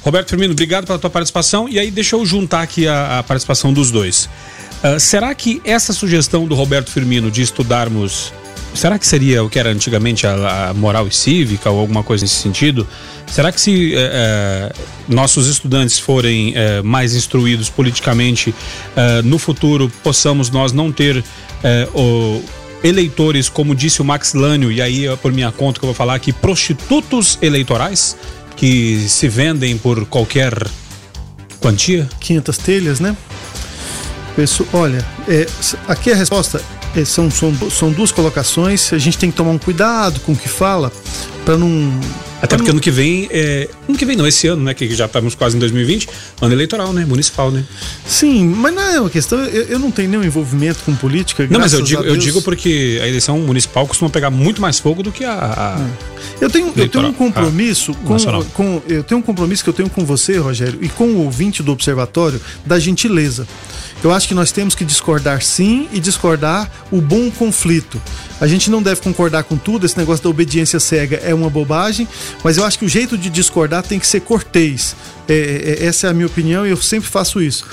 Roberto 0.01 0.29
Firmino, 0.29 0.53
obrigado 0.53 0.85
pela 0.85 0.99
tua 0.99 1.09
participação. 1.09 1.69
E 1.69 1.79
aí, 1.79 1.91
deixa 1.91 2.15
eu 2.15 2.25
juntar 2.25 2.61
aqui 2.61 2.87
a, 2.87 3.19
a 3.19 3.23
participação 3.23 3.71
dos 3.71 3.91
dois. 3.91 4.29
Uh, 4.83 4.99
será 4.99 5.33
que 5.33 5.61
essa 5.63 5.93
sugestão 5.93 6.45
do 6.45 6.55
Roberto 6.55 6.91
Firmino 6.91 7.31
de 7.31 7.41
estudarmos. 7.41 8.33
Será 8.73 8.97
que 8.97 9.05
seria 9.05 9.43
o 9.43 9.49
que 9.49 9.59
era 9.59 9.69
antigamente 9.69 10.25
a, 10.25 10.69
a 10.69 10.73
moral 10.73 11.07
e 11.07 11.13
cívica 11.13 11.69
ou 11.69 11.79
alguma 11.79 12.03
coisa 12.03 12.23
nesse 12.23 12.35
sentido? 12.35 12.87
Será 13.27 13.51
que 13.51 13.61
se 13.61 13.93
uh, 13.95 14.73
nossos 15.07 15.47
estudantes 15.47 15.99
forem 15.99 16.51
uh, 16.51 16.83
mais 16.83 17.15
instruídos 17.15 17.69
politicamente, 17.69 18.53
no 19.23 19.37
futuro 19.37 19.91
possamos 20.03 20.49
nós 20.49 20.71
não 20.71 20.91
ter 20.91 21.23
o 21.93 22.41
eleitores, 22.83 23.47
como 23.47 23.73
disse 23.73 24.01
o 24.01 24.05
Max 24.05 24.33
Lânio, 24.33 24.71
e 24.71 24.81
aí 24.81 25.05
por 25.21 25.31
minha 25.31 25.51
conta 25.51 25.79
que 25.79 25.85
eu 25.85 25.87
vou 25.87 25.95
falar 25.95 26.15
aqui, 26.15 26.33
prostitutos 26.33 27.39
eleitorais 27.41 28.17
que 28.55 29.05
se 29.07 29.27
vendem 29.27 29.77
por 29.77 30.05
qualquer 30.05 30.53
quantia? 31.61 32.09
500 32.19 32.57
telhas, 32.57 32.99
né? 32.99 33.15
Olha, 34.73 35.05
é, 35.27 35.45
aqui 35.87 36.11
a 36.11 36.15
resposta 36.15 36.59
é, 36.59 36.72
são, 37.05 37.29
são, 37.29 37.53
são 37.69 37.91
duas 37.91 38.11
colocações. 38.11 38.93
A 38.93 38.97
gente 38.97 39.17
tem 39.17 39.31
que 39.31 39.37
tomar 39.37 39.51
um 39.51 39.57
cuidado 39.57 40.19
com 40.21 40.33
o 40.33 40.35
que 40.35 40.49
fala 40.49 40.91
para 41.45 41.57
não 41.57 41.91
até 42.43 42.57
porque 42.57 42.71
ano 42.71 42.81
que 42.81 42.91
vem, 42.91 43.29
é, 43.31 43.69
ano 43.87 43.97
que 43.97 44.03
vem 44.03 44.17
não, 44.17 44.27
esse 44.27 44.47
ano, 44.47 44.61
né, 44.61 44.73
que 44.73 44.93
já 44.93 45.05
estamos 45.05 45.33
quase 45.33 45.55
em 45.55 45.59
2020, 45.61 46.09
ano 46.41 46.53
eleitoral, 46.53 46.91
né, 46.91 47.05
municipal, 47.05 47.49
né? 47.49 47.63
Sim, 48.05 48.49
mas 48.49 48.75
não 48.75 48.81
é 48.81 48.99
uma 48.99 49.09
questão, 49.09 49.39
eu, 49.45 49.63
eu 49.63 49.79
não 49.79 49.89
tenho 49.89 50.09
nenhum 50.09 50.25
envolvimento 50.25 50.79
com 50.83 50.93
política. 50.93 51.47
Não, 51.49 51.57
mas 51.57 51.71
eu 51.71 51.81
digo, 51.81 52.03
eu 52.03 52.17
digo 52.17 52.41
porque 52.41 52.99
a 53.01 53.07
eleição 53.07 53.39
municipal 53.39 53.87
costuma 53.87 54.09
pegar 54.09 54.29
muito 54.29 54.61
mais 54.61 54.77
fogo 54.77 55.01
do 55.01 55.09
que 55.09 55.23
a. 55.23 55.31
a 55.31 55.79
é. 56.41 56.43
eu, 56.43 56.49
tenho, 56.49 56.73
eu 56.75 56.89
tenho 56.89 57.07
um 57.07 57.13
compromisso 57.13 57.93
com, 57.93 58.17
com, 58.53 58.81
eu 58.89 59.05
tenho 59.05 59.19
um 59.19 59.23
compromisso 59.23 59.63
que 59.63 59.69
eu 59.69 59.73
tenho 59.73 59.89
com 59.89 60.03
você, 60.03 60.37
Rogério, 60.37 60.79
e 60.81 60.89
com 60.89 61.05
o 61.05 61.23
ouvinte 61.23 61.63
do 61.63 61.71
observatório 61.71 62.41
da 62.65 62.77
gentileza. 62.77 63.47
Eu 64.03 64.11
acho 64.11 64.27
que 64.27 64.33
nós 64.33 64.51
temos 64.51 64.75
que 64.75 64.83
discordar 64.83 65.41
sim 65.41 65.87
e 65.93 65.99
discordar 65.99 66.69
o 66.91 66.99
bom 66.99 67.31
conflito. 67.31 68.01
A 68.41 68.45
gente 68.45 68.69
não 68.69 68.83
deve 68.83 68.99
concordar 68.99 69.45
com 69.45 69.55
tudo, 69.55 69.85
esse 69.85 69.97
negócio 69.97 70.21
da 70.21 70.29
obediência 70.29 70.77
cega 70.77 71.21
é 71.23 71.33
uma 71.33 71.49
bobagem, 71.49 72.05
mas 72.43 72.57
eu 72.57 72.65
acho 72.65 72.77
que 72.77 72.83
o 72.83 72.89
jeito 72.89 73.17
de 73.17 73.29
discordar 73.29 73.81
tem 73.81 73.97
que 73.97 74.05
ser 74.05 74.19
cortês. 74.19 74.93
É, 75.29 75.77
é, 75.79 75.85
essa 75.85 76.07
é 76.07 76.09
a 76.09 76.13
minha 76.13 76.27
opinião 76.27 76.67
e 76.67 76.71
eu 76.71 76.77
sempre 76.77 77.09
faço 77.09 77.41
isso. 77.41 77.65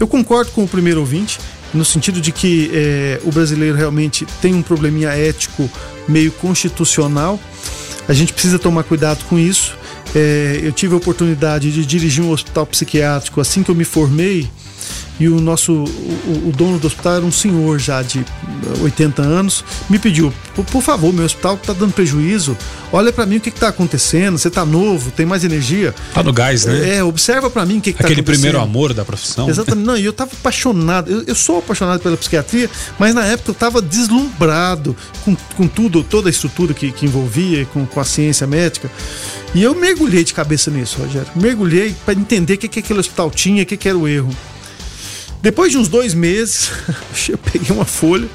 Eu 0.00 0.08
concordo 0.08 0.50
com 0.50 0.64
o 0.64 0.68
primeiro 0.68 0.98
ouvinte, 0.98 1.38
no 1.72 1.84
sentido 1.84 2.20
de 2.20 2.32
que 2.32 2.72
é, 2.74 3.20
o 3.22 3.30
brasileiro 3.30 3.76
realmente 3.76 4.26
tem 4.42 4.54
um 4.54 4.62
probleminha 4.62 5.10
ético 5.10 5.70
meio 6.08 6.32
constitucional. 6.32 7.38
A 8.08 8.12
gente 8.12 8.32
precisa 8.32 8.58
tomar 8.58 8.82
cuidado 8.82 9.24
com 9.26 9.38
isso. 9.38 9.76
É, 10.12 10.58
eu 10.60 10.72
tive 10.72 10.94
a 10.94 10.96
oportunidade 10.96 11.70
de 11.70 11.86
dirigir 11.86 12.24
um 12.24 12.32
hospital 12.32 12.66
psiquiátrico 12.66 13.40
assim 13.40 13.62
que 13.62 13.70
eu 13.70 13.74
me 13.76 13.84
formei 13.84 14.50
e 15.20 15.28
o 15.28 15.40
nosso 15.40 15.72
o, 15.72 16.48
o, 16.48 16.52
dono 16.52 16.78
do 16.78 16.86
hospital 16.86 17.16
era 17.16 17.24
um 17.24 17.32
senhor 17.32 17.78
já 17.78 18.02
de 18.02 18.24
80 18.82 19.22
anos, 19.22 19.64
me 19.88 19.98
pediu, 19.98 20.32
por, 20.70 20.82
favor, 20.82 21.12
meu 21.12 21.24
hospital 21.24 21.54
está 21.54 21.72
dando 21.72 21.92
prejuízo, 21.92 22.56
olha 22.92 23.12
para 23.12 23.26
mim 23.26 23.36
o 23.36 23.40
que 23.40 23.48
está 23.48 23.68
acontecendo, 23.68 24.38
você 24.38 24.48
está 24.48 24.64
novo, 24.64 25.10
tem 25.10 25.26
mais 25.26 25.44
energia. 25.44 25.94
Tá 26.14 26.22
no 26.22 26.32
gás, 26.32 26.64
né? 26.64 26.96
É, 26.96 27.04
observa 27.04 27.50
para 27.50 27.66
mim 27.66 27.78
o 27.78 27.80
que, 27.80 27.92
que 27.92 27.98
tá 27.98 28.04
Aquele 28.04 28.22
primeiro 28.22 28.60
amor 28.60 28.94
da 28.94 29.04
profissão. 29.04 29.48
Exatamente, 29.48 29.84
não, 29.84 29.96
e 29.96 30.04
eu 30.04 30.10
estava 30.10 30.30
apaixonado, 30.32 31.10
eu, 31.10 31.24
eu, 31.26 31.34
sou 31.34 31.58
apaixonado 31.58 32.00
pela 32.00 32.16
psiquiatria, 32.16 32.70
mas 32.98 33.14
na 33.14 33.24
época 33.24 33.50
eu 33.50 33.52
estava 33.52 33.82
deslumbrado 33.82 34.96
com, 35.24 35.36
com 35.56 35.66
tudo, 35.66 36.02
toda 36.04 36.28
a 36.28 36.30
estrutura 36.30 36.72
que, 36.74 36.92
que 36.92 37.06
envolvia, 37.06 37.64
com, 37.66 37.84
com 37.86 38.00
a 38.00 38.04
ciência 38.04 38.46
médica, 38.46 38.90
e 39.54 39.62
eu 39.62 39.74
mergulhei 39.74 40.24
de 40.24 40.34
cabeça 40.34 40.70
nisso, 40.70 40.98
Rogério, 41.00 41.28
mergulhei 41.34 41.94
para 42.04 42.14
entender 42.14 42.54
o 42.54 42.58
que, 42.58 42.68
que 42.68 42.78
aquele 42.80 43.00
hospital 43.00 43.30
tinha, 43.30 43.62
o 43.62 43.66
que, 43.66 43.76
que 43.76 43.88
era 43.88 43.96
o 43.96 44.06
erro. 44.06 44.30
Depois 45.40 45.70
de 45.70 45.78
uns 45.78 45.88
dois 45.88 46.14
meses, 46.14 46.70
eu 47.28 47.38
peguei 47.38 47.74
uma 47.74 47.84
folha 47.84 48.28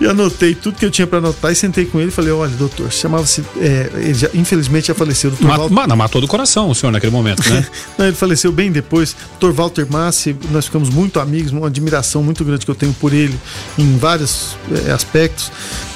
e 0.00 0.06
anotei 0.06 0.54
tudo 0.54 0.78
que 0.78 0.84
eu 0.84 0.90
tinha 0.90 1.06
para 1.06 1.18
anotar 1.18 1.50
e 1.50 1.54
sentei 1.54 1.84
com 1.84 1.98
ele 1.98 2.08
e 2.08 2.12
falei: 2.12 2.32
Olha, 2.32 2.52
doutor, 2.52 2.92
chamava-se. 2.92 3.44
É, 3.58 3.90
ele 3.94 4.14
já, 4.14 4.28
infelizmente 4.34 4.88
já 4.88 4.94
faleceu. 4.94 5.30
Doutor 5.30 5.46
Mat, 5.46 5.70
Walter... 5.70 5.96
Matou 5.96 6.20
do 6.20 6.28
coração 6.28 6.70
o 6.70 6.74
senhor 6.74 6.92
naquele 6.92 7.12
momento, 7.12 7.48
né? 7.48 7.66
Não, 7.98 8.06
ele 8.06 8.16
faleceu 8.16 8.52
bem 8.52 8.70
depois. 8.70 9.16
Doutor 9.40 9.52
Walter 9.52 9.86
Massi, 9.90 10.36
nós 10.50 10.66
ficamos 10.66 10.90
muito 10.90 11.18
amigos, 11.18 11.50
uma 11.50 11.66
admiração 11.66 12.22
muito 12.22 12.44
grande 12.44 12.64
que 12.64 12.70
eu 12.70 12.74
tenho 12.74 12.92
por 12.94 13.12
ele 13.12 13.38
em 13.76 13.96
vários 13.98 14.56
é, 14.86 14.92
aspectos. 14.92 15.50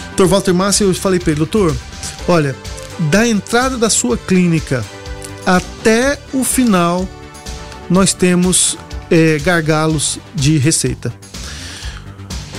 Doutor 0.09 0.27
Walter 0.27 0.55
Massi, 0.55 0.83
eu 0.83 0.93
falei 0.95 1.21
para 1.21 1.31
ele: 1.31 1.39
Doutor, 1.39 1.77
olha, 2.27 2.57
da 2.99 3.27
entrada 3.27 3.79
da 3.79 3.89
sua 3.89 4.17
clínica 4.17 4.85
até 5.47 6.19
o 6.33 6.43
final, 6.43 7.09
nós 7.89 8.13
temos 8.13 8.77
é, 9.11 9.39
gargalos 9.39 10.19
de 10.35 10.59
receita. 10.59 11.13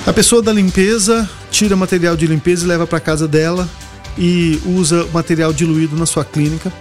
A 0.05 0.11
pessoa 0.11 0.41
da 0.41 0.51
limpeza 0.51 1.29
tira 1.51 1.75
material 1.75 2.17
de 2.17 2.25
limpeza 2.27 2.65
e 2.65 2.67
leva 2.67 2.87
para 2.87 2.99
casa 2.99 3.27
dela 3.27 3.69
e 4.17 4.59
usa 4.65 5.07
material 5.13 5.53
diluído 5.53 5.95
na 5.95 6.05
sua 6.05 6.25
clínica. 6.25 6.71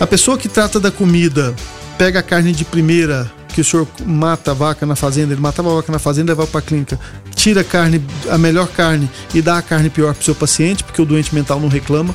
A 0.00 0.06
pessoa 0.06 0.36
que 0.36 0.48
trata 0.48 0.80
da 0.80 0.90
comida 0.90 1.54
pega 1.96 2.20
a 2.20 2.22
carne 2.22 2.52
de 2.52 2.64
primeira 2.64 3.30
que 3.54 3.60
o 3.60 3.64
senhor 3.64 3.86
mata 4.04 4.50
a 4.50 4.54
vaca 4.54 4.84
na 4.84 4.96
fazenda, 4.96 5.32
ele 5.32 5.40
matava 5.40 5.70
a 5.70 5.74
vaca 5.76 5.92
na 5.92 6.00
fazenda 6.00 6.32
leva 6.32 6.44
para 6.44 6.58
a 6.58 6.62
clínica, 6.62 6.98
tira 7.36 7.60
a 7.60 7.64
carne, 7.64 8.04
a 8.28 8.36
melhor 8.36 8.66
carne 8.66 9.08
e 9.32 9.40
dá 9.40 9.58
a 9.58 9.62
carne 9.62 9.88
pior 9.88 10.12
para 10.12 10.20
o 10.20 10.24
seu 10.24 10.34
paciente, 10.34 10.82
porque 10.82 11.00
o 11.00 11.04
doente 11.04 11.32
mental 11.32 11.60
não 11.60 11.68
reclama. 11.68 12.12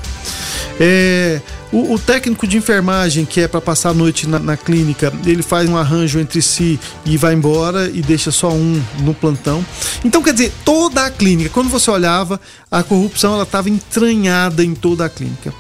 É, 0.80 1.42
o, 1.74 1.94
o, 1.94 2.00
técnico 2.00 2.48
de 2.48 2.58
enfermagem, 2.58 3.26
que 3.26 3.42
é 3.42 3.48
para 3.48 3.60
passar 3.60 3.90
a 3.90 3.94
noite 3.94 4.28
na, 4.28 4.40
na, 4.40 4.56
clínica, 4.56 5.14
ele 5.26 5.44
faz 5.44 5.70
um 5.70 5.76
arranjo 5.76 6.20
entre 6.20 6.42
si 6.42 6.80
e 7.06 7.18
vai 7.18 7.34
embora 7.34 7.90
e 7.90 8.02
deixa 8.02 8.32
só 8.32 8.50
um 8.50 8.82
no 9.02 9.14
plantão. 9.14 9.64
Então, 10.06 10.24
quer 10.24 10.32
dizer, 10.32 10.54
toda 10.64 11.06
a 11.06 11.12
clínica, 11.12 11.50
quando 11.50 11.70
você 11.70 11.92
olhava, 11.92 12.40
a 12.72 12.82
corrupção 12.82 13.34
ela 13.34 13.44
estava 13.44 13.70
entranhada 13.70 14.64
em 14.64 14.74
toda 14.74 15.04
a 15.04 15.10
clínica. 15.10 15.54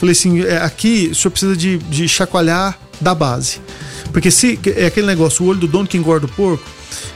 Falei 0.00 0.12
assim: 0.12 0.42
é, 0.42 0.56
aqui 0.56 1.08
o 1.12 1.14
senhor 1.14 1.30
precisa 1.30 1.56
de, 1.56 1.76
de 1.76 2.08
chacoalhar 2.08 2.78
da 3.00 3.14
base. 3.14 3.60
Porque 4.10 4.30
se 4.30 4.58
é 4.76 4.86
aquele 4.86 5.06
negócio, 5.06 5.44
o 5.44 5.48
olho 5.48 5.60
do 5.60 5.66
dono 5.66 5.86
que 5.86 5.98
engorda 5.98 6.26
o 6.26 6.28
porco, 6.28 6.64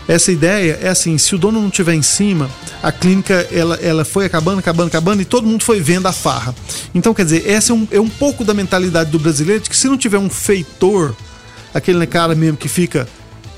essa 0.09 0.31
ideia 0.31 0.79
é 0.81 0.89
assim, 0.89 1.18
se 1.18 1.35
o 1.35 1.39
dono 1.39 1.61
não 1.61 1.70
tiver 1.70 1.95
em 1.95 2.03
cima, 2.03 2.51
a 2.83 2.93
clínica 2.93 3.47
ela, 3.51 3.77
ela 3.77 4.05
foi 4.05 4.27
acabando, 4.27 4.59
acabando, 4.61 4.89
acabando 4.89 5.22
e 5.22 5.24
todo 5.24 5.47
mundo 5.47 5.64
foi 5.64 5.81
vendo 5.81 6.07
a 6.07 6.12
farra. 6.12 6.55
Então, 6.95 7.12
quer 7.12 7.24
dizer, 7.24 7.49
essa 7.49 7.72
é 7.72 7.74
um, 7.74 7.89
é 7.91 8.01
um 8.01 8.09
pouco 8.09 8.45
da 8.45 8.55
mentalidade 8.55 9.11
do 9.11 9.18
brasileiro 9.18 9.62
de 9.62 9.70
que 9.70 9.77
se 9.77 9.89
não 9.89 9.97
tiver 9.97 10.18
um 10.18 10.31
feitor, 10.31 11.14
aquele 11.74 12.07
cara 12.07 12.35
mesmo 12.35 12.57
que 12.57 12.68
fica 12.68 13.09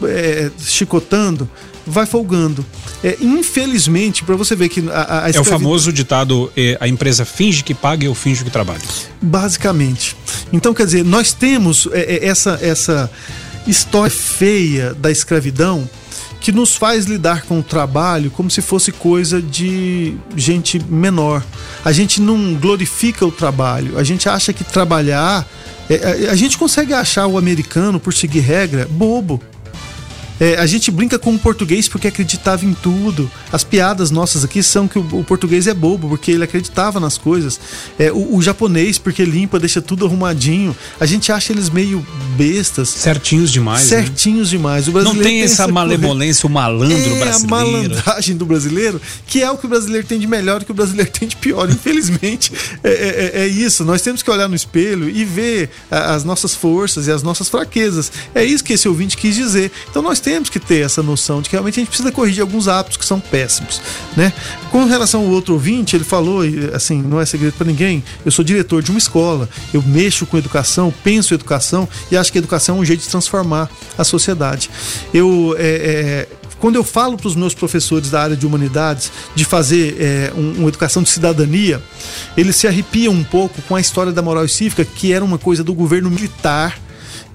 é, 0.02 0.50
chicotando, 0.58 1.48
vai 1.88 2.06
folgando. 2.06 2.64
É, 3.02 3.16
infelizmente, 3.20 4.22
para 4.22 4.36
você 4.36 4.54
ver 4.54 4.68
que 4.68 4.84
a, 4.90 5.24
a 5.24 5.30
É 5.30 5.40
o 5.40 5.44
famoso 5.44 5.92
ditado: 5.92 6.52
é, 6.56 6.76
a 6.80 6.86
empresa 6.86 7.24
finge 7.24 7.64
que 7.64 7.74
paga 7.74 8.04
e 8.04 8.06
eu 8.06 8.14
finjo 8.14 8.44
que 8.44 8.50
trabalho. 8.50 8.82
Basicamente. 9.20 10.16
Então, 10.52 10.74
quer 10.74 10.84
dizer, 10.84 11.04
nós 11.04 11.32
temos 11.32 11.88
é, 11.92 12.00
é, 12.00 12.26
essa, 12.26 12.58
essa 12.60 13.10
história 13.66 14.10
feia 14.10 14.94
da 14.94 15.10
escravidão 15.10 15.88
que 16.40 16.52
nos 16.52 16.76
faz 16.76 17.06
lidar 17.06 17.42
com 17.42 17.58
o 17.58 17.62
trabalho 17.62 18.30
como 18.30 18.50
se 18.50 18.62
fosse 18.62 18.92
coisa 18.92 19.42
de 19.42 20.14
gente 20.36 20.78
menor. 20.88 21.44
A 21.84 21.92
gente 21.92 22.20
não 22.20 22.54
glorifica 22.54 23.26
o 23.26 23.32
trabalho, 23.32 23.98
a 23.98 24.04
gente 24.04 24.28
acha 24.28 24.52
que 24.52 24.64
trabalhar. 24.64 25.46
É, 25.90 26.28
a 26.30 26.34
gente 26.34 26.58
consegue 26.58 26.92
achar 26.92 27.26
o 27.26 27.38
americano, 27.38 27.98
por 27.98 28.12
seguir 28.12 28.40
regra, 28.40 28.86
bobo. 28.90 29.40
É, 30.40 30.56
a 30.56 30.66
gente 30.66 30.90
brinca 30.90 31.18
com 31.18 31.34
o 31.34 31.38
português 31.38 31.88
porque 31.88 32.08
acreditava 32.08 32.64
em 32.64 32.72
tudo. 32.72 33.30
As 33.52 33.64
piadas 33.64 34.10
nossas 34.10 34.44
aqui 34.44 34.62
são 34.62 34.86
que 34.86 34.98
o, 34.98 35.06
o 35.12 35.24
português 35.24 35.66
é 35.66 35.74
bobo, 35.74 36.08
porque 36.08 36.30
ele 36.30 36.44
acreditava 36.44 37.00
nas 37.00 37.18
coisas. 37.18 37.58
É, 37.98 38.12
o, 38.12 38.36
o, 38.36 38.42
japonês, 38.42 38.98
porque 38.98 39.24
limpa, 39.24 39.58
deixa 39.58 39.82
tudo 39.82 40.06
arrumadinho. 40.06 40.76
A 41.00 41.06
gente 41.06 41.32
acha 41.32 41.52
eles 41.52 41.68
meio 41.68 42.06
bestas. 42.36 42.88
Certinhos 42.88 43.50
demais. 43.50 43.90
Né? 43.90 44.02
Certinhos 44.02 44.52
né? 44.52 44.58
demais. 44.58 44.86
O 44.86 44.92
brasileiro 44.92 45.18
Não 45.18 45.24
tem, 45.24 45.38
tem 45.38 45.42
essa, 45.42 45.64
essa 45.64 45.72
malemolência, 45.72 46.46
o 46.46 46.50
malandro 46.50 46.96
é 46.96 47.18
brasileiro. 47.18 47.44
a 47.44 47.48
malandragem 47.48 48.36
do 48.36 48.46
brasileiro, 48.46 49.00
que 49.26 49.42
é 49.42 49.50
o 49.50 49.58
que 49.58 49.66
o 49.66 49.68
brasileiro 49.68 50.06
tem 50.06 50.18
de 50.18 50.26
melhor 50.26 50.60
e 50.60 50.62
o 50.62 50.66
que 50.66 50.72
o 50.72 50.74
brasileiro 50.74 51.10
tem 51.10 51.26
de 51.26 51.36
pior. 51.36 51.68
Infelizmente, 51.68 52.52
é, 52.84 52.90
é, 52.90 53.42
é, 53.42 53.46
isso. 53.46 53.84
Nós 53.84 54.02
temos 54.02 54.22
que 54.22 54.30
olhar 54.30 54.48
no 54.48 54.54
espelho 54.54 55.08
e 55.08 55.24
ver 55.24 55.70
as 55.90 56.22
nossas 56.22 56.54
forças 56.54 57.06
e 57.08 57.10
as 57.10 57.22
nossas 57.22 57.48
fraquezas. 57.48 58.12
É 58.34 58.44
isso 58.44 58.62
que 58.62 58.74
esse 58.74 58.88
ouvinte 58.88 59.16
quis 59.16 59.34
dizer. 59.34 59.72
Então 59.90 60.00
nós 60.02 60.20
temos 60.20 60.27
temos 60.28 60.50
que 60.50 60.60
ter 60.60 60.84
essa 60.84 61.02
noção 61.02 61.40
de 61.40 61.48
que 61.48 61.54
realmente 61.54 61.76
a 61.76 61.80
gente 61.80 61.88
precisa 61.88 62.12
corrigir 62.12 62.42
alguns 62.42 62.68
hábitos 62.68 62.98
que 62.98 63.04
são 63.06 63.18
péssimos, 63.18 63.80
né? 64.14 64.30
Com 64.70 64.84
relação 64.84 65.22
ao 65.22 65.28
outro 65.28 65.54
ouvinte, 65.54 65.96
ele 65.96 66.04
falou, 66.04 66.42
assim, 66.74 67.00
não 67.00 67.18
é 67.18 67.24
segredo 67.24 67.54
para 67.54 67.66
ninguém, 67.66 68.04
eu 68.26 68.30
sou 68.30 68.44
diretor 68.44 68.82
de 68.82 68.90
uma 68.90 68.98
escola, 68.98 69.48
eu 69.72 69.82
mexo 69.82 70.26
com 70.26 70.36
educação, 70.36 70.92
penso 71.02 71.32
em 71.32 71.36
educação 71.36 71.88
e 72.10 72.16
acho 72.16 72.30
que 72.30 72.36
educação 72.36 72.76
é 72.76 72.80
um 72.80 72.84
jeito 72.84 73.00
de 73.00 73.08
transformar 73.08 73.70
a 73.96 74.04
sociedade. 74.04 74.68
Eu 75.14 75.56
é, 75.58 76.26
é, 76.28 76.28
quando 76.58 76.76
eu 76.76 76.84
falo 76.84 77.16
para 77.16 77.28
os 77.28 77.34
meus 77.34 77.54
professores 77.54 78.10
da 78.10 78.20
área 78.20 78.36
de 78.36 78.44
humanidades 78.44 79.10
de 79.34 79.46
fazer 79.46 79.96
é, 79.98 80.32
um, 80.36 80.58
uma 80.58 80.68
educação 80.68 81.02
de 81.02 81.08
cidadania, 81.08 81.82
eles 82.36 82.54
se 82.54 82.66
arrepiam 82.66 83.14
um 83.14 83.24
pouco 83.24 83.62
com 83.62 83.74
a 83.74 83.80
história 83.80 84.12
da 84.12 84.20
moral 84.20 84.44
e 84.44 84.48
cívica, 84.48 84.84
que 84.84 85.10
era 85.10 85.24
uma 85.24 85.38
coisa 85.38 85.64
do 85.64 85.72
governo 85.72 86.10
militar. 86.10 86.78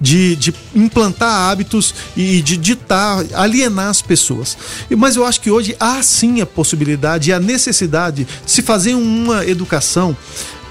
De, 0.00 0.36
de, 0.36 0.54
implantar 0.74 1.50
hábitos 1.50 1.94
e 2.16 2.42
de 2.42 2.56
ditar, 2.56 3.24
alienar 3.32 3.88
as 3.88 4.02
pessoas. 4.02 4.56
Mas 4.90 5.16
eu 5.16 5.24
acho 5.24 5.40
que 5.40 5.50
hoje 5.50 5.76
há 5.78 6.02
sim 6.02 6.40
a 6.40 6.46
possibilidade 6.46 7.30
e 7.30 7.32
a 7.32 7.40
necessidade 7.40 8.24
de 8.24 8.50
se 8.50 8.60
fazer 8.60 8.94
uma 8.94 9.46
educação 9.46 10.16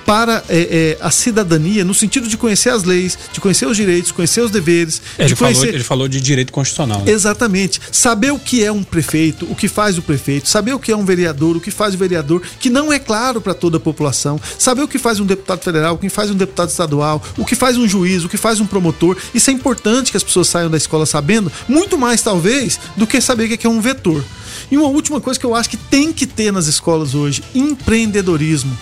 para 0.05 0.43
é, 0.49 0.97
é, 0.97 0.97
a 1.01 1.11
cidadania, 1.11 1.83
no 1.83 1.93
sentido 1.93 2.27
de 2.27 2.37
conhecer 2.37 2.69
as 2.69 2.83
leis, 2.83 3.17
de 3.31 3.39
conhecer 3.39 3.65
os 3.65 3.77
direitos, 3.77 4.11
conhecer 4.11 4.41
os 4.41 4.51
deveres. 4.51 5.01
Ele, 5.17 5.29
de 5.29 5.35
falou, 5.35 5.53
conhecer... 5.53 5.75
ele 5.75 5.83
falou 5.83 6.07
de 6.07 6.21
direito 6.21 6.51
constitucional. 6.51 7.03
Né? 7.03 7.11
Exatamente. 7.11 7.79
Saber 7.91 8.31
o 8.31 8.39
que 8.39 8.63
é 8.63 8.71
um 8.71 8.83
prefeito, 8.83 9.45
o 9.49 9.55
que 9.55 9.67
faz 9.67 9.97
o 9.97 10.01
prefeito, 10.01 10.47
saber 10.47 10.73
o 10.73 10.79
que 10.79 10.91
é 10.91 10.97
um 10.97 11.05
vereador, 11.05 11.57
o 11.57 11.61
que 11.61 11.71
faz 11.71 11.93
o 11.95 11.97
vereador, 11.97 12.41
que 12.59 12.69
não 12.69 12.91
é 12.91 12.99
claro 12.99 13.41
para 13.41 13.53
toda 13.53 13.77
a 13.77 13.79
população, 13.79 14.39
saber 14.57 14.81
o 14.83 14.87
que 14.87 14.97
faz 14.97 15.19
um 15.19 15.25
deputado 15.25 15.61
federal, 15.63 15.95
o 15.95 15.97
que 15.97 16.09
faz 16.09 16.29
um 16.29 16.35
deputado 16.35 16.69
estadual, 16.69 17.21
o 17.37 17.45
que 17.45 17.55
faz 17.55 17.77
um 17.77 17.87
juiz, 17.87 18.23
o 18.23 18.29
que 18.29 18.37
faz 18.37 18.59
um 18.59 18.65
promotor. 18.65 19.17
Isso 19.33 19.49
é 19.49 19.53
importante 19.53 20.11
que 20.11 20.17
as 20.17 20.23
pessoas 20.23 20.47
saiam 20.47 20.69
da 20.69 20.77
escola 20.77 21.05
sabendo, 21.05 21.51
muito 21.67 21.97
mais 21.97 22.21
talvez 22.21 22.79
do 22.95 23.07
que 23.07 23.19
saber 23.21 23.51
o 23.51 23.57
que 23.57 23.67
é 23.67 23.69
um 23.69 23.81
vetor. 23.81 24.23
E 24.71 24.77
uma 24.77 24.87
última 24.87 25.19
coisa 25.19 25.39
que 25.39 25.45
eu 25.45 25.55
acho 25.55 25.69
que 25.69 25.77
tem 25.77 26.11
que 26.11 26.25
ter 26.25 26.51
nas 26.51 26.67
escolas 26.67 27.13
hoje: 27.13 27.43
empreendedorismo. 27.53 28.75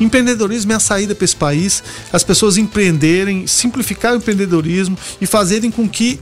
Empreendedorismo 0.00 0.72
é 0.72 0.74
a 0.74 0.80
saída 0.80 1.14
para 1.14 1.24
esse 1.24 1.36
país, 1.36 1.82
as 2.12 2.24
pessoas 2.24 2.56
empreenderem, 2.56 3.46
simplificar 3.46 4.14
o 4.14 4.16
empreendedorismo 4.16 4.98
e 5.20 5.26
fazerem 5.26 5.70
com 5.70 5.88
que 5.88 6.20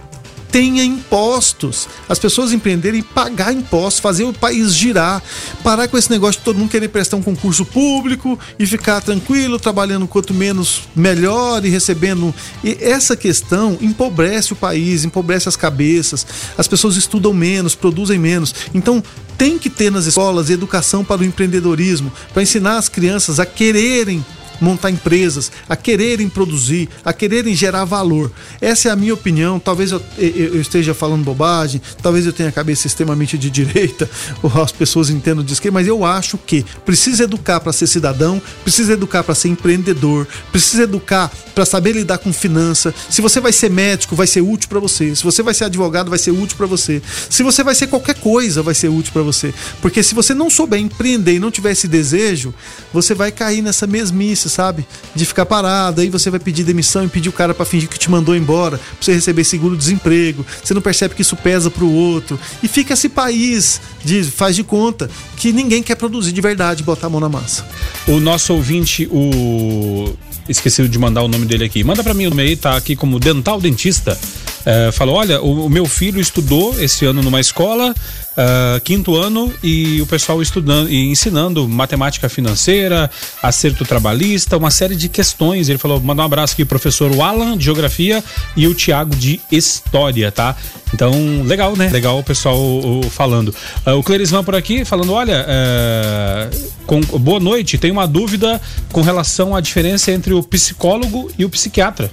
tenha 0.51 0.85
impostos. 0.85 1.89
As 2.09 2.19
pessoas 2.19 2.53
empreenderem, 2.53 3.03
pagar 3.03 3.53
impostos, 3.53 4.01
fazer 4.01 4.25
o 4.25 4.33
país 4.33 4.75
girar, 4.75 5.23
parar 5.63 5.89
com 5.89 5.97
esse 5.97 6.11
negócio 6.11 6.41
de 6.41 6.45
todo 6.45 6.59
mundo 6.59 6.71
querer 6.71 6.89
prestar 6.89 7.17
um 7.17 7.23
concurso 7.23 7.65
público 7.65 8.39
e 8.59 8.67
ficar 8.67 9.01
tranquilo, 9.01 9.59
trabalhando 9.59 10.07
quanto 10.07 10.33
menos 10.35 10.83
melhor 10.95 11.65
e 11.65 11.69
recebendo. 11.69 12.35
E 12.65 12.77
essa 12.81 13.17
questão 13.17 13.79
empobrece 13.81 14.53
o 14.53 14.57
país, 14.57 15.05
empobrece 15.05 15.49
as 15.49 15.57
cabeças. 15.57 16.27
As 16.57 16.67
pessoas 16.67 16.97
estudam 16.97 17.33
menos, 17.33 17.75
produzem 17.75 18.19
menos. 18.19 18.55
Então, 18.75 19.03
tem 19.37 19.57
que 19.57 19.71
ter 19.71 19.91
nas 19.91 20.07
escolas 20.07 20.51
educação 20.51 21.05
para 21.05 21.23
o 21.23 21.25
empreendedorismo, 21.25 22.13
para 22.33 22.43
ensinar 22.43 22.77
as 22.77 22.89
crianças 22.89 23.39
a 23.39 23.47
quererem 23.47 24.25
montar 24.61 24.91
empresas, 24.91 25.51
a 25.69 25.77
quererem 25.77 26.29
produzir, 26.29 26.89
a 27.05 27.13
quererem 27.13 27.55
gerar 27.55 27.85
valor. 27.85 28.31
Essa 28.61 28.89
é 28.89 28.93
a 28.93 28.97
minha 28.97 29.15
opinião. 29.15 29.59
Talvez 29.59 29.93
eu, 29.93 30.03
eu 30.19 30.61
esteja 30.61 30.95
falando 30.95 31.25
bobagem, 31.25 31.81
talvez 32.03 32.27
eu 32.27 32.33
tenha 32.33 32.49
a 32.49 32.53
cabeça 32.53 32.87
extremamente 32.87 33.39
de 33.39 33.51
direita, 33.51 34.09
ou 34.43 34.63
as 34.63 34.73
pessoas 34.73 35.11
entendam 35.11 35.45
de 35.45 35.53
esquerda, 35.53 35.75
mas 35.75 35.87
eu 35.87 36.05
acho 36.05 36.39
que 36.39 36.65
precisa 36.85 37.25
educar 37.25 37.61
para 37.61 37.73
ser 37.73 37.87
cidadão, 37.87 38.41
precisa 38.63 38.93
educar 38.93 39.23
para 39.23 39.35
ser 39.35 39.49
empreendedor, 39.49 40.27
precisa 40.51 40.85
educar 40.85 41.31
para 41.55 41.65
saber 41.65 41.93
lidar 41.93 42.19
com 42.19 42.33
finança. 42.33 42.95
Se 43.11 43.21
você 43.21 43.41
vai 43.41 43.53
ser 43.53 43.71
médico, 43.71 44.15
vai 44.15 44.27
ser 44.27 44.41
útil 44.41 44.69
para 44.69 44.79
você. 44.79 45.15
Se 45.15 45.25
você 45.25 45.43
vai 45.43 45.55
ser 45.55 45.65
advogado, 45.65 46.09
vai 46.09 46.19
ser 46.19 46.31
útil 46.31 46.57
para 46.57 46.67
você. 46.67 47.03
Se 47.29 47.43
você 47.43 47.65
vai 47.65 47.75
ser 47.75 47.89
qualquer 47.89 48.15
coisa, 48.15 48.63
vai 48.63 48.75
ser 48.75 48.89
útil 48.89 49.13
para 49.13 49.23
você. 49.23 49.53
Porque 49.83 50.03
se 50.03 50.15
você 50.15 50.35
não 50.35 50.49
souber 50.49 50.79
empreender 50.81 51.35
e 51.35 51.39
não 51.39 51.51
tiver 51.51 51.73
esse 51.73 51.89
desejo, 51.89 52.55
você 52.93 53.15
vai 53.15 53.33
cair 53.33 53.63
nessa 53.63 53.87
mesmice 53.87 54.48
sabe? 54.49 54.87
De 55.15 55.25
ficar 55.25 55.47
parado, 55.47 56.01
aí 56.01 56.09
você 56.09 56.31
vai 56.31 56.41
pedir 56.41 56.65
demissão 56.65 57.05
e 57.05 57.09
pedir 57.09 57.29
o 57.29 57.33
cara 57.33 57.55
para 57.55 57.65
fingir 57.65 57.89
que 57.89 57.99
te 57.99 58.11
mandou 58.11 58.37
embora, 58.37 58.79
pra 58.79 58.87
você 59.01 59.13
receber 59.13 59.45
seguro-desemprego. 59.45 60.45
Você 60.63 60.75
não 60.75 60.83
percebe 60.83 61.15
que 61.15 61.23
isso 61.23 61.37
pesa 61.37 61.71
pro 61.71 61.91
outro. 61.91 62.39
E 62.63 62.69
fica 62.69 62.95
esse 62.95 63.09
país 63.09 63.81
de 64.05 64.23
faz 64.25 64.57
de 64.57 64.65
conta 64.65 65.11
que 65.37 65.53
ninguém 65.53 65.83
quer 65.83 65.95
produzir 65.95 66.33
de 66.33 66.41
verdade, 66.41 66.83
botar 66.83 67.07
a 67.07 67.11
mão 67.11 67.21
na 67.21 67.29
massa. 67.29 67.67
O 68.07 68.21
nosso 68.21 68.55
ouvinte, 68.55 69.09
o 69.11 70.15
esqueci 70.49 70.89
de 70.89 70.99
mandar 70.99 71.23
o 71.23 71.29
nome 71.29 71.47
dele 71.47 71.65
aqui. 71.65 71.85
Manda 71.85 72.03
para 72.03 72.15
mim 72.15 72.27
o 72.27 72.31
e-mail, 72.31 72.57
tá 72.57 72.77
aqui 72.77 72.97
como 72.97 73.19
dental 73.19 73.61
dentista. 73.61 74.19
É, 74.65 74.93
falou: 74.93 75.17
olha, 75.17 75.41
o, 75.41 75.67
o, 75.67 75.71
meu 75.71 75.87
filho 75.87 76.21
estudou 76.21 76.79
esse 76.79 77.07
ano 77.07 77.23
numa 77.23 77.41
escola, 77.41 77.91
uh, 77.93 78.81
quinto 78.83 79.17
ano, 79.17 79.51
e 79.63 80.01
o 80.03 80.07
pessoal 80.07 80.43
estudando 80.43 80.91
e 80.91 81.07
ensinando 81.11 81.67
matemática 81.67 82.29
financeira, 82.29 83.11
acerto 83.43 83.85
trabalhista, 83.85 84.59
uma 84.59 84.71
série 84.71 84.95
de 84.95 85.09
questões. 85.09 85.69
Ele 85.69 85.79
falou: 85.79 85.99
manda 86.01 86.21
um 86.21 86.25
abraço 86.25 86.53
aqui, 86.53 86.67
professor 86.67 87.11
Alan, 87.19 87.57
de 87.57 87.65
geografia, 87.65 88.23
e 88.57 88.67
o 88.67 88.75
Tiago 88.75 89.17
de 89.17 89.41
história, 89.51 90.31
tá? 90.31 90.55
Então, 90.93 91.13
legal, 91.45 91.77
né? 91.77 91.89
Legal 91.89 92.19
o 92.19 92.23
pessoal 92.23 92.59
o, 92.59 93.03
falando. 93.11 93.55
Uh, 93.87 93.93
o 93.93 94.03
Clerisvan 94.03 94.45
por 94.45 94.55
aqui 94.55 94.85
falando: 94.85 95.13
olha, 95.13 95.47
uh, 95.49 96.78
com, 96.89 97.03
boa 97.19 97.39
noite, 97.39 97.77
tem 97.77 97.91
uma 97.91 98.09
dúvida 98.09 98.59
com 98.91 99.03
relação 99.03 99.55
à 99.55 99.61
diferença 99.61 100.11
entre 100.11 100.33
o 100.33 100.43
psicólogo 100.43 101.31
e 101.39 101.45
o 101.45 101.51
psiquiatra. 101.51 102.11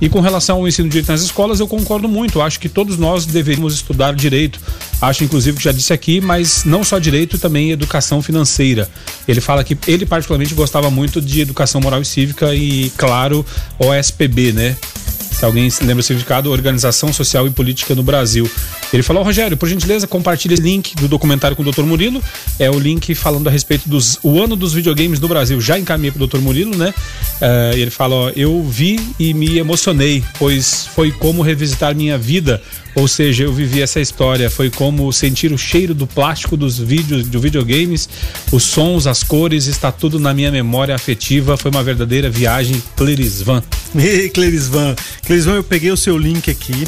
E 0.00 0.08
com 0.08 0.20
relação 0.20 0.58
ao 0.58 0.68
ensino 0.68 0.86
de 0.88 0.92
direito 0.92 1.10
nas 1.10 1.22
escolas, 1.22 1.58
eu 1.58 1.66
concordo 1.66 2.08
muito. 2.08 2.40
Acho 2.40 2.60
que 2.60 2.68
todos 2.68 2.96
nós 2.96 3.26
deveríamos 3.26 3.74
estudar 3.74 4.14
direito. 4.14 4.60
Acho, 5.00 5.24
inclusive, 5.24 5.56
que 5.56 5.64
já 5.64 5.72
disse 5.72 5.92
aqui, 5.92 6.20
mas 6.20 6.64
não 6.64 6.84
só 6.84 7.00
direito, 7.00 7.38
também 7.38 7.72
educação 7.72 8.22
financeira. 8.22 8.88
Ele 9.26 9.40
fala 9.40 9.64
que 9.64 9.76
ele, 9.88 10.06
particularmente, 10.06 10.54
gostava 10.54 10.90
muito 10.90 11.20
de 11.20 11.40
educação 11.40 11.80
moral 11.80 12.00
e 12.00 12.04
cívica 12.04 12.54
e, 12.54 12.90
claro, 12.96 13.44
OSPB, 13.80 14.52
né? 14.52 14.76
Se 15.44 15.46
alguém 15.46 15.68
lembra 15.82 16.00
o 16.00 16.02
significado, 16.02 16.50
Organização 16.50 17.12
Social 17.12 17.46
e 17.46 17.50
Política 17.50 17.94
no 17.94 18.02
Brasil. 18.02 18.50
Ele 18.90 19.02
falou, 19.02 19.22
Rogério, 19.22 19.58
por 19.58 19.68
gentileza, 19.68 20.06
compartilhe 20.06 20.54
esse 20.54 20.62
link 20.62 20.96
do 20.96 21.06
documentário 21.06 21.54
com 21.54 21.62
o 21.62 21.70
Dr. 21.70 21.82
Murilo. 21.82 22.22
É 22.58 22.70
o 22.70 22.78
link 22.78 23.14
falando 23.14 23.46
a 23.46 23.50
respeito 23.50 23.86
dos 23.86 24.18
o 24.22 24.42
ano 24.42 24.56
dos 24.56 24.72
videogames 24.72 25.20
no 25.20 25.28
Brasil. 25.28 25.60
Já 25.60 25.78
encaminhei 25.78 26.12
pro 26.12 26.26
Dr. 26.26 26.38
Murilo, 26.38 26.74
né? 26.74 26.94
Uh, 27.42 27.76
ele 27.76 27.90
fala, 27.90 28.32
eu 28.34 28.62
vi 28.62 28.98
e 29.18 29.34
me 29.34 29.58
emocionei, 29.58 30.24
pois 30.38 30.86
foi 30.86 31.12
como 31.12 31.42
revisitar 31.42 31.94
minha 31.94 32.16
vida 32.16 32.62
ou 32.94 33.08
seja, 33.08 33.44
eu 33.44 33.52
vivi 33.52 33.82
essa 33.82 34.00
história, 34.00 34.48
foi 34.48 34.70
como 34.70 35.12
sentir 35.12 35.52
o 35.52 35.58
cheiro 35.58 35.94
do 35.94 36.06
plástico 36.06 36.56
dos 36.56 36.78
vídeos, 36.78 37.28
de 37.28 37.38
videogames, 37.38 38.08
os 38.52 38.62
sons, 38.62 39.06
as 39.06 39.22
cores, 39.22 39.66
está 39.66 39.90
tudo 39.90 40.20
na 40.20 40.32
minha 40.32 40.50
memória 40.50 40.94
afetiva. 40.94 41.56
Foi 41.56 41.70
uma 41.70 41.82
verdadeira 41.82 42.30
viagem 42.30 42.82
Clerisvan. 42.96 43.62
Ei, 43.96 44.28
Clerisvan. 44.28 44.94
Clerisvan, 45.26 45.54
eu 45.54 45.64
peguei 45.64 45.90
o 45.90 45.96
seu 45.96 46.16
link 46.16 46.50
aqui. 46.50 46.86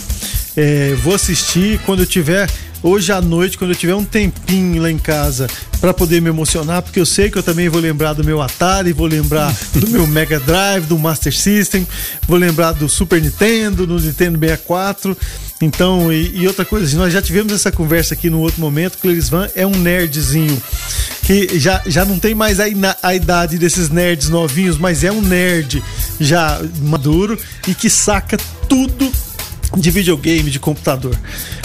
É, 0.57 0.95
vou 1.03 1.15
assistir 1.15 1.79
quando 1.81 2.01
eu 2.01 2.07
tiver 2.07 2.49
hoje 2.87 3.11
à 3.11 3.21
noite, 3.21 3.59
quando 3.59 3.73
eu 3.73 3.77
tiver 3.77 3.95
um 3.95 4.05
tempinho 4.05 4.81
lá 4.81 4.91
em 4.91 4.99
casa 4.99 5.49
para 5.81 5.93
poder 5.93 6.23
me 6.23 6.29
emocionar, 6.29 6.83
porque 6.83 7.01
eu 7.01 7.07
sei 7.07 7.31
que 7.31 7.37
eu 7.37 7.43
também 7.43 7.69
vou 7.69 7.81
lembrar 7.81 8.13
do 8.13 8.23
meu 8.23 8.41
Atari, 8.41 8.93
vou 8.93 9.07
lembrar 9.07 9.53
do 9.75 9.89
meu 9.89 10.07
Mega 10.07 10.39
Drive, 10.39 10.87
do 10.87 10.99
Master 10.99 11.37
System, 11.37 11.87
vou 12.29 12.39
lembrar 12.39 12.73
do 12.73 12.89
Super 12.89 13.21
Nintendo, 13.21 13.87
do 13.87 13.99
Nintendo 13.99 14.39
64. 14.39 15.17
Então, 15.61 16.13
e, 16.13 16.39
e 16.39 16.47
outra 16.47 16.65
coisa, 16.65 16.97
nós 16.97 17.13
já 17.13 17.21
tivemos 17.21 17.53
essa 17.53 17.73
conversa 17.73 18.15
aqui 18.15 18.31
no 18.31 18.41
outro 18.41 18.61
momento, 18.61 18.99
Elisvan 19.05 19.49
é 19.55 19.67
um 19.67 19.75
nerdzinho 19.77 20.63
que 21.23 21.59
já, 21.59 21.83
já 21.87 22.05
não 22.05 22.19
tem 22.19 22.35
mais 22.35 22.61
a, 22.61 22.65
a 23.03 23.15
idade 23.15 23.59
desses 23.59 23.89
nerds 23.89 24.29
novinhos, 24.29 24.79
mas 24.79 25.03
é 25.03 25.11
um 25.11 25.21
nerd 25.21 25.83
já 26.21 26.61
maduro 26.83 27.37
e 27.67 27.75
que 27.75 27.91
saca 27.91 28.37
tudo 28.69 29.11
de 29.77 29.91
videogame, 29.91 30.51
de 30.51 30.59
computador. 30.59 31.17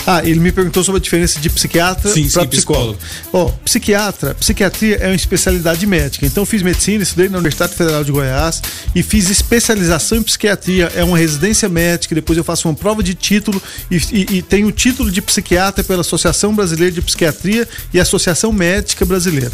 Ah, 0.05 0.21
ele 0.23 0.39
me 0.39 0.51
perguntou 0.51 0.83
sobre 0.83 0.99
a 0.99 1.01
diferença 1.01 1.39
de 1.39 1.49
psiquiatra 1.49 2.11
para 2.33 2.47
psicólogo. 2.47 2.97
Ó, 3.31 3.45
oh, 3.45 3.51
psiquiatra, 3.63 4.33
psiquiatria 4.35 4.97
é 4.97 5.07
uma 5.07 5.15
especialidade 5.15 5.85
médica. 5.85 6.25
Então 6.25 6.45
fiz 6.45 6.61
medicina, 6.61 7.03
estudei 7.03 7.29
na 7.29 7.37
Universidade 7.37 7.75
Federal 7.75 8.03
de 8.03 8.11
Goiás 8.11 8.61
e 8.95 9.03
fiz 9.03 9.29
especialização 9.29 10.17
em 10.17 10.23
psiquiatria. 10.23 10.91
É 10.95 11.03
uma 11.03 11.17
residência 11.17 11.69
médica. 11.69 12.15
Depois 12.15 12.37
eu 12.37 12.43
faço 12.43 12.67
uma 12.67 12.73
prova 12.73 13.03
de 13.03 13.13
título 13.13 13.61
e, 13.89 13.97
e, 13.97 14.37
e 14.37 14.41
tenho 14.41 14.67
o 14.67 14.71
título 14.71 15.11
de 15.11 15.21
psiquiatra 15.21 15.83
pela 15.83 16.01
Associação 16.01 16.55
Brasileira 16.55 16.93
de 16.93 17.01
Psiquiatria 17.01 17.67
e 17.93 17.99
Associação 17.99 18.51
Médica 18.51 19.05
Brasileira. 19.05 19.51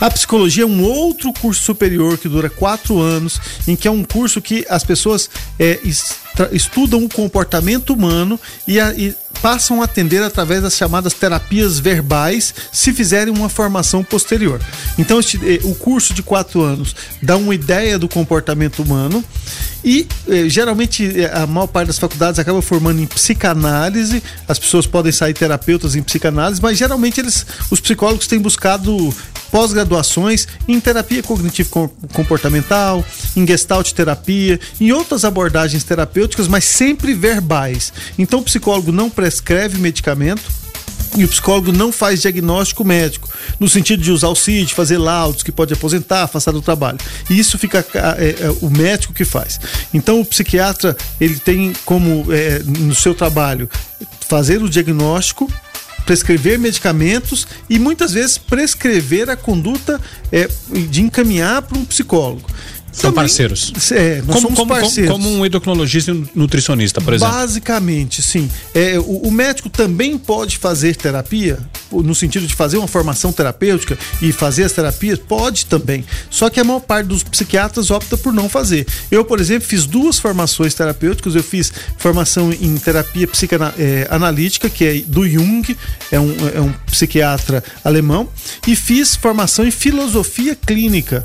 A 0.00 0.10
psicologia 0.10 0.64
é 0.64 0.66
um 0.66 0.82
outro 0.82 1.32
curso 1.32 1.62
superior 1.62 2.18
que 2.18 2.28
dura 2.28 2.48
quatro 2.48 3.00
anos, 3.00 3.40
em 3.66 3.76
que 3.76 3.86
é 3.86 3.90
um 3.90 4.02
curso 4.02 4.40
que 4.40 4.64
as 4.68 4.82
pessoas 4.82 5.28
é, 5.58 5.80
estudam 6.52 7.04
o 7.04 7.08
comportamento 7.08 7.94
humano 7.94 8.38
e, 8.66 8.80
a, 8.80 8.92
e 8.94 9.14
passam 9.44 9.82
a 9.82 9.84
atender 9.84 10.22
através 10.22 10.62
das 10.62 10.74
chamadas 10.74 11.12
terapias 11.12 11.78
verbais, 11.78 12.54
se 12.72 12.94
fizerem 12.94 13.30
uma 13.30 13.50
formação 13.50 14.02
posterior. 14.02 14.58
Então, 14.96 15.20
este, 15.20 15.36
eh, 15.36 15.60
o 15.64 15.74
curso 15.74 16.14
de 16.14 16.22
quatro 16.22 16.62
anos 16.62 16.96
dá 17.22 17.36
uma 17.36 17.54
ideia 17.54 17.98
do 17.98 18.08
comportamento 18.08 18.82
humano 18.82 19.22
e 19.84 20.08
eh, 20.26 20.48
geralmente 20.48 21.20
eh, 21.20 21.30
a 21.30 21.46
maior 21.46 21.66
parte 21.66 21.88
das 21.88 21.98
faculdades 21.98 22.38
acaba 22.38 22.62
formando 22.62 23.02
em 23.02 23.06
psicanálise. 23.06 24.22
As 24.48 24.58
pessoas 24.58 24.86
podem 24.86 25.12
sair 25.12 25.34
terapeutas 25.34 25.94
em 25.94 26.02
psicanálise, 26.02 26.62
mas 26.62 26.78
geralmente 26.78 27.20
eles, 27.20 27.44
os 27.70 27.80
psicólogos 27.80 28.26
têm 28.26 28.38
buscado 28.38 29.14
pós-graduações 29.54 30.48
em 30.66 30.80
terapia 30.80 31.22
cognitivo 31.22 31.88
comportamental, 32.12 33.04
em 33.36 33.46
gestalt 33.46 33.92
terapia, 33.92 34.58
em 34.80 34.90
outras 34.90 35.24
abordagens 35.24 35.84
terapêuticas, 35.84 36.48
mas 36.48 36.64
sempre 36.64 37.14
verbais. 37.14 37.92
Então 38.18 38.40
o 38.40 38.42
psicólogo 38.42 38.90
não 38.90 39.08
prescreve 39.34 39.78
medicamento, 39.78 40.42
e 41.16 41.24
o 41.24 41.28
psicólogo 41.28 41.72
não 41.72 41.92
faz 41.92 42.22
diagnóstico 42.22 42.84
médico, 42.84 43.28
no 43.58 43.68
sentido 43.68 44.02
de 44.02 44.10
usar 44.10 44.28
o 44.28 44.34
CID, 44.34 44.74
fazer 44.74 44.98
laudos 44.98 45.44
que 45.44 45.52
pode 45.52 45.72
aposentar, 45.72 46.24
afastar 46.24 46.50
do 46.50 46.60
trabalho. 46.60 46.98
E 47.30 47.38
isso 47.38 47.56
fica 47.56 47.84
é, 47.94 48.44
é, 48.46 48.50
o 48.60 48.68
médico 48.68 49.12
que 49.12 49.24
faz. 49.24 49.60
Então 49.92 50.20
o 50.20 50.24
psiquiatra 50.24 50.96
ele 51.20 51.36
tem 51.38 51.72
como 51.84 52.26
é, 52.32 52.58
no 52.64 52.94
seu 52.94 53.14
trabalho 53.14 53.70
fazer 54.28 54.60
o 54.60 54.68
diagnóstico 54.68 55.48
prescrever 56.04 56.58
medicamentos 56.58 57.46
e 57.68 57.78
muitas 57.78 58.12
vezes 58.12 58.36
prescrever 58.36 59.30
a 59.30 59.36
conduta 59.36 60.00
é, 60.30 60.48
de 60.90 61.00
encaminhar 61.00 61.62
para 61.62 61.78
um 61.78 61.84
psicólogo. 61.84 62.48
São 62.94 63.10
Também, 63.10 63.24
parceiros. 63.24 63.72
É, 63.90 64.18
nós 64.18 64.26
como, 64.26 64.40
somos 64.40 64.58
como, 64.60 64.72
parceiros. 64.72 65.10
Como, 65.10 65.24
como 65.24 65.38
um 65.40 65.44
endocrinologista 65.44 66.12
e 66.12 66.14
um 66.14 66.28
nutricionista, 66.32 67.00
por 67.00 67.12
exemplo. 67.12 67.34
Basicamente, 67.34 68.22
sim. 68.22 68.48
É, 68.72 68.96
o, 69.00 69.26
o, 69.26 69.32
médico 69.32 69.68
também 69.68 70.16
pode 70.16 70.58
fazer 70.58 70.94
terapia, 70.94 71.58
no 71.90 72.14
sentido 72.14 72.46
de 72.46 72.54
fazer 72.54 72.78
uma 72.78 72.86
formação 72.86 73.32
terapêutica 73.32 73.98
e 74.22 74.30
fazer 74.30 74.62
as 74.62 74.70
terapias? 74.72 75.18
Pode 75.18 75.66
também. 75.66 76.04
Só 76.30 76.48
que 76.48 76.60
a 76.60 76.64
maior 76.64 76.78
parte 76.78 77.08
dos 77.08 77.24
psiquiatras 77.24 77.90
opta 77.90 78.16
por 78.16 78.32
não 78.32 78.48
fazer. 78.48 78.86
Eu, 79.10 79.24
por 79.24 79.40
exemplo, 79.40 79.66
fiz 79.66 79.86
duas 79.86 80.20
formações 80.20 80.72
terapêuticas. 80.72 81.34
Eu 81.34 81.42
fiz 81.42 81.72
formação 81.98 82.52
em 82.52 82.76
terapia 82.76 83.26
psicanalítica, 83.26 84.68
é, 84.68 84.70
que 84.70 84.84
é 84.84 84.94
do 85.00 85.28
Jung, 85.28 85.76
é 86.12 86.20
um, 86.20 86.32
é 86.54 86.60
um 86.60 86.72
psiquiatra 86.86 87.62
alemão, 87.82 88.28
e 88.68 88.76
fiz 88.76 89.16
formação 89.16 89.66
em 89.66 89.72
filosofia 89.72 90.54
clínica 90.54 91.24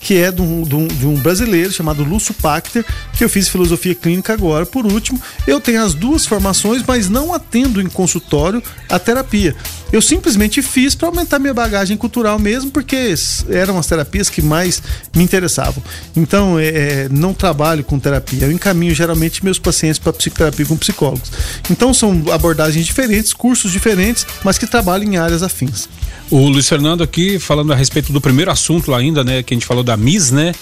que 0.00 0.16
é 0.16 0.32
de 0.32 0.40
um, 0.40 0.62
de 0.62 0.74
um, 0.74 0.88
de 0.88 1.06
um 1.06 1.14
brasileiro 1.14 1.70
chamado 1.70 2.02
Lúcio 2.02 2.34
Pachter, 2.34 2.84
que 3.16 3.22
eu 3.22 3.28
fiz 3.28 3.48
filosofia 3.48 3.94
clínica 3.94 4.32
agora. 4.32 4.64
Por 4.64 4.86
último, 4.86 5.20
eu 5.46 5.60
tenho 5.60 5.84
as 5.84 5.94
duas 5.94 6.24
formações, 6.24 6.82
mas 6.86 7.08
não 7.08 7.34
atendo 7.34 7.80
em 7.80 7.88
consultório 7.88 8.62
a 8.88 8.98
terapia. 8.98 9.54
Eu 9.92 10.00
simplesmente 10.00 10.62
fiz 10.62 10.94
para 10.94 11.08
aumentar 11.08 11.38
minha 11.38 11.52
bagagem 11.52 11.96
cultural 11.96 12.38
mesmo, 12.38 12.70
porque 12.70 13.14
eram 13.48 13.76
as 13.76 13.86
terapias 13.86 14.30
que 14.30 14.40
mais 14.40 14.82
me 15.14 15.22
interessavam. 15.22 15.82
Então, 16.16 16.58
é, 16.58 16.68
é 16.68 17.08
não 17.10 17.34
trabalho 17.34 17.84
com 17.84 17.98
terapia. 17.98 18.44
Eu 18.44 18.52
encaminho 18.52 18.94
geralmente 18.94 19.44
meus 19.44 19.58
pacientes 19.58 19.98
para 19.98 20.12
psicoterapia 20.12 20.64
com 20.64 20.76
psicólogos. 20.76 21.30
Então, 21.68 21.92
são 21.92 22.24
abordagens 22.32 22.86
diferentes, 22.86 23.32
cursos 23.32 23.72
diferentes, 23.72 24.26
mas 24.44 24.58
que 24.58 24.66
trabalham 24.66 25.12
em 25.12 25.16
áreas 25.16 25.42
afins. 25.42 25.88
O 26.30 26.48
Luiz 26.48 26.68
Fernando 26.68 27.02
aqui 27.02 27.40
falando 27.40 27.72
a 27.72 27.76
respeito 27.76 28.12
do 28.12 28.20
primeiro 28.20 28.52
assunto 28.52 28.94
ainda, 28.94 29.24
né, 29.24 29.42
que 29.42 29.52
a 29.52 29.56
gente 29.56 29.66
falou 29.66 29.82
da 29.82 29.89
Miss, 29.96 30.30
né? 30.30 30.52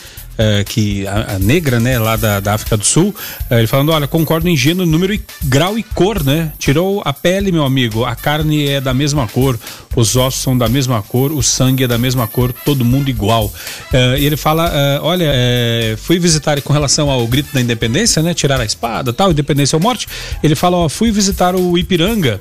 É, 0.40 0.62
que 0.62 1.04
a, 1.04 1.34
a, 1.34 1.38
negra, 1.40 1.80
né, 1.80 1.98
lá 1.98 2.14
da, 2.14 2.38
da 2.38 2.54
África 2.54 2.76
do 2.76 2.86
Sul, 2.86 3.12
é, 3.50 3.58
ele 3.58 3.66
falando, 3.66 3.90
olha, 3.90 4.06
concordo 4.06 4.48
em 4.48 4.56
gênero, 4.56 4.86
número, 4.86 5.12
e, 5.12 5.20
grau 5.42 5.76
e 5.76 5.82
cor, 5.82 6.22
né? 6.22 6.52
Tirou 6.60 7.02
a 7.04 7.12
pele, 7.12 7.50
meu 7.50 7.64
amigo, 7.64 8.04
a 8.04 8.14
carne 8.14 8.68
é 8.68 8.80
da 8.80 8.94
mesma 8.94 9.26
cor, 9.26 9.58
os 9.96 10.14
ossos 10.14 10.40
são 10.40 10.56
da 10.56 10.68
mesma 10.68 11.02
cor, 11.02 11.32
o 11.32 11.42
sangue 11.42 11.82
é 11.82 11.88
da 11.88 11.98
mesma 11.98 12.28
cor, 12.28 12.52
todo 12.52 12.84
mundo 12.84 13.10
igual. 13.10 13.52
É, 13.92 14.16
e 14.16 14.26
ele 14.26 14.36
fala, 14.36 15.00
olha, 15.02 15.28
é, 15.28 15.96
fui 16.00 16.20
visitar 16.20 16.62
com 16.62 16.72
relação 16.72 17.10
ao 17.10 17.26
grito 17.26 17.52
da 17.52 17.60
independência, 17.60 18.22
né? 18.22 18.32
Tirar 18.32 18.60
a 18.60 18.64
espada, 18.64 19.12
tal, 19.12 19.32
independência 19.32 19.74
ou 19.74 19.82
morte. 19.82 20.06
Ele 20.40 20.54
fala, 20.54 20.76
ó, 20.76 20.88
fui 20.88 21.10
visitar 21.10 21.56
o 21.56 21.76
Ipiranga. 21.76 22.40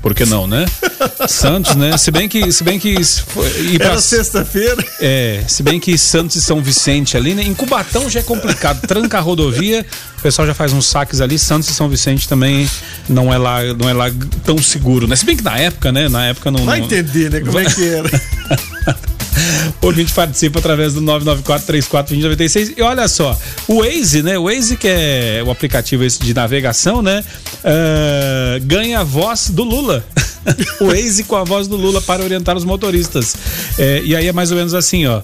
Por 0.00 0.14
que 0.14 0.24
não, 0.24 0.46
né? 0.46 0.64
Santos, 1.28 1.74
né? 1.74 1.96
Se 1.96 2.10
bem 2.10 2.28
que. 2.28 2.52
Se 2.52 2.62
bem 2.62 2.78
que 2.78 2.90
ir 2.90 3.78
pra, 3.78 3.86
Era 3.86 4.00
sexta-feira. 4.00 4.84
É, 5.00 5.42
se 5.48 5.62
bem 5.62 5.80
que 5.80 5.98
Santos 5.98 6.36
e 6.36 6.40
São 6.40 6.62
Vicente 6.62 7.16
ali, 7.16 7.34
né? 7.34 7.42
Em 7.42 7.54
Cubatão 7.54 8.08
já 8.08 8.20
é 8.20 8.22
complicado. 8.22 8.80
Tranca 8.86 9.18
a 9.18 9.20
rodovia, 9.20 9.84
o 10.18 10.22
pessoal 10.22 10.46
já 10.46 10.54
faz 10.54 10.72
uns 10.72 10.86
saques 10.86 11.20
ali. 11.20 11.38
Santos 11.38 11.68
e 11.68 11.72
São 11.72 11.88
Vicente 11.88 12.28
também 12.28 12.70
não 13.08 13.32
é 13.32 13.38
lá, 13.38 13.62
não 13.74 13.88
é 13.88 13.92
lá 13.92 14.06
tão 14.44 14.58
seguro, 14.58 15.08
né? 15.08 15.16
Se 15.16 15.24
bem 15.24 15.36
que 15.36 15.42
na 15.42 15.58
época, 15.58 15.90
né? 15.90 16.08
Na 16.08 16.26
época 16.26 16.50
não. 16.50 16.64
Vai 16.64 16.78
não... 16.78 16.86
entender, 16.86 17.30
né? 17.30 17.40
Como 17.40 17.58
é 17.58 17.64
que 17.64 17.88
era. 17.88 18.08
O 19.80 19.86
ouvinte 19.86 20.12
participa 20.12 20.58
através 20.58 20.94
do 20.94 21.00
994-34-2096. 21.02 22.74
E 22.76 22.82
olha 22.82 23.06
só, 23.08 23.38
o 23.66 23.82
Waze, 23.82 24.22
né? 24.22 24.38
O 24.38 24.44
Waze, 24.44 24.76
que 24.76 24.88
é 24.88 25.42
o 25.44 25.50
aplicativo 25.50 26.04
esse 26.04 26.18
de 26.18 26.34
navegação, 26.34 27.00
né? 27.00 27.24
Uh, 27.58 28.64
ganha 28.64 29.00
a 29.00 29.04
voz 29.04 29.50
do 29.50 29.64
Lula. 29.64 30.04
o 30.80 30.86
Waze 30.86 31.24
com 31.24 31.36
a 31.36 31.44
voz 31.44 31.68
do 31.68 31.76
Lula 31.76 32.00
para 32.00 32.22
orientar 32.22 32.56
os 32.56 32.64
motoristas. 32.64 33.36
É, 33.78 34.02
e 34.04 34.16
aí 34.16 34.26
é 34.26 34.32
mais 34.32 34.50
ou 34.50 34.56
menos 34.56 34.74
assim, 34.74 35.06
ó. 35.06 35.22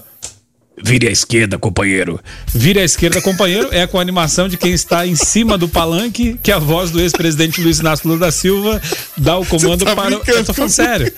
Vire 0.83 1.07
à 1.07 1.11
esquerda, 1.11 1.57
companheiro. 1.57 2.19
Vire 2.53 2.79
à 2.79 2.83
esquerda, 2.83 3.21
companheiro, 3.21 3.69
é 3.71 3.87
com 3.87 3.97
a 3.97 4.01
animação 4.01 4.49
de 4.49 4.57
quem 4.57 4.73
está 4.73 5.07
em 5.07 5.15
cima 5.15 5.57
do 5.57 5.69
palanque 5.69 6.37
que 6.43 6.51
a 6.51 6.59
voz 6.59 6.91
do 6.91 6.99
ex-presidente 6.99 7.61
Luiz 7.61 7.79
Inácio 7.79 8.07
Lula 8.07 8.19
da 8.19 8.31
Silva 8.31 8.81
dá 9.17 9.37
o 9.37 9.45
comando 9.45 9.85
tá 9.85 9.95
para. 9.95 10.13
Eu 10.13 10.43
tô 10.43 10.53
falando 10.53 10.71
sério. 10.71 11.13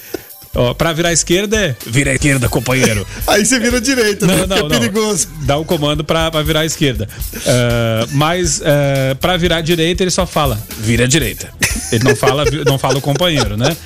Ó, 0.57 0.73
pra 0.73 0.91
virar 0.91 1.13
esquerda 1.13 1.55
é 1.55 1.75
vira 1.85 2.13
esquerda, 2.13 2.49
companheiro. 2.49 3.05
Aí 3.27 3.45
você 3.45 3.59
vira 3.59 3.79
direita, 3.79 4.25
não, 4.25 4.35
né? 4.35 4.45
Não, 4.47 4.57
é 4.57 4.61
não. 4.61 4.69
perigoso. 4.69 5.27
Dá 5.43 5.55
o 5.55 5.63
comando 5.63 6.03
pra, 6.03 6.31
pra 6.31 6.41
virar 6.41 6.65
esquerda. 6.65 7.07
Uh, 7.35 8.09
mas 8.13 8.59
uh, 8.59 9.15
pra 9.21 9.37
virar 9.37 9.61
direita, 9.61 10.03
ele 10.03 10.09
só 10.09 10.25
fala 10.25 10.59
vira 10.79 11.07
direita. 11.07 11.49
Ele 11.91 12.03
não 12.03 12.15
fala, 12.15 12.43
não 12.65 12.79
fala 12.79 12.97
o 12.97 13.01
companheiro, 13.01 13.55
né? 13.55 13.77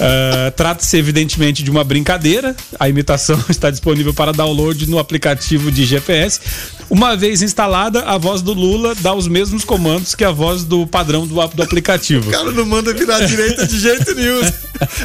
Uh, 0.00 0.50
Trata-se, 0.52 0.96
evidentemente, 0.96 1.62
de 1.62 1.70
uma 1.70 1.84
brincadeira. 1.84 2.56
A 2.78 2.88
imitação 2.88 3.38
está 3.50 3.70
disponível 3.70 4.14
para 4.14 4.32
download 4.32 4.88
no 4.88 4.98
aplicativo 4.98 5.70
de 5.70 5.84
GPS. 5.84 6.40
Uma 6.88 7.16
vez 7.16 7.42
instalada, 7.42 8.00
a 8.02 8.18
voz 8.18 8.42
do 8.42 8.52
Lula 8.52 8.94
dá 8.96 9.14
os 9.14 9.28
mesmos 9.28 9.64
comandos 9.64 10.14
que 10.14 10.24
a 10.24 10.32
voz 10.32 10.64
do 10.64 10.86
padrão 10.86 11.26
do, 11.26 11.34
do 11.34 11.62
aplicativo. 11.62 12.28
O 12.28 12.32
cara 12.32 12.50
não 12.50 12.66
manda 12.66 12.92
virar 12.92 13.20
direita 13.26 13.66
de 13.66 13.78
jeito 13.78 14.14
nenhum. 14.14 14.40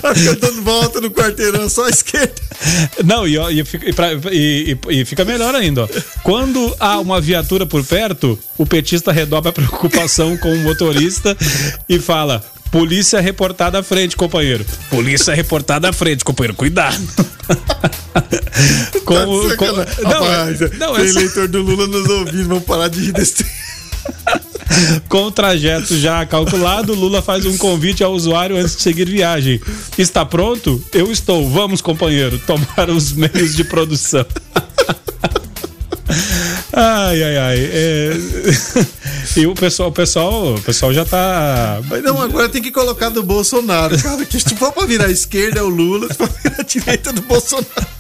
Vai 0.02 0.16
ficar 0.16 0.36
dando 0.36 0.62
volta 0.64 1.02
no 1.02 1.12
quarteirão 1.12 1.70
só 1.70 1.86
à 1.86 1.90
esquerda. 1.90 2.34
Não, 3.04 3.28
e, 3.28 3.36
e, 3.36 3.64
e, 4.32 4.78
e, 4.90 5.06
fica 5.06 5.26
melhor 5.26 5.54
ainda. 5.54 5.84
Ó. 5.84 5.88
Quando 6.24 6.76
há 6.80 7.00
uma 7.00 7.20
viatura 7.20 7.66
por 7.66 7.84
perto, 7.84 8.40
o 8.58 8.66
petista 8.66 9.12
redobra 9.12 9.50
a 9.50 9.54
preocupação 9.54 10.38
com 10.38 10.52
o 10.52 10.60
motorista 10.60 11.38
e 11.88 12.00
fala: 12.00 12.44
Polícia 12.80 13.22
reportada 13.22 13.80
à 13.80 13.84
frente, 13.84 14.18
companheiro. 14.18 14.66
Polícia 14.90 15.34
reportada 15.34 15.88
à 15.88 15.94
frente, 15.94 16.26
companheiro. 16.26 16.54
Cuidado. 16.58 17.02
Como, 19.06 19.48
Tá 19.50 19.56
como- 19.56 19.78
não, 20.04 20.24
Rapaz, 20.24 20.62
é- 20.62 20.70
não, 20.78 20.98
é- 20.98 21.08
eleitor 21.08 21.48
do 21.48 21.62
Lula 21.62 21.88
nos 21.88 22.06
ouvindo, 22.10 22.50
vamos 22.50 22.66
parar 22.66 22.90
de 22.90 23.00
rir 23.00 23.14
desse. 23.14 23.46
Com 25.08 25.24
o 25.28 25.32
trajeto 25.32 25.98
já 25.98 26.26
calculado, 26.26 26.94
Lula 26.94 27.22
faz 27.22 27.46
um 27.46 27.58
convite 27.58 28.04
ao 28.04 28.12
usuário 28.12 28.58
antes 28.58 28.76
de 28.76 28.82
seguir 28.82 29.08
viagem. 29.10 29.62
Está 29.98 30.26
pronto? 30.26 30.84
Eu 30.92 31.10
estou. 31.10 31.50
Vamos, 31.50 31.80
companheiro, 31.82 32.38
tomar 32.40 32.90
os 32.90 33.14
meios 33.14 33.56
de 33.56 33.64
produção. 33.64 34.26
Ai, 36.78 37.24
ai, 37.24 37.38
ai. 37.38 37.58
É... 37.72 38.12
E 39.36 39.48
o 39.48 39.54
pessoal, 39.54 39.90
o 39.90 39.92
pessoal, 39.92 40.56
o 40.56 40.62
pessoal 40.62 40.94
já 40.94 41.06
tá. 41.06 41.80
Mas 41.90 42.04
não, 42.04 42.22
agora 42.22 42.50
tem 42.50 42.62
que 42.62 42.72
colocar 42.72 43.10
do 43.10 43.24
Bolsonaro, 43.24 43.98
cara. 44.02 44.26
Que 44.26 44.40
se 44.40 44.56
for 44.56 44.72
pra 44.72 44.86
virar 44.86 45.10
esquerda 45.10 45.60
é 45.60 45.64
o 45.64 45.70
Lula, 45.70 46.08
se 46.08 46.16
for 46.16 46.30
pra 46.30 46.50
virar 46.50 46.64
direita 46.64 47.10
é 47.10 47.14
do 47.14 47.22
Bolsonaro. 47.22 47.68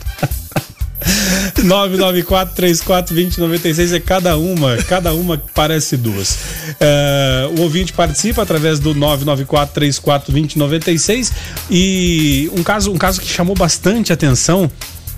994-34-2096 1.62 3.94
é 3.94 4.00
cada 4.00 4.36
uma, 4.38 4.78
cada 4.78 5.14
uma 5.14 5.38
parece 5.54 5.98
duas. 5.98 6.40
É, 6.80 7.48
o 7.58 7.62
ouvinte 7.62 7.94
participa 7.94 8.42
através 8.42 8.80
do 8.80 8.96
994-34-2096 8.96 11.32
e 11.70 12.50
um 12.54 12.64
caso, 12.64 12.92
um 12.92 12.98
caso 12.98 13.22
que 13.22 13.28
chamou 13.28 13.56
bastante 13.56 14.12
atenção 14.12 14.72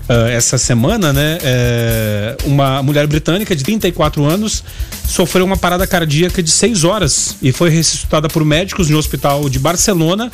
ah, 0.08 0.28
essa 0.30 0.56
semana, 0.56 1.12
né? 1.12 1.38
É, 1.42 2.36
uma 2.44 2.82
mulher 2.82 3.06
britânica 3.06 3.54
de 3.54 3.62
34 3.62 4.24
anos 4.24 4.64
sofreu 5.06 5.44
uma 5.44 5.56
parada 5.56 5.86
cardíaca 5.86 6.42
de 6.42 6.50
6 6.50 6.84
horas 6.84 7.36
e 7.42 7.52
foi 7.52 7.70
ressuscitada 7.70 8.28
por 8.28 8.44
médicos 8.44 8.88
no 8.88 8.98
hospital 8.98 9.48
de 9.48 9.58
Barcelona. 9.58 10.30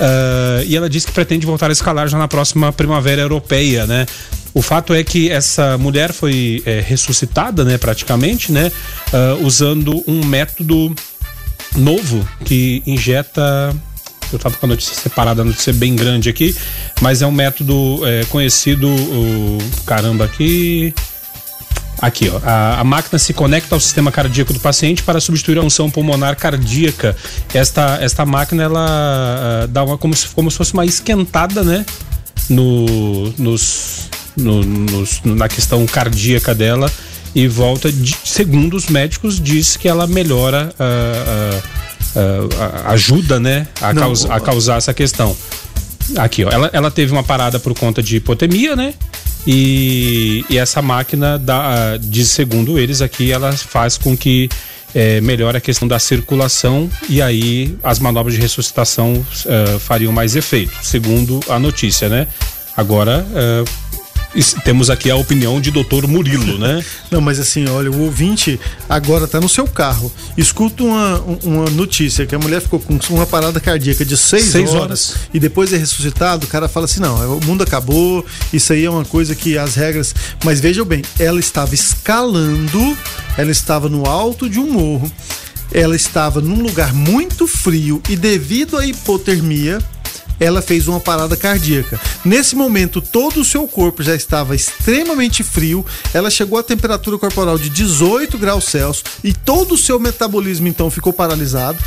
ah, 0.00 0.62
e 0.66 0.76
ela 0.76 0.88
disse 0.88 1.06
que 1.06 1.12
pretende 1.12 1.46
voltar 1.46 1.70
a 1.70 1.72
escalar 1.72 2.08
já 2.08 2.18
na 2.18 2.28
próxima 2.28 2.72
primavera 2.72 3.22
europeia, 3.22 3.86
né? 3.86 4.06
O 4.54 4.60
fato 4.60 4.92
é 4.92 5.02
que 5.02 5.30
essa 5.30 5.78
mulher 5.78 6.12
foi 6.12 6.62
é, 6.66 6.80
ressuscitada, 6.80 7.64
né, 7.64 7.78
praticamente, 7.78 8.52
né, 8.52 8.70
ah, 9.12 9.38
usando 9.40 10.04
um 10.06 10.24
método 10.24 10.94
novo 11.76 12.26
que 12.44 12.82
injeta. 12.86 13.74
Eu 14.32 14.38
tava 14.38 14.56
com 14.56 14.66
a 14.66 14.68
notícia 14.68 14.94
separada, 14.94 15.42
a 15.42 15.44
notícia 15.44 15.70
é 15.70 15.74
bem 15.74 15.94
grande 15.96 16.28
aqui, 16.28 16.54
mas 17.00 17.22
é 17.22 17.26
um 17.26 17.32
método 17.32 18.00
é, 18.06 18.24
conhecido. 18.26 18.88
o- 18.88 19.58
caramba, 19.86 20.24
aqui. 20.24 20.94
Aqui, 22.00 22.28
ó. 22.34 22.40
A, 22.44 22.80
a 22.80 22.84
máquina 22.84 23.16
se 23.18 23.32
conecta 23.32 23.76
ao 23.76 23.80
sistema 23.80 24.10
cardíaco 24.10 24.52
do 24.52 24.58
paciente 24.58 25.02
para 25.04 25.20
substituir 25.20 25.58
a 25.58 25.62
função 25.62 25.88
pulmonar 25.88 26.34
cardíaca. 26.36 27.16
Esta, 27.54 27.98
esta 28.00 28.26
máquina, 28.26 28.64
ela 28.64 28.84
ah, 29.64 29.66
dá 29.68 29.84
uma 29.84 29.96
como 29.96 30.14
se, 30.16 30.26
como 30.28 30.50
se 30.50 30.56
fosse 30.56 30.72
uma 30.74 30.84
esquentada, 30.84 31.62
né? 31.62 31.86
No, 32.50 33.32
nos, 33.38 34.08
no- 34.36 34.64
nos- 34.64 35.20
na 35.24 35.48
questão 35.48 35.86
cardíaca 35.86 36.52
dela 36.54 36.90
e 37.34 37.46
volta, 37.48 37.90
de, 37.90 38.14
segundo 38.24 38.76
os 38.76 38.86
médicos, 38.88 39.40
diz 39.40 39.76
que 39.76 39.88
ela 39.88 40.06
melhora, 40.06 40.72
ah, 40.78 41.60
ah, 42.16 42.20
ah, 42.86 42.92
ajuda, 42.92 43.40
né? 43.40 43.66
A, 43.80 43.92
Não, 43.92 44.12
a 44.30 44.40
causar 44.40 44.76
essa 44.78 44.92
questão. 44.92 45.36
Aqui, 46.16 46.44
ó. 46.44 46.50
Ela, 46.50 46.70
ela 46.72 46.90
teve 46.90 47.12
uma 47.12 47.22
parada 47.22 47.58
por 47.58 47.72
conta 47.74 48.02
de 48.02 48.16
hipotemia, 48.16 48.76
né? 48.76 48.92
E, 49.46 50.44
e 50.48 50.58
essa 50.58 50.80
máquina, 50.82 51.38
dá, 51.38 51.96
de 51.96 52.24
segundo 52.26 52.78
eles 52.78 53.00
aqui, 53.00 53.32
ela 53.32 53.52
faz 53.52 53.96
com 53.98 54.16
que 54.16 54.48
eh, 54.94 55.20
melhore 55.20 55.56
a 55.56 55.60
questão 55.60 55.88
da 55.88 55.98
circulação 55.98 56.88
e 57.08 57.20
aí 57.20 57.76
as 57.82 57.98
manobras 57.98 58.34
de 58.34 58.40
ressuscitação 58.40 59.24
eh, 59.46 59.78
fariam 59.80 60.12
mais 60.12 60.36
efeito, 60.36 60.72
segundo 60.82 61.40
a 61.48 61.58
notícia, 61.58 62.08
né? 62.08 62.28
Agora, 62.76 63.26
is- 63.26 64.01
temos 64.64 64.88
aqui 64.90 65.10
a 65.10 65.16
opinião 65.16 65.60
de 65.60 65.70
doutor 65.70 66.06
Murilo, 66.06 66.58
né? 66.58 66.82
Não, 67.10 67.20
mas 67.20 67.38
assim, 67.38 67.68
olha, 67.68 67.90
o 67.90 68.00
ouvinte 68.02 68.58
agora 68.88 69.28
tá 69.28 69.40
no 69.40 69.48
seu 69.48 69.66
carro. 69.66 70.10
Escuta 70.36 70.82
uma, 70.82 71.20
um- 71.20 71.38
uma 71.44 71.70
notícia 71.70 72.24
que 72.26 72.34
a 72.34 72.38
mulher 72.38 72.60
ficou 72.62 72.80
com 72.80 72.98
uma 73.10 73.26
parada 73.26 73.60
cardíaca 73.60 74.04
de 74.04 74.16
seis, 74.16 74.44
Seis 74.46 74.70
horas, 74.70 74.80
horas. 74.82 75.14
e 75.34 75.38
depois 75.38 75.72
é 75.72 75.76
ressuscitado, 75.76 76.46
o 76.46 76.48
cara 76.48 76.68
fala 76.68 76.86
assim: 76.86 77.00
não, 77.00 77.36
o 77.38 77.44
mundo 77.44 77.62
acabou, 77.62 78.24
isso 78.52 78.72
aí 78.72 78.84
é 78.84 78.90
uma 78.90 79.04
coisa 79.04 79.34
que 79.34 79.58
as 79.58 79.74
regras. 79.74 80.14
Mas 80.44 80.60
vejam 80.60 80.84
bem, 80.84 81.02
ela 81.18 81.38
estava 81.40 81.74
escalando, 81.74 82.96
ela 83.36 83.50
estava 83.50 83.88
no 83.88 84.06
alto 84.06 84.48
de 84.48 84.58
um 84.58 84.70
morro, 84.70 85.10
ela 85.72 85.94
estava 85.96 86.40
num 86.40 86.60
lugar 86.62 86.92
muito 86.94 87.46
frio 87.46 88.00
e 88.08 88.16
devido 88.16 88.76
à 88.76 88.86
hipotermia, 88.86 89.78
ela 90.38 90.62
fez 90.62 90.88
uma 90.88 91.00
parada 91.00 91.36
cardíaca. 91.36 92.00
Nesse 92.24 92.54
momento, 92.54 93.00
todo 93.00 93.40
o 93.40 93.44
seu 93.44 93.66
corpo 93.66 94.02
já 94.02 94.14
estava 94.14 94.54
extremamente 94.54 95.42
frio, 95.42 95.84
ela 96.12 96.30
chegou 96.30 96.58
à 96.58 96.62
temperatura 96.62 97.18
corporal 97.18 97.58
de 97.58 97.68
18 97.68 98.38
graus 98.38 98.64
Celsius 98.64 99.04
e 99.22 99.32
todo 99.32 99.74
o 99.74 99.78
seu 99.78 99.98
metabolismo 99.98 100.68
então 100.68 100.90
ficou 100.90 101.12
paralisado. 101.12 101.78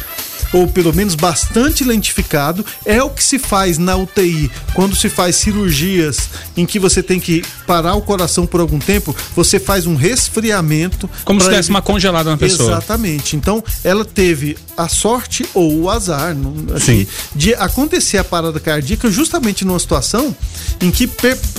Ou 0.54 0.68
pelo 0.68 0.94
menos 0.94 1.16
bastante 1.16 1.84
lentificado, 1.84 2.66
é 2.86 3.02
o 3.04 3.10
que 3.10 3.24
se 3.24 3.38
faz 3.40 3.78
na 3.78 3.96
UTI 3.96 4.50
quando 4.74 4.96
se 4.96 5.10
faz 5.10 5.36
cirurgias 5.36 6.30
em 6.56 6.66
que 6.66 6.80
você 6.80 7.02
tem 7.04 7.20
que 7.20 7.44
parar 7.68 7.96
o 7.96 8.02
coração 8.02 8.46
por 8.46 8.60
algum 8.62 8.80
tempo, 8.80 9.16
você 9.36 9.60
faz 9.60 9.86
um 9.86 9.96
resfriamento. 9.96 11.10
Como 11.24 11.40
se 11.42 11.48
pra 11.48 11.58
desse 11.58 11.70
uma 11.70 11.82
congelada 11.82 12.30
na 12.30 12.38
pessoa. 12.38 12.72
Exatamente. 12.72 13.36
Então, 13.36 13.64
ela 13.84 14.06
teve 14.06 14.58
a 14.78 14.88
sorte 14.88 15.46
ou 15.54 15.82
o 15.82 15.90
azar 15.90 16.36
não- 16.36 16.76
assim, 16.76 17.06
Sim. 17.06 17.08
de 17.36 17.54
acontecer 17.56 18.18
a 18.18 18.24
parada 18.24 18.60
cardíaca 18.60 19.10
justamente 19.10 19.64
numa 19.66 19.80
situação 19.80 20.36
em 20.82 20.92
que 20.92 21.10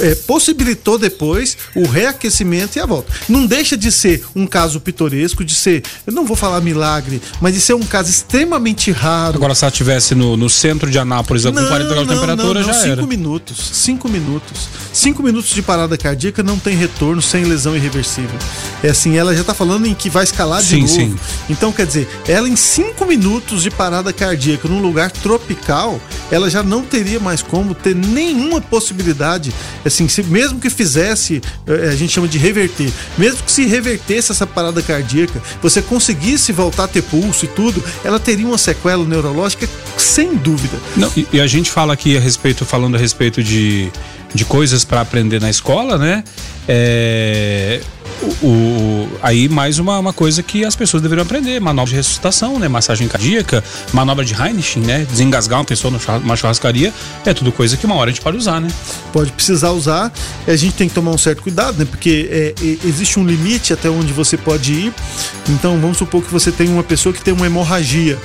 eh, 0.01 0.15
possibilitou 0.27 0.99
depois 0.99 1.57
o 1.75 1.87
reaquecimento 1.87 2.77
e 2.79 2.81
a 2.81 2.87
volta. 2.87 3.11
Não 3.29 3.47
deixa 3.47 3.77
de 3.77 3.91
ser 3.91 4.25
um 4.35 4.47
caso 4.47 4.81
pitoresco, 4.81 5.45
de 5.45 5.55
ser, 5.55 5.83
eu 6.07 6.13
não 6.13 6.25
vou 6.27 6.37
falar 6.37 6.61
milagre, 6.61 7.21
mas 7.41 7.55
de 7.55 7.61
ser 7.61 7.75
um 7.75 7.83
caso 7.83 8.11
extremamente 8.11 8.76
raro. 8.91 9.37
Agora, 9.37 9.55
se 9.55 9.65
ela 9.65 9.71
estivesse 9.71 10.15
no, 10.15 10.37
no 10.37 10.49
centro 10.49 10.91
de 10.91 10.99
Anápolis 10.99 11.45
com 11.45 11.53
40 11.53 11.85
graus 11.85 12.07
de 12.07 12.15
temperatura, 12.15 12.63
já 12.63 12.73
cinco 12.75 12.87
era. 12.89 13.07
minutos. 13.07 13.71
Cinco 13.73 14.09
minutos. 14.09 14.69
Cinco 14.93 15.23
minutos 15.23 15.51
de 15.51 15.63
parada 15.63 15.97
cardíaca 15.99 16.43
não 16.43 16.59
tem 16.59 16.77
retorno 16.77 17.21
sem 17.21 17.45
lesão 17.45 17.77
irreversível. 17.77 18.39
É 18.83 18.89
assim, 18.89 19.17
ela 19.17 19.35
já 19.35 19.45
tá 19.45 19.53
falando 19.55 19.87
em 19.87 19.95
que 19.95 20.09
vai 20.09 20.25
escalar 20.25 20.63
de 20.63 20.69
Sim, 20.69 20.81
novo. 20.81 20.93
sim. 20.95 21.17
Então, 21.51 21.73
quer 21.73 21.87
dizer, 21.87 22.09
ela 22.27 22.49
em 22.49 22.57
cinco 22.57 23.05
minutos 23.05 23.63
de 23.63 23.71
parada 23.71 24.13
cardíaca 24.13 24.69
num 24.69 24.81
lugar 24.81 25.11
tropical, 25.11 26.01
ela 26.31 26.49
já 26.49 26.63
não 26.63 26.83
teria 26.83 27.21
mais 27.21 27.43
como 27.43 27.75
ter 27.75 27.95
nenhuma 27.95 28.61
possibilidade. 28.61 29.53
Assim, 29.85 30.09
se, 30.09 30.23
mesmo 30.23 30.59
que 30.59 30.71
fizesse, 30.71 31.43
eh, 31.67 31.89
a 31.91 31.97
gente 31.97 32.13
chama 32.13 32.27
de 32.29 32.39
reverter, 32.39 32.91
mesmo 33.19 33.43
que 33.43 33.53
se 33.53 33.67
revertesse 33.67 34.33
essa 34.33 34.47
parada 34.47 34.81
cardíaca, 34.83 35.43
você 35.63 35.83
conseguisse 35.83 36.53
voltar 36.53 36.85
a 36.85 36.89
ter 36.89 37.03
pulso 37.03 37.45
e 37.45 37.49
tudo, 37.49 37.83
ela 38.05 38.19
teria 38.19 38.47
uma 38.47 38.59
sequela 38.67 39.05
neurológica 39.05 39.69
sem 39.97 40.35
dúvida. 40.37 40.77
Não, 40.97 41.11
e, 41.17 41.27
e 41.33 41.41
a 41.41 41.47
gente 41.47 41.71
fala 41.71 41.93
aqui 41.95 42.17
a 42.17 42.21
respeito, 42.21 42.65
falando 42.65 42.97
a 42.97 42.99
respeito 42.99 43.43
de, 43.43 43.91
de 44.35 44.45
coisas 44.45 44.85
para 44.85 45.01
aprender 45.01 45.41
na 45.41 45.49
escola, 45.51 45.97
né? 45.97 46.23
É, 46.69 47.81
o, 48.23 48.47
o- 48.47 49.09
aí 49.23 49.49
mais 49.49 49.79
uma, 49.79 49.99
uma 49.99 50.13
coisa 50.13 50.43
que 50.43 50.65
as 50.65 50.75
pessoas 50.75 51.03
deveriam 51.03 51.23
aprender: 51.25 51.61
manobra 51.61 51.91
de 51.91 51.97
ressuscitação, 51.97 52.59
né? 52.59 52.67
Massagem 52.67 53.07
cardíaca, 53.09 53.63
manobra 53.93 54.25
de 54.25 54.35
Heineken, 54.35 54.83
né? 54.83 55.07
Desengasgar 55.09 55.59
uma 55.61 55.65
pessoa 55.65 55.93
numa 56.21 56.35
churrascaria. 56.37 56.93
É 57.25 57.33
tudo 57.33 57.53
coisa 57.53 57.77
que 57.77 57.87
uma 57.87 57.95
hora 57.95 58.11
a 58.11 58.13
gente 58.13 58.23
pode 58.23 58.37
usar, 58.37 58.61
né? 58.61 58.69
pode 59.13 59.31
precisar 59.33 59.71
usar. 59.71 60.13
A 60.47 60.57
gente 60.57 60.75
tem 60.75 60.89
que 60.89 60.95
tomar 60.95 61.13
um 61.13 61.19
certo 61.19 61.43
cuidado, 61.43 61.79
né? 61.79 61.85
Porque 61.89 62.29
é, 62.31 62.55
existe 62.85 63.19
um 63.21 63.25
limite 63.25 63.73
até 63.73 63.89
onde 63.89 64.13
você 64.13 64.37
pode 64.37 64.73
ir. 64.73 64.93
Então, 65.49 65.79
vamos 65.81 65.99
supor 65.99 66.23
que 66.23 66.33
você 66.33 66.51
tem 66.51 66.69
uma 66.69 66.83
pessoa 66.83 67.13
que 67.13 67.23
tem 67.23 67.33
uma 67.33 67.47
hemorragia. 67.47 68.19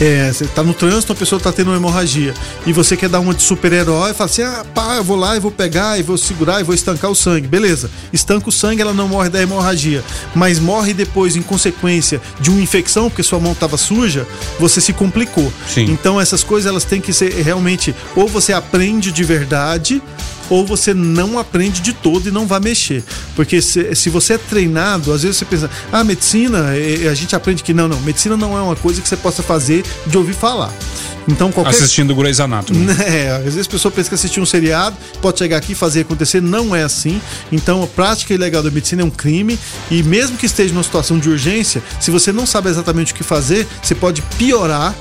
É, 0.00 0.32
você 0.32 0.46
tá 0.46 0.62
no 0.62 0.72
trânsito, 0.72 1.12
a 1.12 1.16
pessoa 1.16 1.38
tá 1.38 1.52
tendo 1.52 1.68
uma 1.68 1.76
hemorragia. 1.76 2.32
E 2.66 2.72
você 2.72 2.96
quer 2.96 3.08
dar 3.08 3.20
uma 3.20 3.34
de 3.34 3.42
super-herói 3.42 4.12
e 4.12 4.14
fala 4.14 4.30
assim: 4.30 4.42
ah, 4.42 4.64
pá, 4.74 4.96
eu 4.96 5.04
vou 5.04 5.16
lá 5.16 5.36
e 5.36 5.40
vou 5.40 5.50
pegar 5.50 5.98
e 5.98 6.02
vou 6.02 6.16
segurar 6.16 6.60
e 6.60 6.64
vou 6.64 6.74
estancar 6.74 7.10
o 7.10 7.14
sangue. 7.14 7.46
Beleza. 7.46 7.90
Estanca 8.12 8.48
o 8.48 8.52
sangue, 8.52 8.80
ela 8.80 8.94
não 8.94 9.06
morre 9.06 9.28
da 9.28 9.42
hemorragia. 9.42 10.02
Mas 10.34 10.58
morre 10.58 10.94
depois 10.94 11.36
em 11.36 11.42
consequência 11.42 12.20
de 12.40 12.50
uma 12.50 12.62
infecção, 12.62 13.10
porque 13.10 13.22
sua 13.22 13.38
mão 13.38 13.54
tava 13.54 13.76
suja, 13.76 14.26
você 14.58 14.80
se 14.80 14.94
complicou. 14.94 15.52
Sim. 15.68 15.84
Então 15.84 16.18
essas 16.18 16.42
coisas 16.42 16.68
elas 16.68 16.84
têm 16.84 17.00
que 17.00 17.12
ser 17.12 17.34
realmente 17.42 17.94
ou 18.16 18.26
você 18.26 18.52
aprende 18.54 19.12
de 19.12 19.22
verdade 19.22 20.02
ou 20.50 20.66
você 20.66 20.92
não 20.92 21.38
aprende 21.38 21.80
de 21.80 21.92
todo 21.92 22.28
e 22.28 22.32
não 22.32 22.46
vai 22.46 22.60
mexer. 22.60 23.02
Porque 23.34 23.62
se, 23.62 23.94
se 23.94 24.10
você 24.10 24.34
é 24.34 24.38
treinado, 24.38 25.12
às 25.12 25.22
vezes 25.22 25.38
você 25.38 25.44
pensa, 25.44 25.70
ah, 25.92 26.04
medicina, 26.04 26.72
a 27.10 27.14
gente 27.14 27.34
aprende 27.34 27.62
que 27.62 27.72
não, 27.72 27.88
não, 27.88 28.00
medicina 28.00 28.36
não 28.36 28.58
é 28.58 28.60
uma 28.60 28.76
coisa 28.76 29.00
que 29.00 29.08
você 29.08 29.16
possa 29.16 29.42
fazer 29.42 29.84
de 30.06 30.18
ouvir 30.18 30.34
falar. 30.34 30.72
Então 31.28 31.52
qualquer 31.52 31.70
Assistindo 31.70 32.14
Grey's 32.14 32.40
Anatomy. 32.40 32.86
é, 33.02 33.30
às 33.30 33.54
vezes 33.54 33.66
a 33.66 33.70
pessoa 33.70 33.92
pensa 33.92 34.08
que 34.08 34.14
assistir 34.14 34.40
um 34.40 34.46
seriado 34.46 34.96
pode 35.20 35.38
chegar 35.38 35.58
aqui 35.58 35.72
e 35.72 35.74
fazer 35.74 36.00
acontecer, 36.00 36.40
não 36.40 36.74
é 36.74 36.82
assim. 36.82 37.20
Então 37.52 37.82
a 37.82 37.86
prática 37.86 38.34
ilegal 38.34 38.62
da 38.62 38.70
medicina 38.70 39.02
é 39.02 39.04
um 39.04 39.10
crime 39.10 39.58
e 39.90 40.02
mesmo 40.02 40.36
que 40.36 40.46
esteja 40.46 40.72
numa 40.72 40.82
situação 40.82 41.18
de 41.18 41.28
urgência, 41.28 41.82
se 42.00 42.10
você 42.10 42.32
não 42.32 42.46
sabe 42.46 42.68
exatamente 42.68 43.12
o 43.12 43.14
que 43.14 43.22
fazer, 43.22 43.66
você 43.82 43.94
pode 43.94 44.22
piorar 44.38 44.94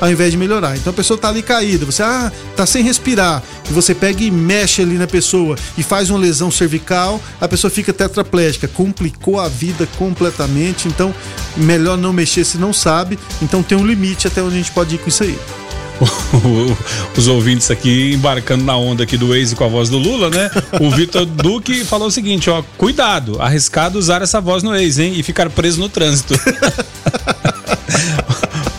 ao 0.00 0.10
invés 0.10 0.32
de 0.32 0.36
melhorar. 0.36 0.76
Então 0.76 0.92
a 0.92 0.94
pessoa 0.94 1.18
tá 1.18 1.28
ali 1.28 1.42
caída, 1.42 1.84
você 1.86 2.02
ah, 2.02 2.30
tá 2.56 2.66
sem 2.66 2.82
respirar, 2.82 3.42
e 3.68 3.72
você 3.72 3.94
pega 3.94 4.22
e 4.22 4.30
mexe 4.30 4.82
ali 4.82 4.94
na 4.94 5.06
pessoa 5.06 5.56
e 5.76 5.82
faz 5.82 6.10
uma 6.10 6.18
lesão 6.18 6.50
cervical, 6.50 7.20
a 7.40 7.48
pessoa 7.48 7.70
fica 7.70 7.92
tetraplégica, 7.92 8.68
complicou 8.68 9.40
a 9.40 9.48
vida 9.48 9.88
completamente. 9.98 10.88
Então, 10.88 11.14
melhor 11.56 11.96
não 11.96 12.12
mexer 12.12 12.44
se 12.44 12.58
não 12.58 12.72
sabe. 12.72 13.18
Então 13.40 13.62
tem 13.62 13.76
um 13.76 13.86
limite 13.86 14.26
até 14.26 14.42
onde 14.42 14.54
a 14.54 14.58
gente 14.58 14.72
pode 14.72 14.94
ir 14.94 14.98
com 14.98 15.08
isso 15.08 15.22
aí. 15.22 15.38
os 17.16 17.28
ouvintes 17.28 17.70
aqui 17.70 18.12
embarcando 18.14 18.64
na 18.64 18.76
onda 18.76 19.04
aqui 19.04 19.16
do 19.16 19.28
Waze 19.28 19.54
com 19.54 19.64
a 19.64 19.68
voz 19.68 19.88
do 19.88 19.98
Lula, 19.98 20.30
né? 20.30 20.50
O 20.80 20.90
Vitor 20.90 21.24
Duque 21.24 21.84
falou 21.84 22.08
o 22.08 22.10
seguinte, 22.10 22.50
ó, 22.50 22.62
cuidado, 22.76 23.40
arriscado 23.40 23.98
usar 23.98 24.22
essa 24.22 24.40
voz 24.40 24.62
no 24.62 24.70
Waze, 24.70 25.02
hein? 25.02 25.12
E 25.16 25.22
ficar 25.22 25.48
preso 25.50 25.80
no 25.80 25.88
trânsito. 25.88 26.34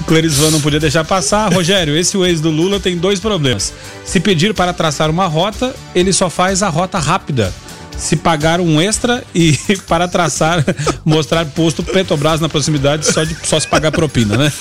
o 0.03 0.05
Clerisvan 0.05 0.51
não 0.51 0.61
podia 0.61 0.79
deixar 0.79 1.05
passar. 1.05 1.51
Rogério, 1.51 1.95
esse 1.95 2.17
Waze 2.17 2.41
do 2.41 2.51
Lula 2.51 2.79
tem 2.79 2.97
dois 2.97 3.19
problemas. 3.19 3.73
Se 4.05 4.19
pedir 4.19 4.53
para 4.53 4.73
traçar 4.73 5.09
uma 5.09 5.25
rota, 5.27 5.73
ele 5.95 6.11
só 6.11 6.29
faz 6.29 6.61
a 6.61 6.69
rota 6.69 6.99
rápida 6.99 7.53
se 7.97 8.15
pagar 8.15 8.59
um 8.59 8.81
extra 8.81 9.23
e 9.33 9.57
para 9.87 10.07
traçar, 10.07 10.65
mostrar 11.05 11.45
posto 11.45 11.83
Petrobras 11.83 12.41
na 12.41 12.49
proximidade 12.49 13.05
só, 13.05 13.23
de, 13.23 13.37
só 13.43 13.59
se 13.59 13.67
pagar 13.67 13.91
propina, 13.91 14.35
né? 14.35 14.51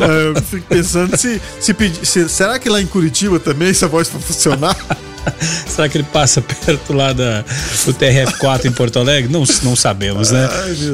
É, 0.00 0.28
eu 0.28 0.42
fico 0.42 0.66
pensando 0.66 1.16
se, 1.16 1.40
se, 1.60 1.74
pedir, 1.74 2.04
se, 2.04 2.26
será 2.28 2.58
que 2.58 2.68
lá 2.68 2.80
em 2.80 2.86
Curitiba 2.86 3.38
também 3.38 3.68
essa 3.68 3.86
voz 3.86 4.08
vai 4.08 4.20
funcionar? 4.20 4.76
Será 5.66 5.88
que 5.88 5.98
ele 5.98 6.06
passa 6.12 6.40
perto 6.40 6.92
lá 6.92 7.12
da, 7.12 7.44
do 7.84 7.94
TRF4 7.94 8.66
em 8.66 8.72
Porto 8.72 8.98
Alegre? 8.98 9.32
Não, 9.32 9.44
não 9.62 9.76
sabemos, 9.76 10.30
né? 10.30 10.48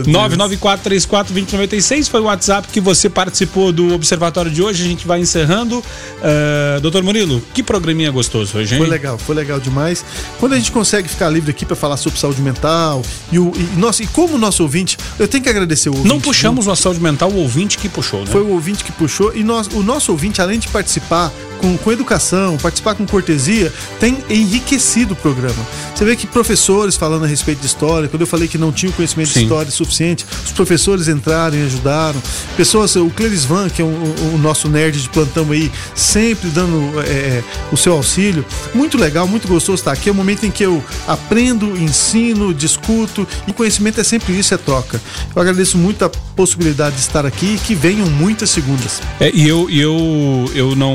994342096 0.06 2.08
foi 2.08 2.20
o 2.20 2.24
WhatsApp 2.24 2.68
que 2.68 2.80
você 2.80 3.08
participou 3.08 3.72
do 3.72 3.94
observatório 3.94 4.50
de 4.50 4.62
hoje. 4.62 4.82
A 4.82 4.86
gente 4.86 5.06
vai 5.06 5.20
encerrando. 5.20 5.78
Uh, 5.78 6.80
doutor 6.80 7.02
Murilo, 7.02 7.42
que 7.54 7.62
programinha 7.62 8.10
gostoso 8.10 8.58
hoje, 8.58 8.74
hein? 8.74 8.80
Foi 8.80 8.88
legal, 8.88 9.18
foi 9.18 9.34
legal 9.34 9.60
demais. 9.60 10.04
Quando 10.38 10.54
a 10.54 10.56
gente 10.56 10.72
consegue 10.72 11.08
ficar 11.08 11.28
livre 11.28 11.50
aqui 11.50 11.64
para 11.64 11.76
falar 11.76 11.96
sobre 11.96 12.18
saúde 12.18 12.40
mental 12.40 13.02
e, 13.30 13.38
o, 13.38 13.52
e, 13.54 13.78
nossa, 13.78 14.02
e 14.02 14.06
como 14.06 14.34
o 14.34 14.38
nosso 14.38 14.62
ouvinte, 14.62 14.96
eu 15.18 15.28
tenho 15.28 15.42
que 15.42 15.50
agradecer 15.50 15.88
o 15.88 15.92
ouvinte. 15.92 16.08
Não 16.08 16.20
puxamos 16.20 16.68
a 16.68 16.76
saúde 16.76 17.00
mental, 17.00 17.30
o 17.30 17.36
ouvinte 17.36 17.78
que 17.78 17.88
puxou, 17.88 18.20
né? 18.20 18.26
Foi 18.26 18.42
o 18.42 18.50
ouvinte 18.50 18.84
que 18.84 18.92
puxou 18.92 19.34
e 19.34 19.42
nós, 19.42 19.68
o 19.68 19.82
nosso 19.82 20.12
ouvinte, 20.12 20.40
além 20.40 20.58
de 20.58 20.68
participar 20.68 21.32
com, 21.60 21.76
com 21.76 21.92
educação, 21.92 22.56
participar 22.56 22.94
com 22.94 23.06
cortesia, 23.06 23.72
tem 23.98 24.18
enriquecido 24.28 25.12
o 25.12 25.16
programa. 25.16 25.66
Você 25.94 26.04
vê 26.04 26.16
que 26.16 26.26
professores 26.26 26.96
falando 26.96 27.24
a 27.24 27.28
respeito 27.28 27.60
de 27.60 27.66
história, 27.66 28.08
quando 28.08 28.22
eu 28.22 28.26
falei 28.26 28.48
que 28.48 28.56
não 28.56 28.72
tinha 28.72 28.90
conhecimento 28.92 29.28
Sim. 29.28 29.40
de 29.40 29.44
história 29.44 29.70
suficiente, 29.70 30.26
os 30.44 30.52
professores 30.52 31.08
entraram 31.08 31.56
e 31.56 31.64
ajudaram. 31.64 32.20
Pessoas, 32.56 32.96
o 32.96 33.10
Clerisvan, 33.10 33.68
que 33.68 33.82
é 33.82 33.84
o, 33.84 34.38
nosso 34.38 34.68
nerd 34.68 35.00
de 35.00 35.08
plantão 35.10 35.50
aí, 35.52 35.70
sempre 35.94 36.48
dando 36.48 37.00
é, 37.00 37.04
é, 37.04 37.44
o 37.70 37.76
seu 37.76 37.92
auxílio. 37.92 38.44
Muito 38.74 38.96
legal, 38.96 39.28
muito 39.28 39.46
gostoso 39.46 39.80
estar 39.80 39.92
aqui. 39.92 40.08
É 40.08 40.12
o 40.12 40.14
momento 40.14 40.46
em 40.46 40.50
que 40.50 40.64
eu 40.64 40.82
aprendo, 41.06 41.76
ensino, 41.76 42.54
discuto 42.54 43.28
e 43.46 43.52
conhecimento 43.52 44.00
é 44.00 44.04
sempre 44.04 44.38
isso, 44.38 44.54
é 44.54 44.56
troca. 44.56 45.00
Eu 45.34 45.42
agradeço 45.42 45.76
muito 45.76 46.04
a 46.04 46.08
possibilidade 46.08 46.96
de 46.96 47.02
estar 47.02 47.26
aqui 47.26 47.54
e 47.54 47.58
que 47.58 47.74
venham 47.74 48.08
muitas 48.08 48.48
segundas. 48.50 49.02
É, 49.20 49.30
e 49.34 49.46
eu, 49.46 49.68
eu, 49.70 50.50
eu 50.54 50.74
não 50.74 50.94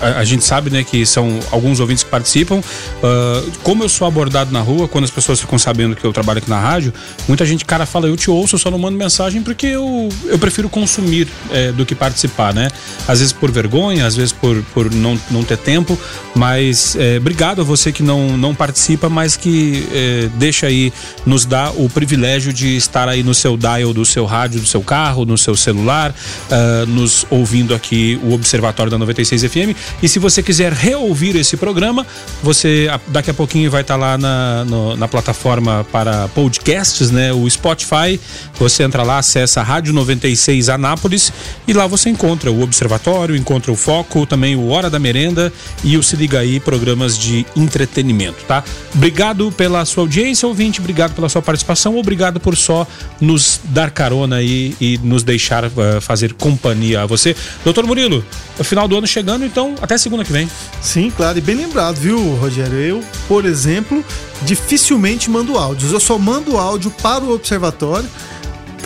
a, 0.00 0.20
a, 0.20 0.24
gente 0.24 0.44
sabe, 0.44 0.70
né, 0.70 0.84
que 0.84 1.04
são 1.06 1.38
alguns 1.50 1.80
ouvintes 1.80 2.04
que 2.04 2.10
participam. 2.10 2.56
Uh, 2.56 3.50
como 3.62 3.82
eu 3.84 3.88
sou 3.88 4.06
abordado 4.06 4.52
na 4.52 4.60
rua, 4.60 4.88
quando 4.88 5.04
as 5.04 5.10
pessoas 5.10 5.40
ficam 5.40 5.58
sabendo 5.58 5.96
que 5.96 6.04
eu 6.04 6.12
trabalho 6.12 6.38
aqui 6.38 6.50
na 6.50 6.60
rádio, 6.60 6.92
muita 7.28 7.44
gente, 7.44 7.64
cara, 7.64 7.86
fala, 7.86 8.06
eu 8.06 8.16
te 8.16 8.30
ouço, 8.30 8.56
eu 8.56 8.58
só 8.58 8.70
não 8.70 8.78
mando 8.78 8.96
mensagem 8.96 9.42
porque 9.42 9.66
eu, 9.66 10.08
eu 10.26 10.38
prefiro 10.38 10.68
consumir 10.68 11.28
é, 11.50 11.72
do 11.72 11.84
que 11.86 11.94
participar, 11.94 12.54
né? 12.54 12.68
Às 13.06 13.20
vezes 13.20 13.32
por 13.32 13.50
vergonha, 13.50 14.06
às 14.06 14.16
vezes 14.16 14.32
por, 14.32 14.62
por 14.74 14.92
não, 14.92 15.18
não 15.30 15.42
ter 15.42 15.58
tempo, 15.58 15.98
mas 16.34 16.96
é, 16.96 17.16
obrigado 17.18 17.60
a 17.60 17.64
você 17.64 17.92
que 17.92 18.02
não, 18.02 18.36
não 18.36 18.54
participa, 18.54 19.08
mas 19.08 19.36
que 19.36 19.86
é, 19.92 20.28
deixa 20.34 20.66
aí, 20.66 20.92
nos 21.24 21.44
dá 21.44 21.70
o 21.70 21.88
privilégio 21.88 22.52
de 22.52 22.76
estar 22.76 23.08
aí 23.08 23.22
no 23.22 23.34
seu 23.34 23.56
dial 23.56 23.92
do 23.92 24.04
seu 24.04 24.24
rádio, 24.24 24.60
do 24.60 24.66
seu 24.66 24.82
carro, 24.82 25.24
no 25.24 25.38
seu 25.38 25.56
celular, 25.56 26.14
uh, 26.50 26.86
nos 26.86 27.26
ouvindo 27.30 27.74
aqui 27.74 28.18
o 28.22 28.32
Observatório 28.32 28.90
da 28.90 28.98
96 28.98 29.42
FM. 29.44 29.76
E 30.02 30.08
se 30.08 30.18
você 30.18 30.42
quiser 30.42 30.72
reouvir 30.72 31.36
esse 31.36 31.56
programa, 31.56 32.06
você 32.42 32.88
daqui 33.08 33.30
a 33.30 33.34
pouquinho 33.34 33.70
vai 33.70 33.82
estar 33.82 33.96
lá 33.96 34.18
na, 34.18 34.64
no, 34.64 34.96
na 34.96 35.08
plataforma 35.08 35.86
para 35.90 36.28
podcasts, 36.28 37.10
né? 37.10 37.32
O 37.32 37.48
Spotify. 37.48 38.20
Você 38.58 38.82
entra 38.82 39.02
lá, 39.02 39.18
acessa 39.18 39.60
a 39.60 39.64
Rádio 39.64 39.92
96 39.92 40.68
Anápolis 40.68 41.32
e 41.66 41.72
lá 41.72 41.86
você 41.86 42.10
encontra 42.10 42.50
o 42.50 42.62
Observatório, 42.62 43.36
encontra 43.36 43.70
o 43.70 43.76
Foco, 43.76 44.26
também 44.26 44.56
o 44.56 44.68
Hora 44.68 44.88
da 44.88 44.98
Merenda 44.98 45.52
e 45.84 45.96
o 45.96 46.02
Se 46.02 46.16
Liga 46.16 46.40
Aí, 46.40 46.58
programas 46.58 47.18
de 47.18 47.46
entretenimento, 47.56 48.44
tá? 48.44 48.64
Obrigado 48.94 49.52
pela 49.52 49.84
sua 49.84 50.02
audiência, 50.02 50.46
ouvinte, 50.48 50.80
obrigado 50.80 51.14
pela 51.14 51.28
sua 51.28 51.42
participação, 51.42 51.96
obrigado 51.96 52.40
por 52.40 52.56
só 52.56 52.86
nos 53.20 53.60
dar 53.64 53.90
carona 53.90 54.36
aí 54.36 54.74
e 54.80 54.98
nos 54.98 55.22
deixar 55.22 55.64
uh, 55.66 56.00
fazer 56.00 56.34
companhia 56.34 57.02
a 57.02 57.06
você. 57.06 57.36
Doutor 57.64 57.86
Murilo, 57.86 58.24
o 58.58 58.64
final 58.64 58.88
do 58.88 58.96
ano 58.96 59.06
chegando, 59.06 59.44
então 59.44 59.74
até 59.80 59.98
segunda 59.98 60.24
que 60.24 60.32
vem. 60.32 60.50
Sim, 60.80 61.10
claro, 61.10 61.38
e 61.38 61.40
bem 61.40 61.56
lembrado, 61.56 61.96
viu, 61.96 62.18
Rogério? 62.36 62.78
Eu, 62.78 63.04
por 63.28 63.44
exemplo, 63.44 64.04
dificilmente 64.42 65.30
mando 65.30 65.58
áudios. 65.58 65.92
Eu 65.92 66.00
só 66.00 66.18
mando 66.18 66.56
áudio 66.56 66.90
para 66.90 67.24
o 67.24 67.34
observatório 67.34 68.08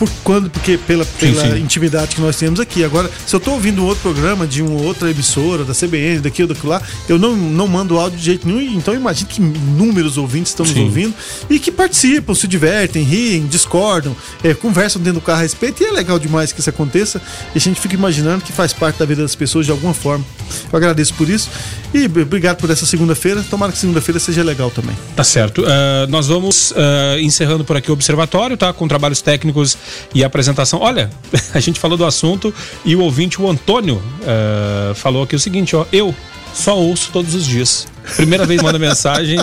por 0.01 0.09
quando, 0.23 0.49
porque 0.49 0.79
pela, 0.79 1.05
pela 1.05 1.43
sim, 1.43 1.51
sim. 1.51 1.61
intimidade 1.61 2.15
que 2.15 2.21
nós 2.21 2.35
temos 2.35 2.59
aqui. 2.59 2.83
Agora, 2.83 3.07
se 3.23 3.35
eu 3.35 3.37
estou 3.37 3.53
ouvindo 3.53 3.83
um 3.83 3.85
outro 3.85 4.01
programa 4.01 4.47
de 4.47 4.63
uma 4.63 4.81
outra 4.81 5.11
emissora, 5.11 5.63
da 5.63 5.75
CBN, 5.75 6.21
daqui 6.21 6.41
ou 6.41 6.47
daquilo 6.47 6.69
lá, 6.69 6.81
eu 7.07 7.19
não, 7.19 7.35
não 7.35 7.67
mando 7.67 7.99
áudio 7.99 8.17
de 8.17 8.25
jeito 8.25 8.47
nenhum. 8.47 8.79
Então 8.79 8.95
imagino 8.95 9.29
que 9.29 9.39
inúmeros 9.39 10.17
ouvintes 10.17 10.53
estão 10.53 10.65
nos 10.65 10.75
ouvindo 10.75 11.13
e 11.47 11.59
que 11.59 11.71
participam, 11.71 12.33
se 12.33 12.47
divertem, 12.47 13.03
riem, 13.03 13.45
discordam, 13.45 14.15
é, 14.43 14.55
conversam 14.55 14.99
dentro 14.99 15.19
do 15.19 15.23
carro 15.23 15.37
a 15.37 15.43
respeito. 15.43 15.83
E 15.83 15.85
é 15.85 15.91
legal 15.91 16.17
demais 16.17 16.51
que 16.51 16.59
isso 16.59 16.69
aconteça. 16.71 17.21
E 17.53 17.59
a 17.59 17.61
gente 17.61 17.79
fica 17.79 17.93
imaginando 17.93 18.43
que 18.43 18.51
faz 18.51 18.73
parte 18.73 18.97
da 18.97 19.05
vida 19.05 19.21
das 19.21 19.35
pessoas 19.35 19.67
de 19.67 19.71
alguma 19.71 19.93
forma. 19.93 20.25
Eu 20.73 20.77
agradeço 20.77 21.13
por 21.13 21.29
isso. 21.29 21.47
E 21.93 22.05
obrigado 22.05 22.57
por 22.57 22.71
essa 22.71 22.87
segunda-feira. 22.87 23.45
Tomara 23.47 23.71
que 23.71 23.77
segunda-feira 23.77 24.19
seja 24.19 24.43
legal 24.43 24.71
também. 24.71 24.97
Tá 25.15 25.23
certo. 25.23 25.61
Uh, 25.61 26.07
nós 26.09 26.25
vamos 26.25 26.71
uh, 26.71 27.19
encerrando 27.21 27.63
por 27.63 27.77
aqui 27.77 27.91
o 27.91 27.93
observatório, 27.93 28.57
tá? 28.57 28.73
Com 28.73 28.87
trabalhos 28.87 29.21
técnicos 29.21 29.77
e 30.13 30.23
apresentação. 30.23 30.79
Olha, 30.79 31.09
a 31.53 31.59
gente 31.59 31.79
falou 31.79 31.97
do 31.97 32.05
assunto 32.05 32.53
e 32.85 32.95
o 32.95 33.01
ouvinte, 33.01 33.41
o 33.41 33.49
Antônio, 33.49 33.95
uh, 33.95 34.95
falou 34.95 35.23
aqui 35.23 35.35
o 35.35 35.39
seguinte: 35.39 35.75
ó, 35.75 35.85
eu 35.91 36.13
só 36.53 36.77
ouço 36.77 37.11
todos 37.11 37.35
os 37.35 37.45
dias. 37.45 37.87
Primeira 38.15 38.45
vez 38.45 38.61
manda 38.61 38.77
mensagem 38.77 39.37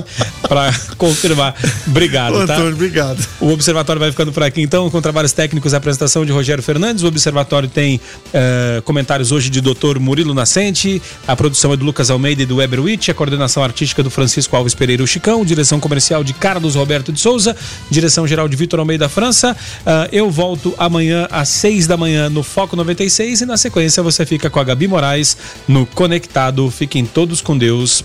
para 0.48 0.72
confirmar. 0.96 1.54
Obrigado, 1.86 2.46
tá? 2.46 2.54
Antônio, 2.54 2.74
obrigado. 2.74 3.26
O 3.40 3.52
Observatório 3.52 4.00
vai 4.00 4.10
ficando 4.10 4.32
por 4.32 4.42
aqui 4.42 4.60
então, 4.60 4.90
com 4.90 5.00
trabalhos 5.00 5.32
técnicos, 5.32 5.74
a 5.74 5.78
apresentação 5.78 6.24
de 6.24 6.32
Rogério 6.32 6.62
Fernandes. 6.62 7.02
O 7.02 7.06
Observatório 7.06 7.68
tem 7.68 7.96
uh, 7.96 8.82
comentários 8.82 9.32
hoje 9.32 9.50
de 9.50 9.60
Dr. 9.60 9.98
Murilo 9.98 10.34
Nascente, 10.34 11.00
a 11.26 11.36
produção 11.36 11.72
é 11.72 11.76
do 11.76 11.84
Lucas 11.84 12.10
Almeida 12.10 12.42
e 12.42 12.46
do 12.46 12.56
Weber 12.56 12.80
Witt, 12.80 13.10
a 13.10 13.14
coordenação 13.14 13.62
artística 13.62 14.02
do 14.02 14.10
Francisco 14.10 14.56
Alves 14.56 14.74
Pereira 14.74 15.02
o 15.02 15.06
Chicão, 15.06 15.44
direção 15.44 15.80
comercial 15.80 16.24
de 16.24 16.32
Carlos 16.32 16.74
Roberto 16.74 17.12
de 17.12 17.20
Souza, 17.20 17.56
direção 17.90 18.26
geral 18.26 18.48
de 18.48 18.56
Vitor 18.56 18.80
Almeida 18.80 19.08
França. 19.08 19.56
Uh, 19.80 20.08
eu 20.12 20.30
volto 20.30 20.74
amanhã 20.78 21.26
às 21.30 21.48
seis 21.48 21.86
da 21.86 21.96
manhã 21.96 22.28
no 22.28 22.42
Foco 22.42 22.76
96 22.76 23.42
e 23.42 23.46
na 23.46 23.56
sequência 23.56 24.02
você 24.02 24.26
fica 24.26 24.50
com 24.50 24.58
a 24.58 24.64
Gabi 24.64 24.88
Moraes 24.88 25.36
no 25.66 25.86
Conectado. 25.86 26.70
Fiquem 26.70 27.04
todos 27.04 27.40
com 27.40 27.56
Deus. 27.56 28.02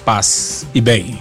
E 0.74 0.82
bem. 0.82 1.20